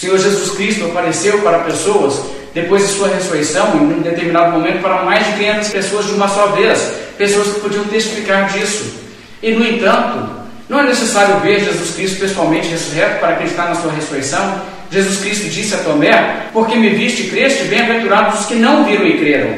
O 0.00 0.02
Senhor 0.02 0.18
Jesus 0.18 0.52
Cristo 0.52 0.86
apareceu 0.86 1.40
para 1.40 1.58
pessoas 1.58 2.22
depois 2.54 2.88
de 2.88 2.94
sua 2.94 3.08
ressurreição, 3.08 3.76
em 3.76 3.98
um 3.98 4.00
determinado 4.00 4.52
momento, 4.52 4.80
para 4.80 5.04
mais 5.04 5.26
de 5.26 5.32
500 5.34 5.68
pessoas 5.68 6.06
de 6.06 6.12
uma 6.12 6.26
só 6.26 6.46
vez, 6.46 6.92
pessoas 7.18 7.48
que 7.48 7.60
podiam 7.60 7.84
testificar 7.84 8.50
disso. 8.50 8.94
E, 9.42 9.50
no 9.50 9.62
entanto, 9.62 10.26
não 10.70 10.80
é 10.80 10.84
necessário 10.84 11.38
ver 11.40 11.60
Jesus 11.60 11.90
Cristo 11.90 12.18
pessoalmente 12.18 12.68
ressurreto 12.68 13.20
para 13.20 13.34
acreditar 13.34 13.66
na 13.66 13.74
sua 13.74 13.92
ressurreição. 13.92 14.62
Jesus 14.90 15.18
Cristo 15.18 15.50
disse 15.50 15.74
a 15.74 15.78
Tomé: 15.80 16.46
Porque 16.50 16.76
me 16.76 16.88
viste 16.88 17.24
e 17.24 17.28
creste, 17.28 17.64
bem-aventurados 17.64 18.40
os 18.40 18.46
que 18.46 18.54
não 18.54 18.86
viram 18.86 19.06
e 19.06 19.18
creram. 19.18 19.54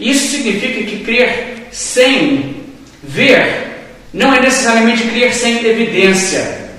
Isso 0.00 0.28
significa 0.28 0.82
que 0.82 1.04
crer 1.04 1.68
sem 1.70 2.56
ver 3.02 3.84
não 4.14 4.32
é 4.32 4.40
necessariamente 4.40 5.02
crer 5.08 5.34
sem 5.34 5.62
evidência. 5.62 6.70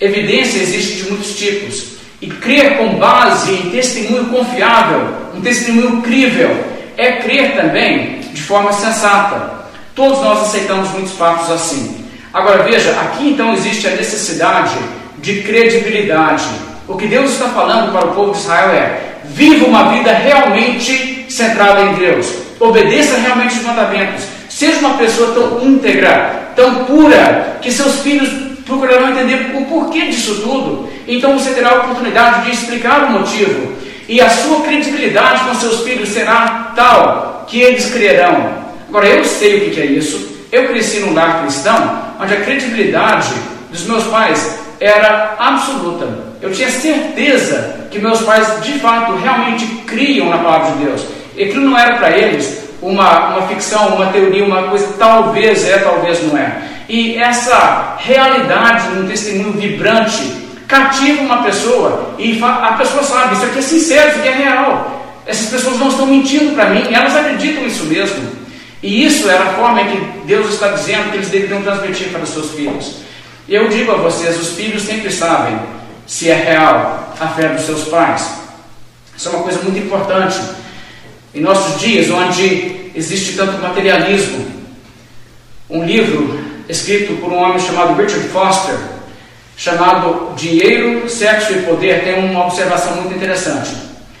Evidência 0.00 0.58
existe 0.58 0.94
de 0.94 1.10
muitos 1.10 1.36
tipos. 1.38 1.89
E 2.20 2.28
crer 2.28 2.76
com 2.76 2.98
base 2.98 3.52
em 3.52 3.70
testemunho 3.70 4.26
confiável, 4.26 5.08
um 5.34 5.40
testemunho 5.40 6.02
crível, 6.02 6.54
é 6.96 7.12
crer 7.12 7.54
também 7.56 8.20
de 8.32 8.42
forma 8.42 8.72
sensata. 8.72 9.60
Todos 9.94 10.20
nós 10.20 10.42
aceitamos 10.42 10.90
muitos 10.90 11.12
fatos 11.12 11.50
assim. 11.50 12.04
Agora 12.32 12.62
veja, 12.62 12.90
aqui 13.00 13.30
então 13.30 13.54
existe 13.54 13.88
a 13.88 13.92
necessidade 13.92 14.76
de 15.18 15.42
credibilidade. 15.42 16.44
O 16.86 16.96
que 16.96 17.06
Deus 17.06 17.32
está 17.32 17.48
falando 17.48 17.92
para 17.92 18.06
o 18.06 18.14
povo 18.14 18.32
de 18.32 18.38
Israel 18.38 18.70
é: 18.70 19.00
viva 19.24 19.66
uma 19.66 19.92
vida 19.92 20.12
realmente 20.12 21.26
centrada 21.28 21.82
em 21.82 21.94
Deus, 21.94 22.32
obedeça 22.58 23.16
realmente 23.18 23.56
os 23.58 23.64
mandamentos, 23.64 24.24
seja 24.48 24.78
uma 24.80 24.98
pessoa 24.98 25.32
tão 25.32 25.64
íntegra, 25.66 26.52
tão 26.56 26.84
pura, 26.84 27.58
que 27.62 27.70
seus 27.70 28.00
filhos 28.00 28.28
procurarão 28.66 29.10
entender 29.10 29.52
o 29.56 29.64
porquê 29.64 30.06
disso 30.06 30.40
tudo. 30.42 30.88
Então 31.10 31.36
você 31.36 31.50
terá 31.50 31.70
a 31.70 31.78
oportunidade 31.78 32.44
de 32.44 32.52
explicar 32.52 33.06
o 33.06 33.10
motivo. 33.10 33.72
E 34.08 34.20
a 34.20 34.30
sua 34.30 34.60
credibilidade 34.60 35.42
com 35.42 35.54
seus 35.56 35.80
filhos 35.80 36.08
será 36.08 36.72
tal 36.76 37.44
que 37.48 37.60
eles 37.60 37.92
crerão. 37.92 38.54
Agora, 38.88 39.08
eu 39.08 39.24
sei 39.24 39.56
o 39.56 39.70
que 39.72 39.80
é 39.80 39.86
isso. 39.86 40.38
Eu 40.52 40.68
cresci 40.68 41.00
num 41.00 41.12
lar 41.12 41.42
cristão 41.42 42.00
onde 42.20 42.32
a 42.32 42.40
credibilidade 42.42 43.28
dos 43.70 43.86
meus 43.86 44.04
pais 44.04 44.60
era 44.78 45.34
absoluta. 45.36 46.06
Eu 46.40 46.52
tinha 46.52 46.70
certeza 46.70 47.88
que 47.90 47.98
meus 47.98 48.20
pais, 48.22 48.62
de 48.62 48.78
fato, 48.78 49.16
realmente 49.16 49.66
criam 49.88 50.30
na 50.30 50.38
palavra 50.38 50.72
de 50.72 50.84
Deus. 50.84 51.04
E 51.36 51.42
aquilo 51.42 51.68
não 51.70 51.76
era 51.76 51.96
para 51.96 52.16
eles 52.16 52.68
uma, 52.80 53.36
uma 53.36 53.48
ficção, 53.48 53.96
uma 53.96 54.06
teoria, 54.12 54.44
uma 54.44 54.68
coisa, 54.68 54.94
talvez 54.96 55.66
é, 55.68 55.78
talvez 55.78 56.22
não 56.22 56.38
é. 56.38 56.62
E 56.88 57.16
essa 57.16 57.96
realidade 57.98 58.88
num 58.90 59.08
testemunho 59.08 59.52
vibrante 59.52 60.49
cativa 60.70 61.22
uma 61.22 61.42
pessoa 61.42 62.14
e 62.16 62.40
a 62.42 62.72
pessoa 62.78 63.02
sabe, 63.02 63.34
isso 63.34 63.44
aqui 63.44 63.58
é 63.58 63.62
sincero, 63.62 64.10
isso 64.10 64.18
aqui 64.20 64.28
é 64.28 64.36
real. 64.36 65.20
Essas 65.26 65.50
pessoas 65.50 65.78
não 65.78 65.88
estão 65.88 66.06
mentindo 66.06 66.54
para 66.54 66.70
mim, 66.70 66.94
elas 66.94 67.14
acreditam 67.14 67.64
nisso 67.64 67.84
mesmo. 67.84 68.40
E 68.82 69.04
isso 69.04 69.28
era 69.28 69.42
a 69.42 69.52
forma 69.54 69.84
que 69.84 70.00
Deus 70.24 70.54
está 70.54 70.68
dizendo 70.68 71.10
que 71.10 71.16
eles 71.16 71.28
deveriam 71.28 71.60
transmitir 71.60 72.08
para 72.08 72.22
os 72.22 72.30
seus 72.30 72.52
filhos. 72.52 72.96
Eu 73.48 73.68
digo 73.68 73.90
a 73.92 73.96
vocês, 73.96 74.40
os 74.40 74.50
filhos 74.50 74.82
sempre 74.82 75.10
sabem 75.10 75.58
se 76.06 76.30
é 76.30 76.34
real 76.34 77.14
a 77.20 77.28
fé 77.28 77.48
dos 77.48 77.66
seus 77.66 77.84
pais. 77.88 78.30
Isso 79.16 79.28
é 79.28 79.32
uma 79.32 79.42
coisa 79.42 79.60
muito 79.62 79.78
importante. 79.78 80.40
Em 81.34 81.40
nossos 81.40 81.80
dias, 81.80 82.10
onde 82.10 82.90
existe 82.94 83.36
tanto 83.36 83.60
materialismo, 83.60 84.46
um 85.68 85.84
livro 85.84 86.40
escrito 86.68 87.20
por 87.20 87.32
um 87.32 87.36
homem 87.36 87.58
chamado 87.58 88.00
Richard 88.00 88.28
Foster, 88.28 88.76
chamado 89.60 90.32
Dinheiro, 90.34 91.06
Sexo 91.06 91.52
e 91.52 91.62
Poder, 91.64 92.02
tem 92.02 92.24
uma 92.24 92.46
observação 92.46 92.94
muito 92.94 93.14
interessante. 93.14 93.70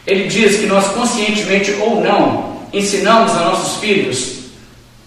Ele 0.06 0.28
diz 0.28 0.58
que 0.58 0.66
nós, 0.66 0.88
conscientemente 0.88 1.74
ou 1.80 1.98
não, 1.98 2.56
ensinamos 2.74 3.32
a 3.32 3.46
nossos 3.46 3.80
filhos 3.80 4.40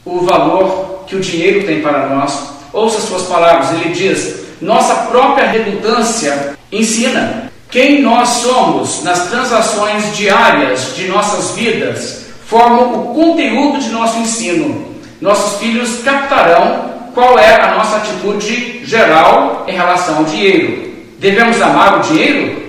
o 0.03 0.21
valor 0.21 1.03
que 1.05 1.15
o 1.15 1.19
dinheiro 1.19 1.67
tem 1.67 1.81
para 1.83 2.09
nós. 2.09 2.49
Ouça 2.73 2.99
suas 2.99 3.27
palavras, 3.27 3.79
ele 3.79 3.93
diz: 3.93 4.45
nossa 4.59 4.95
própria 5.11 5.47
redundância 5.47 6.57
ensina 6.71 7.51
quem 7.69 8.01
nós 8.01 8.27
somos 8.29 9.03
nas 9.03 9.29
transações 9.29 10.17
diárias 10.17 10.95
de 10.95 11.07
nossas 11.09 11.55
vidas, 11.55 12.25
formam 12.47 13.03
o 13.03 13.13
conteúdo 13.13 13.79
de 13.79 13.89
nosso 13.89 14.17
ensino. 14.17 14.93
Nossos 15.21 15.59
filhos 15.59 16.01
captarão 16.03 16.92
qual 17.13 17.37
é 17.37 17.61
a 17.61 17.75
nossa 17.75 17.97
atitude 17.97 18.81
geral 18.85 19.65
em 19.67 19.73
relação 19.73 20.17
ao 20.17 20.23
dinheiro. 20.23 20.91
Devemos 21.19 21.61
amar 21.61 21.99
o 21.99 22.01
dinheiro? 22.01 22.61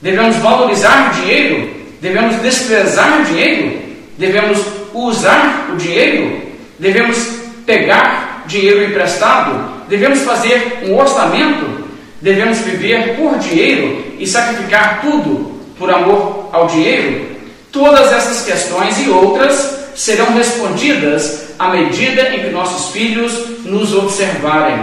Devemos 0.00 0.36
valorizar 0.36 1.10
o 1.10 1.20
dinheiro? 1.20 1.70
Devemos 2.00 2.36
desprezar 2.36 3.20
o 3.20 3.24
dinheiro? 3.24 3.78
Devemos 4.16 4.58
usar 4.94 5.70
o 5.72 5.76
dinheiro? 5.76 6.40
Devemos 6.78 7.18
pegar 7.66 8.44
dinheiro 8.46 8.84
emprestado? 8.84 9.84
Devemos 9.88 10.20
fazer 10.20 10.84
um 10.86 10.96
orçamento? 10.96 11.88
Devemos 12.22 12.58
viver 12.58 13.16
por 13.16 13.38
dinheiro 13.38 14.04
e 14.18 14.26
sacrificar 14.26 15.00
tudo 15.02 15.60
por 15.78 15.90
amor 15.90 16.48
ao 16.52 16.66
dinheiro? 16.66 17.26
Todas 17.70 18.12
essas 18.12 18.44
questões 18.44 18.98
e 19.04 19.10
outras 19.10 19.79
serão 20.00 20.32
respondidas 20.32 21.50
à 21.58 21.68
medida 21.68 22.34
em 22.34 22.40
que 22.40 22.48
nossos 22.48 22.90
filhos 22.90 23.60
nos 23.66 23.94
observarem. 23.94 24.82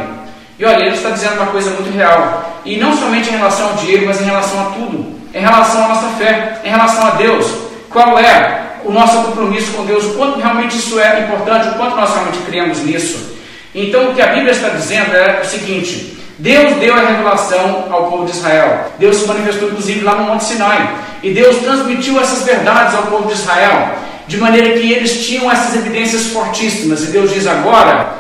E 0.59 0.63
olha, 0.63 0.86
ele 0.86 0.95
está 0.95 1.09
dizendo 1.09 1.38
uma 1.38 1.47
coisa 1.47 1.72
muito 1.72 1.91
real. 1.91 2.61
E 2.63 2.78
não 2.78 2.95
somente 2.95 3.30
em 3.30 3.32
relação 3.32 3.70
ao 3.70 3.74
dinheiro, 3.78 4.05
mas 4.05 4.22
em 4.22 4.26
relação 4.26 4.59
a 4.61 4.72
tudo. 4.74 5.20
Em 5.34 5.39
relação 5.39 5.86
à 5.86 5.88
nossa 5.88 6.09
fé, 6.20 6.61
em 6.63 6.70
relação 6.70 7.07
a 7.07 7.09
Deus. 7.11 7.47
Qual 7.89 8.20
é 8.20 8.61
o 8.86 8.91
nosso 8.91 9.24
compromisso 9.24 9.72
com 9.72 9.86
Deus? 9.86 10.05
O 10.05 10.13
quanto 10.13 10.39
realmente 10.39 10.78
isso 10.78 10.99
é 10.99 11.22
importante, 11.22 11.70
o 11.70 11.74
quanto 11.74 11.95
nós 11.95 12.13
realmente 12.13 12.38
cremos 12.45 12.84
nisso. 12.84 13.38
Então, 13.74 14.11
o 14.11 14.13
que 14.13 14.22
a 14.22 14.28
Bíblia 14.28 14.51
está 14.51 14.70
dizendo 14.70 15.15
é 15.15 15.41
o 15.41 15.45
seguinte: 15.45 16.15
Deus 16.38 16.76
deu 16.76 16.93
a 16.93 16.99
revelação 16.99 17.88
ao 17.89 18.11
povo 18.11 18.26
de 18.26 18.38
Israel. 18.38 18.91
Deus 18.99 19.18
se 19.18 19.28
manifestou, 19.28 19.70
inclusive, 19.70 20.01
lá 20.01 20.13
no 20.13 20.26
Monte 20.26 20.43
Sinai. 20.43 20.95
E 21.24 21.34
Deus 21.34 21.57
transmitiu 21.57 22.22
essas 22.22 22.43
verdades 22.43 22.93
ao 22.93 23.07
povo 23.07 23.28
de 23.28 23.34
Israel 23.34 24.05
de 24.28 24.38
maneira 24.38 24.78
que 24.78 24.91
eles 24.91 25.25
tinham 25.25 25.51
essas 25.51 25.75
evidências 25.75 26.28
fortíssimas. 26.28 27.03
E 27.03 27.07
Deus 27.07 27.34
diz 27.34 27.47
agora: 27.47 28.13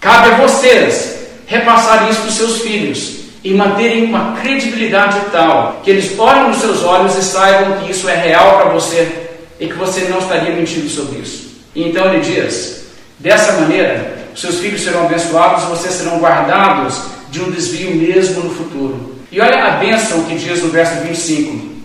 cabe 0.00 0.30
a 0.30 0.36
vocês 0.38 1.16
repassar 1.46 2.10
isso 2.10 2.20
para 2.20 2.28
os 2.28 2.34
seus 2.34 2.60
filhos 2.62 3.16
e 3.44 3.54
manterem 3.54 4.04
uma 4.04 4.36
credibilidade 4.40 5.20
tal 5.30 5.80
que 5.84 5.90
eles 5.90 6.18
olhem 6.18 6.48
nos 6.48 6.58
seus 6.58 6.82
olhos 6.82 7.16
e 7.16 7.22
saibam 7.22 7.78
que 7.78 7.92
isso 7.92 8.08
é 8.08 8.16
real 8.16 8.58
para 8.58 8.70
você 8.70 9.28
e 9.60 9.68
que 9.68 9.74
você 9.74 10.00
não 10.10 10.18
estaria 10.18 10.54
mentindo 10.54 10.88
sobre 10.88 11.20
isso. 11.20 11.46
E 11.74 11.84
então 11.84 12.04
ele 12.06 12.20
diz: 12.20 12.86
dessa 13.18 13.52
maneira, 13.52 14.26
seus 14.34 14.58
filhos 14.58 14.82
serão 14.82 15.06
abençoados 15.06 15.64
vocês 15.64 15.94
serão 15.94 16.18
guardados 16.18 17.00
de 17.30 17.40
um 17.40 17.50
desvio 17.50 17.94
mesmo 17.94 18.42
no 18.42 18.54
futuro. 18.54 19.16
E 19.30 19.40
olha 19.40 19.64
a 19.64 19.70
bênção 19.72 20.24
que 20.24 20.34
diz 20.34 20.62
no 20.62 20.70
verso 20.70 21.02
25: 21.02 21.76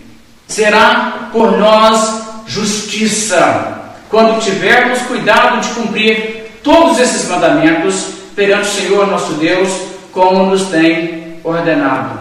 será 0.48 1.28
por 1.32 1.56
nós 1.58 2.21
justiça, 2.46 3.94
quando 4.08 4.42
tivermos 4.42 5.00
cuidado 5.02 5.60
de 5.60 5.68
cumprir 5.74 6.60
todos 6.62 6.98
esses 6.98 7.28
mandamentos 7.28 8.08
perante 8.36 8.68
o 8.68 8.72
Senhor 8.72 9.06
nosso 9.06 9.34
Deus, 9.34 9.68
como 10.12 10.46
nos 10.46 10.64
tem 10.68 11.40
ordenado. 11.42 12.20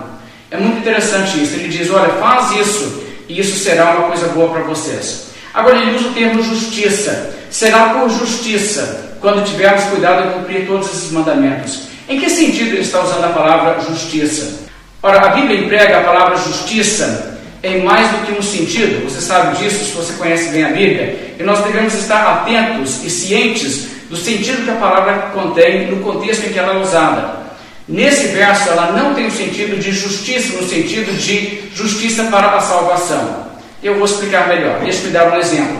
É 0.49 0.57
muito 0.57 0.79
interessante 0.79 1.41
isso. 1.41 1.55
Ele 1.55 1.69
diz: 1.69 1.89
Olha, 1.89 2.09
faz 2.13 2.51
isso, 2.51 3.03
e 3.27 3.39
isso 3.39 3.57
será 3.57 3.91
uma 3.91 4.07
coisa 4.07 4.27
boa 4.29 4.49
para 4.49 4.63
vocês. 4.63 5.27
Agora, 5.53 5.77
ele 5.77 5.95
usa 5.95 6.09
o 6.09 6.13
termo 6.13 6.41
justiça. 6.41 7.35
Será 7.49 7.89
por 7.89 8.09
justiça, 8.09 9.17
quando 9.19 9.45
tivermos 9.45 9.83
cuidado 9.85 10.27
de 10.27 10.33
cumprir 10.35 10.65
todos 10.65 10.87
esses 10.87 11.11
mandamentos. 11.11 11.83
Em 12.07 12.19
que 12.19 12.29
sentido 12.29 12.69
ele 12.69 12.81
está 12.81 13.01
usando 13.01 13.25
a 13.25 13.29
palavra 13.29 13.81
justiça? 13.81 14.61
Ora, 15.03 15.27
a 15.27 15.29
Bíblia 15.31 15.61
emprega 15.61 15.99
a 15.99 16.03
palavra 16.03 16.37
justiça 16.37 17.30
em 17.63 17.83
mais 17.83 18.09
do 18.09 18.25
que 18.25 18.31
um 18.31 18.41
sentido, 18.41 19.07
você 19.07 19.21
sabe 19.21 19.57
disso 19.57 19.85
se 19.85 19.91
você 19.91 20.13
conhece 20.13 20.49
bem 20.49 20.63
a 20.63 20.69
Bíblia, 20.69 21.35
e 21.39 21.43
nós 21.43 21.63
devemos 21.63 21.93
estar 21.93 22.25
atentos 22.33 23.03
e 23.03 23.09
cientes 23.09 23.87
do 24.09 24.17
sentido 24.17 24.63
que 24.63 24.71
a 24.71 24.75
palavra 24.75 25.31
contém 25.33 25.87
no 25.87 25.97
contexto 25.97 26.45
em 26.45 26.49
que 26.51 26.59
ela 26.59 26.73
é 26.73 26.81
usada. 26.81 27.41
Nesse 27.87 28.27
verso, 28.27 28.69
ela 28.69 28.91
não 28.93 29.13
tem 29.13 29.27
o 29.27 29.31
sentido 29.31 29.79
de 29.79 29.91
justiça, 29.91 30.57
no 30.59 30.67
sentido 30.67 31.15
de 31.17 31.61
justiça 31.75 32.23
para 32.25 32.55
a 32.55 32.61
salvação. 32.61 33.47
Eu 33.83 33.95
vou 33.95 34.05
explicar 34.05 34.47
melhor. 34.47 34.79
Deixa 34.79 35.05
eu 35.05 35.11
dar 35.11 35.31
um 35.31 35.37
exemplo. 35.37 35.77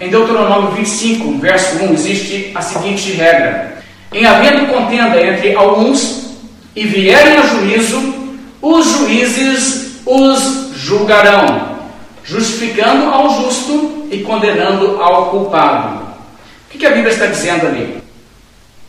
Em 0.00 0.08
Deuteronômio 0.08 0.72
25, 0.72 1.38
verso 1.38 1.84
1, 1.84 1.94
existe 1.94 2.52
a 2.54 2.62
seguinte 2.62 3.12
regra: 3.12 3.82
Em 4.12 4.24
havendo 4.24 4.72
contenda 4.72 5.20
entre 5.20 5.54
alguns 5.54 6.36
e 6.76 6.84
vierem 6.84 7.38
a 7.38 7.42
juízo, 7.42 8.14
os 8.62 8.86
juízes 8.86 9.88
os 10.08 10.67
julgarão, 10.78 11.78
justificando 12.24 13.10
ao 13.10 13.30
justo 13.30 14.08
e 14.10 14.18
condenando 14.18 15.02
ao 15.02 15.30
culpado. 15.30 16.06
O 16.66 16.78
que 16.78 16.86
a 16.86 16.90
Bíblia 16.90 17.12
está 17.12 17.26
dizendo 17.26 17.66
ali? 17.66 18.02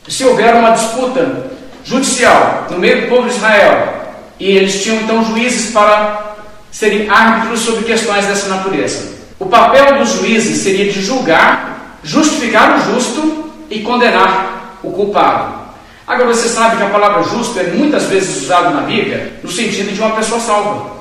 Se 0.08 0.24
houver 0.24 0.54
uma 0.56 0.72
disputa 0.72 1.50
judicial 1.84 2.68
no 2.70 2.78
meio 2.78 3.02
do 3.02 3.08
povo 3.08 3.28
de 3.28 3.36
Israel. 3.36 3.96
E 4.40 4.52
eles 4.52 4.84
tinham 4.84 4.98
então 4.98 5.26
juízes 5.26 5.72
para 5.72 6.36
serem 6.72 7.10
árbitros 7.10 7.62
sobre 7.62 7.84
questões 7.84 8.26
dessa 8.26 8.48
natureza. 8.48 9.18
O 9.40 9.48
papel 9.48 9.98
dos 9.98 10.14
juízes 10.14 10.60
seria 10.60 10.92
de 10.92 11.02
julgar, 11.02 11.98
justificar 12.04 12.78
o 12.78 12.94
justo 12.94 13.52
e 13.70 13.80
condenar 13.80 14.80
o 14.84 14.92
culpado. 14.92 15.60
Agora 16.08 16.34
você 16.34 16.48
sabe 16.48 16.78
que 16.78 16.84
a 16.84 16.90
palavra 16.90 17.24
justo 17.24 17.60
é 17.60 17.64
muitas 17.64 18.06
vezes 18.06 18.44
usada 18.44 18.70
na 18.70 18.82
Bíblia 18.82 19.40
no 19.44 19.52
sentido 19.52 19.94
de 19.94 20.00
uma 20.00 20.12
pessoa 20.12 20.40
salva. 20.40 20.99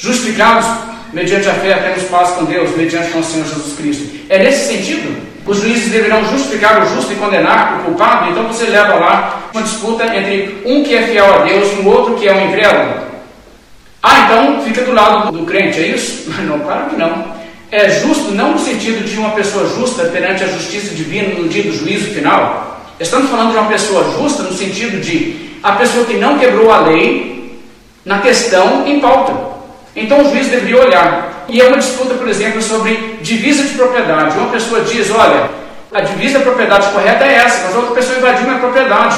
Justificados 0.00 0.66
mediante 1.12 1.48
a 1.48 1.54
fé 1.54 1.74
temos 1.74 2.04
paz 2.04 2.30
com 2.30 2.44
Deus, 2.44 2.76
mediante 2.76 3.10
com 3.10 3.18
o 3.18 3.24
Senhor 3.24 3.46
Jesus 3.46 3.76
Cristo. 3.76 4.18
É 4.28 4.38
nesse 4.38 4.72
sentido? 4.72 5.28
Os 5.46 5.60
juízes 5.60 5.90
deverão 5.90 6.24
justificar 6.26 6.82
o 6.82 6.94
justo 6.94 7.12
e 7.12 7.16
condenar 7.16 7.80
o 7.80 7.84
culpado, 7.84 8.30
então 8.30 8.46
você 8.46 8.66
leva 8.66 8.94
lá 8.94 9.50
uma 9.52 9.62
disputa 9.62 10.04
entre 10.14 10.62
um 10.64 10.84
que 10.84 10.94
é 10.94 11.02
fiel 11.04 11.34
a 11.34 11.38
Deus 11.38 11.72
e 11.72 11.80
um 11.80 11.88
outro 11.88 12.16
que 12.16 12.28
é 12.28 12.34
um 12.34 12.48
incrédulo. 12.48 13.08
Ah, 14.02 14.26
então 14.26 14.62
fica 14.62 14.82
do 14.82 14.92
lado 14.92 15.32
do 15.32 15.44
crente, 15.46 15.80
é 15.80 15.88
isso? 15.88 16.30
Não, 16.42 16.60
claro 16.60 16.90
que 16.90 16.96
não. 16.96 17.38
É 17.70 17.90
justo 17.90 18.30
não 18.30 18.52
no 18.52 18.58
sentido 18.58 19.04
de 19.04 19.18
uma 19.18 19.30
pessoa 19.32 19.68
justa 19.68 20.04
perante 20.04 20.42
a 20.42 20.46
justiça 20.46 20.94
divina 20.94 21.34
no 21.34 21.48
dia 21.48 21.64
do 21.64 21.72
juízo 21.72 22.14
final. 22.14 22.80
Estamos 22.98 23.28
falando 23.28 23.50
de 23.50 23.58
uma 23.58 23.68
pessoa 23.68 24.10
justa 24.18 24.42
no 24.42 24.52
sentido 24.54 24.98
de 25.02 25.58
a 25.62 25.72
pessoa 25.72 26.06
que 26.06 26.14
não 26.14 26.38
quebrou 26.38 26.72
a 26.72 26.80
lei 26.86 27.60
na 28.06 28.20
questão 28.20 28.86
em 28.86 29.00
pauta. 29.00 29.57
Então 30.00 30.20
o 30.20 30.30
juiz 30.30 30.48
deveria 30.48 30.80
olhar 30.80 31.44
e 31.48 31.60
é 31.60 31.66
uma 31.66 31.78
disputa, 31.78 32.14
por 32.14 32.28
exemplo, 32.28 32.62
sobre 32.62 33.18
divisa 33.20 33.64
de 33.64 33.74
propriedade. 33.74 34.38
Uma 34.38 34.50
pessoa 34.50 34.82
diz: 34.82 35.10
olha, 35.10 35.50
a 35.92 36.00
divisa 36.00 36.38
da 36.38 36.44
propriedade 36.44 36.88
correta 36.88 37.24
é 37.24 37.34
essa, 37.34 37.66
mas 37.66 37.74
a 37.74 37.78
outra 37.78 37.94
pessoa 37.94 38.18
invadiu 38.18 38.46
minha 38.46 38.58
propriedade. 38.58 39.16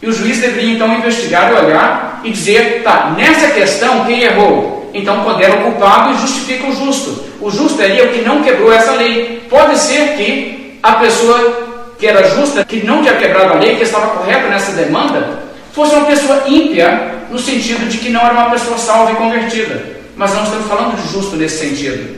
E 0.00 0.06
o 0.08 0.12
juiz 0.12 0.38
deveria 0.38 0.74
então 0.74 0.94
investigar 0.94 1.50
e 1.50 1.66
olhar 1.66 2.20
e 2.24 2.30
dizer: 2.30 2.82
tá, 2.82 3.14
nessa 3.16 3.48
questão 3.48 4.04
quem 4.04 4.22
errou? 4.22 4.90
Então 4.94 5.22
condena 5.22 5.56
o 5.56 5.62
culpado 5.64 6.14
e 6.14 6.20
justifica 6.20 6.66
o 6.66 6.72
justo. 6.74 7.24
O 7.40 7.50
justo 7.50 7.76
seria 7.76 8.04
o 8.04 8.12
que 8.12 8.22
não 8.22 8.42
quebrou 8.42 8.72
essa 8.72 8.92
lei. 8.92 9.46
Pode 9.50 9.76
ser 9.78 10.16
que 10.16 10.78
a 10.82 10.92
pessoa 10.92 11.66
que 11.98 12.06
era 12.06 12.28
justa, 12.30 12.64
que 12.64 12.86
não 12.86 13.02
tinha 13.02 13.16
quebrado 13.16 13.54
a 13.54 13.56
lei, 13.56 13.76
que 13.76 13.82
estava 13.82 14.08
correta 14.08 14.48
nessa 14.48 14.72
demanda, 14.72 15.42
fosse 15.72 15.94
uma 15.94 16.06
pessoa 16.06 16.44
ímpia, 16.46 17.14
no 17.30 17.38
sentido 17.38 17.88
de 17.88 17.98
que 17.98 18.10
não 18.10 18.20
era 18.20 18.32
uma 18.32 18.50
pessoa 18.50 18.78
salva 18.78 19.12
e 19.12 19.16
convertida 19.16 19.95
mas 20.16 20.34
não 20.34 20.44
estamos 20.44 20.66
falando 20.66 20.96
de 20.96 21.12
justo 21.12 21.36
nesse 21.36 21.58
sentido. 21.58 22.16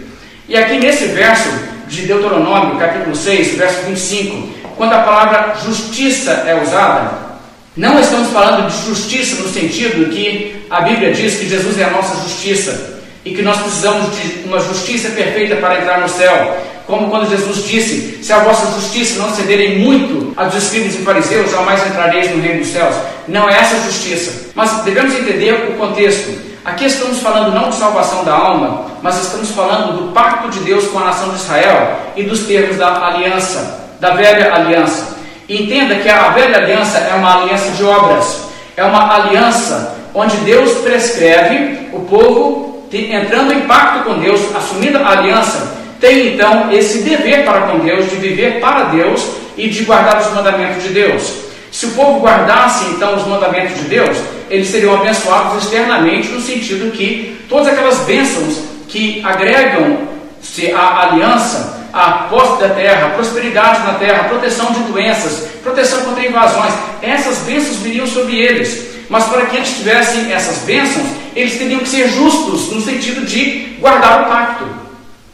E 0.49 0.57
aqui 0.57 0.78
nesse 0.78 1.07
verso 1.07 1.51
de 1.88 2.03
Deuteronômio, 2.03 2.78
capítulo 2.78 3.14
6, 3.14 3.57
verso 3.57 3.82
25, 3.86 4.49
quando 4.76 4.92
a 4.92 5.01
palavra 5.01 5.57
justiça 5.64 6.30
é 6.46 6.62
usada, 6.62 7.28
não 7.76 8.01
estamos 8.01 8.30
falando 8.30 8.68
de 8.68 8.86
justiça 8.86 9.42
no 9.42 9.49
sentido 9.49 10.11
que 10.11 10.64
a 10.70 10.80
Bíblia 10.80 11.12
diz 11.12 11.36
que 11.36 11.49
Jesus 11.49 11.78
é 11.78 11.84
a 11.84 11.90
nossa 11.90 12.22
justiça 12.22 12.99
e 13.24 13.34
que 13.34 13.42
nós 13.42 13.61
precisamos 13.61 14.16
de 14.16 14.44
uma 14.46 14.59
justiça 14.61 15.11
perfeita 15.11 15.57
para 15.57 15.80
entrar 15.80 16.01
no 16.01 16.09
céu. 16.09 16.57
Como 16.86 17.11
quando 17.11 17.28
Jesus 17.28 17.64
disse: 17.64 18.18
Se 18.22 18.32
a 18.32 18.38
vossa 18.38 18.66
justiça 18.80 19.18
não 19.18 19.34
cederem 19.34 19.80
muito 19.80 20.32
a 20.36 20.44
dos 20.44 20.62
escribas 20.64 20.94
e 20.94 20.99
fariseus, 20.99 21.51
jamais 21.51 21.86
entrareis 21.86 22.34
no 22.34 22.40
reino 22.40 22.61
dos 22.61 22.68
céus. 22.68 22.96
Não 23.28 23.49
é 23.49 23.59
essa 23.59 23.76
justiça. 23.82 24.49
Mas 24.55 24.82
devemos 24.84 25.14
entender 25.14 25.53
o 25.70 25.74
contexto. 25.74 26.47
Aqui 26.65 26.85
estamos 26.85 27.21
falando 27.21 27.55
não 27.55 27.71
de 27.71 27.77
salvação 27.77 28.25
da 28.25 28.35
alma, 28.35 28.87
mas 29.03 29.23
estamos 29.23 29.51
falando 29.51 29.97
do 29.97 30.13
pacto 30.13 30.51
de 30.51 30.61
Deus 30.61 30.89
com 30.89 30.99
a 30.99 31.05
nação 31.05 31.31
de 31.31 31.37
Israel 31.37 31.99
e 32.17 32.25
dos 32.25 32.41
termos 32.41 32.77
da 32.77 33.07
aliança, 33.07 33.89
da 34.01 34.11
velha 34.11 34.55
aliança. 34.55 35.17
E 35.49 35.63
entenda 35.63 35.95
que 35.97 36.09
a 36.09 36.29
velha 36.31 36.59
aliança 36.59 36.99
é 36.99 37.15
uma 37.15 37.41
aliança 37.43 37.71
de 37.71 37.85
obras, 37.85 38.49
é 38.77 38.85
uma 38.85 39.15
aliança 39.15 39.97
onde 40.13 40.37
Deus 40.39 40.73
prescreve 40.79 41.89
o 41.93 42.01
povo 42.01 42.87
entrando 42.93 43.53
em 43.53 43.61
pacto 43.63 44.05
com 44.05 44.19
Deus, 44.19 44.41
assumindo 44.57 44.99
a 44.99 45.11
aliança, 45.11 45.77
tem 46.01 46.35
então 46.35 46.73
esse 46.73 47.03
dever 47.03 47.45
para 47.45 47.63
com 47.63 47.79
Deus 47.81 48.09
de 48.09 48.17
viver 48.17 48.61
para 48.61 48.85
Deus 48.85 49.27
e 49.57 49.69
de 49.69 49.85
guardar 49.85 50.21
os 50.21 50.33
mandamentos 50.33 50.83
de 50.83 50.91
Deus. 50.91 51.33
Se 51.71 51.87
o 51.87 51.91
povo 51.91 52.21
guardasse 52.21 52.87
então 52.87 53.17
os 53.17 53.27
mandamentos 53.27 53.77
de 53.77 53.85
Deus, 53.85 54.17
eles 54.51 54.68
seriam 54.68 54.94
abençoados 54.94 55.64
externamente, 55.64 56.28
no 56.28 56.40
sentido 56.40 56.92
que 56.92 57.38
todas 57.49 57.68
aquelas 57.68 57.99
bênçãos 58.01 58.59
que 58.88 59.22
agregam-se 59.24 60.72
à 60.72 61.09
aliança, 61.09 61.88
à 61.92 62.12
posse 62.30 62.61
da 62.61 62.70
terra, 62.70 63.11
prosperidade 63.11 63.80
na 63.80 63.94
terra, 63.94 64.24
proteção 64.24 64.72
de 64.72 64.80
doenças, 64.80 65.49
proteção 65.62 66.03
contra 66.03 66.26
invasões, 66.26 66.72
essas 67.03 67.38
bênçãos 67.38 67.76
viriam 67.76 68.07
sobre 68.07 68.36
eles. 68.36 68.88
Mas 69.09 69.24
para 69.24 69.46
que 69.46 69.57
eles 69.57 69.76
tivessem 69.76 70.32
essas 70.32 70.59
bênçãos, 70.64 71.07
eles 71.34 71.57
teriam 71.57 71.80
que 71.80 71.88
ser 71.88 72.09
justos, 72.09 72.70
no 72.70 72.80
sentido 72.80 73.24
de 73.24 73.76
guardar 73.80 74.22
o 74.22 74.26
pacto, 74.26 74.66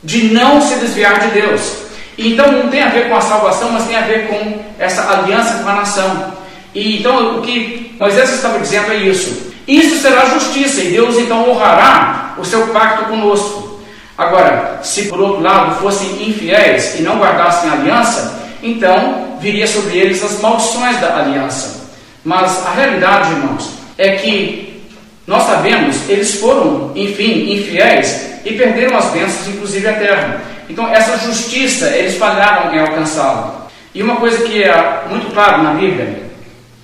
de 0.02 0.32
não 0.32 0.60
se 0.60 0.76
desviar 0.76 1.18
de 1.20 1.40
Deus. 1.40 1.84
Então 2.16 2.52
não 2.52 2.68
tem 2.68 2.82
a 2.82 2.88
ver 2.88 3.08
com 3.08 3.16
a 3.16 3.20
salvação, 3.20 3.72
mas 3.72 3.86
tem 3.86 3.96
a 3.96 4.02
ver 4.02 4.28
com 4.28 4.60
essa 4.78 5.10
aliança 5.10 5.62
com 5.62 5.68
a 5.68 5.74
nação. 5.74 6.34
E 6.72 6.98
então 6.98 7.38
o 7.38 7.42
que 7.42 7.83
Moisés 7.98 8.30
estava 8.30 8.58
dizendo 8.58 8.92
é 8.92 8.96
isso. 8.96 9.52
Isso 9.66 10.00
será 10.00 10.26
justiça, 10.26 10.82
e 10.82 10.90
Deus 10.90 11.16
então 11.18 11.48
honrará 11.48 12.34
o 12.36 12.44
seu 12.44 12.66
pacto 12.68 13.04
conosco. 13.04 13.80
Agora, 14.16 14.80
se 14.82 15.04
por 15.04 15.20
outro 15.20 15.42
lado 15.42 15.80
fossem 15.80 16.28
infiéis 16.28 16.98
e 16.98 17.02
não 17.02 17.18
guardassem 17.18 17.70
a 17.70 17.72
aliança, 17.72 18.42
então 18.62 19.38
viria 19.40 19.66
sobre 19.66 19.96
eles 19.96 20.22
as 20.22 20.40
maldições 20.40 21.00
da 21.00 21.18
aliança. 21.18 21.90
Mas 22.24 22.64
a 22.66 22.70
realidade, 22.70 23.32
irmãos, 23.32 23.70
é 23.98 24.16
que 24.16 24.82
nós 25.26 25.44
sabemos, 25.44 26.08
eles 26.08 26.34
foram, 26.34 26.92
enfim, 26.94 27.52
infiéis 27.54 28.40
e 28.44 28.52
perderam 28.52 28.96
as 28.96 29.06
bênçãos, 29.06 29.48
inclusive 29.48 29.88
a 29.88 29.94
terra. 29.94 30.42
Então, 30.68 30.88
essa 30.88 31.18
justiça, 31.18 31.88
eles 31.88 32.16
falharam 32.16 32.74
em 32.74 32.78
alcançá-la. 32.78 33.66
E 33.94 34.02
uma 34.02 34.16
coisa 34.16 34.44
que 34.44 34.62
é 34.62 35.04
muito 35.08 35.32
claro 35.32 35.62
na 35.62 35.74
Bíblia 35.74 36.24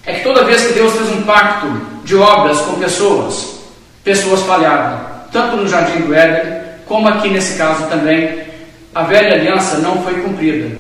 é 0.06 0.14
que 0.14 0.22
toda 0.22 0.44
vez 0.44 0.66
que 0.66 0.72
Deus 0.72 0.92
fez 0.92 1.10
um 1.10 1.22
pacto 1.22 1.66
de 2.04 2.16
obras 2.16 2.60
com 2.62 2.78
pessoas, 2.78 3.60
pessoas 4.02 4.40
falharam. 4.42 5.00
Tanto 5.30 5.56
no 5.56 5.68
jardim 5.68 6.00
do 6.00 6.14
Éden, 6.14 6.60
como 6.86 7.08
aqui 7.08 7.28
nesse 7.28 7.56
caso 7.56 7.86
também, 7.86 8.42
a 8.94 9.02
velha 9.02 9.34
aliança 9.34 9.78
não 9.78 10.02
foi 10.02 10.14
cumprida. 10.20 10.78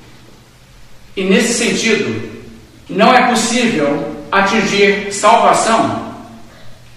E 1.16 1.24
nesse 1.24 1.54
sentido, 1.54 2.30
não 2.88 3.14
é 3.14 3.28
possível 3.28 4.16
atingir 4.32 5.12
salvação 5.12 6.14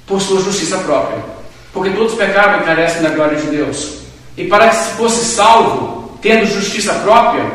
por 0.07 0.21
sua 0.21 0.41
justiça 0.41 0.78
própria, 0.80 1.19
porque 1.71 1.91
todos 1.91 2.15
pecaram 2.15 2.59
e 2.59 2.63
carecem 2.63 3.01
da 3.01 3.09
glória 3.09 3.38
de 3.38 3.47
Deus. 3.47 3.99
E 4.36 4.45
para 4.45 4.69
que 4.69 4.76
se 4.78 4.91
fosse 4.91 5.26
salvo, 5.26 6.17
tendo 6.21 6.45
justiça 6.45 6.93
própria, 6.95 7.45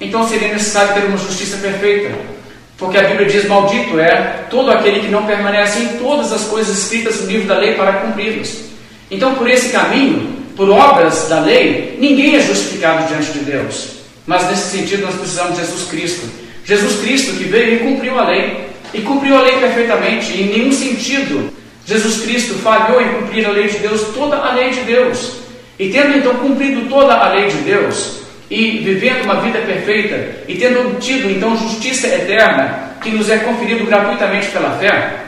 então 0.00 0.26
seria 0.28 0.52
necessário 0.52 0.94
ter 0.94 1.04
uma 1.06 1.18
justiça 1.18 1.56
perfeita. 1.56 2.37
Porque 2.78 2.96
a 2.96 3.02
Bíblia 3.02 3.28
diz: 3.28 3.46
Maldito 3.46 4.00
é 4.00 4.44
todo 4.48 4.70
aquele 4.70 5.00
que 5.00 5.08
não 5.08 5.26
permanece 5.26 5.80
em 5.80 5.88
todas 5.98 6.32
as 6.32 6.44
coisas 6.44 6.78
escritas 6.78 7.20
no 7.20 7.26
livro 7.26 7.46
da 7.46 7.58
lei 7.58 7.74
para 7.74 7.92
cumpri-las. 7.94 8.64
Então, 9.10 9.34
por 9.34 9.50
esse 9.50 9.68
caminho, 9.70 10.38
por 10.56 10.70
obras 10.70 11.28
da 11.28 11.40
lei, 11.40 11.96
ninguém 12.00 12.36
é 12.36 12.40
justificado 12.40 13.06
diante 13.08 13.32
de 13.32 13.40
Deus. 13.40 13.98
Mas 14.26 14.48
nesse 14.48 14.78
sentido, 14.78 15.02
nós 15.02 15.16
precisamos 15.16 15.56
de 15.56 15.64
Jesus 15.64 15.88
Cristo. 15.90 16.26
Jesus 16.64 17.00
Cristo 17.00 17.36
que 17.36 17.44
veio 17.44 17.74
e 17.74 17.78
cumpriu 17.78 18.18
a 18.18 18.28
lei. 18.28 18.68
E 18.94 19.00
cumpriu 19.02 19.36
a 19.36 19.42
lei 19.42 19.58
perfeitamente, 19.58 20.32
em 20.32 20.46
nenhum 20.46 20.72
sentido 20.72 21.52
Jesus 21.88 22.20
Cristo 22.20 22.52
falhou 22.56 23.00
em 23.00 23.08
cumprir 23.14 23.46
a 23.46 23.50
lei 23.50 23.66
de 23.66 23.78
Deus, 23.78 24.02
toda 24.14 24.36
a 24.36 24.52
lei 24.52 24.68
de 24.68 24.80
Deus. 24.80 25.36
E 25.78 25.88
tendo 25.88 26.18
então 26.18 26.34
cumprido 26.34 26.86
toda 26.86 27.14
a 27.14 27.32
lei 27.32 27.48
de 27.48 27.56
Deus, 27.58 28.18
e 28.50 28.78
vivendo 28.78 29.24
uma 29.24 29.40
vida 29.40 29.58
perfeita, 29.60 30.42
e 30.48 30.54
tendo 30.56 30.88
obtido 30.88 31.30
então 31.30 31.56
justiça 31.56 32.06
eterna, 32.06 32.94
que 33.00 33.10
nos 33.10 33.28
é 33.28 33.38
conferido 33.38 33.84
gratuitamente 33.84 34.48
pela 34.48 34.78
fé, 34.78 35.24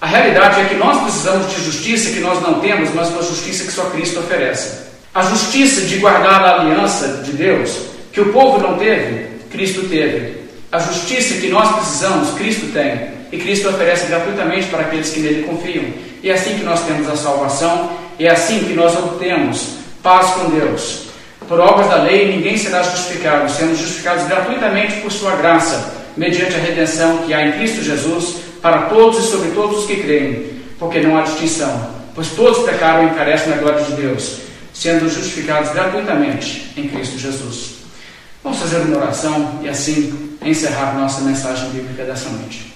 a 0.00 0.06
realidade 0.06 0.60
é 0.60 0.64
que 0.66 0.74
nós 0.74 1.02
precisamos 1.02 1.52
de 1.54 1.64
justiça 1.64 2.10
que 2.10 2.20
nós 2.20 2.40
não 2.42 2.60
temos, 2.60 2.94
mas 2.94 3.08
uma 3.10 3.22
justiça 3.22 3.64
que 3.64 3.72
só 3.72 3.84
Cristo 3.86 4.20
oferece. 4.20 4.86
A 5.14 5.22
justiça 5.22 5.82
de 5.82 5.96
guardar 5.96 6.42
a 6.44 6.60
aliança 6.60 7.22
de 7.24 7.32
Deus, 7.32 7.78
que 8.12 8.20
o 8.20 8.32
povo 8.32 8.58
não 8.58 8.78
teve, 8.78 9.26
Cristo 9.50 9.88
teve. 9.88 10.36
A 10.70 10.78
justiça 10.78 11.40
que 11.40 11.48
nós 11.48 11.74
precisamos, 11.76 12.36
Cristo 12.36 12.72
tem. 12.72 13.16
E 13.32 13.38
Cristo 13.38 13.68
oferece 13.68 14.06
gratuitamente 14.06 14.66
para 14.66 14.82
aqueles 14.82 15.10
que 15.10 15.20
nele 15.20 15.44
confiam. 15.44 15.84
E 16.22 16.30
é 16.30 16.34
assim 16.34 16.58
que 16.58 16.64
nós 16.64 16.84
temos 16.84 17.08
a 17.08 17.16
salvação 17.16 18.06
é 18.18 18.30
assim 18.30 18.60
que 18.60 18.72
nós 18.72 18.96
obtemos 18.96 19.76
paz 20.02 20.30
com 20.30 20.50
Deus. 20.50 21.05
Por 21.48 21.60
obras 21.60 21.88
da 21.88 22.02
lei, 22.02 22.34
ninguém 22.34 22.56
será 22.58 22.82
justificado, 22.82 23.50
sendo 23.50 23.76
justificados 23.76 24.26
gratuitamente 24.26 25.00
por 25.00 25.12
sua 25.12 25.36
graça, 25.36 25.94
mediante 26.16 26.54
a 26.54 26.58
redenção 26.58 27.18
que 27.18 27.32
há 27.32 27.46
em 27.46 27.52
Cristo 27.52 27.82
Jesus, 27.82 28.36
para 28.60 28.82
todos 28.82 29.24
e 29.24 29.28
sobre 29.28 29.50
todos 29.50 29.80
os 29.80 29.86
que 29.86 29.96
creem, 29.96 30.46
porque 30.78 31.00
não 31.00 31.16
há 31.16 31.22
distinção, 31.22 31.90
pois 32.14 32.30
todos 32.30 32.64
pecaram 32.68 33.06
e 33.06 33.10
carecem 33.10 33.50
da 33.50 33.58
glória 33.58 33.84
de 33.84 33.92
Deus, 33.92 34.38
sendo 34.74 35.08
justificados 35.08 35.70
gratuitamente 35.70 36.72
em 36.76 36.88
Cristo 36.88 37.18
Jesus. 37.18 37.76
Vamos 38.42 38.58
fazer 38.58 38.78
uma 38.78 38.98
oração 38.98 39.60
e 39.62 39.68
assim 39.68 40.36
encerrar 40.42 40.98
nossa 40.98 41.20
mensagem 41.20 41.68
bíblica 41.70 42.04
dessa 42.04 42.28
noite. 42.28 42.75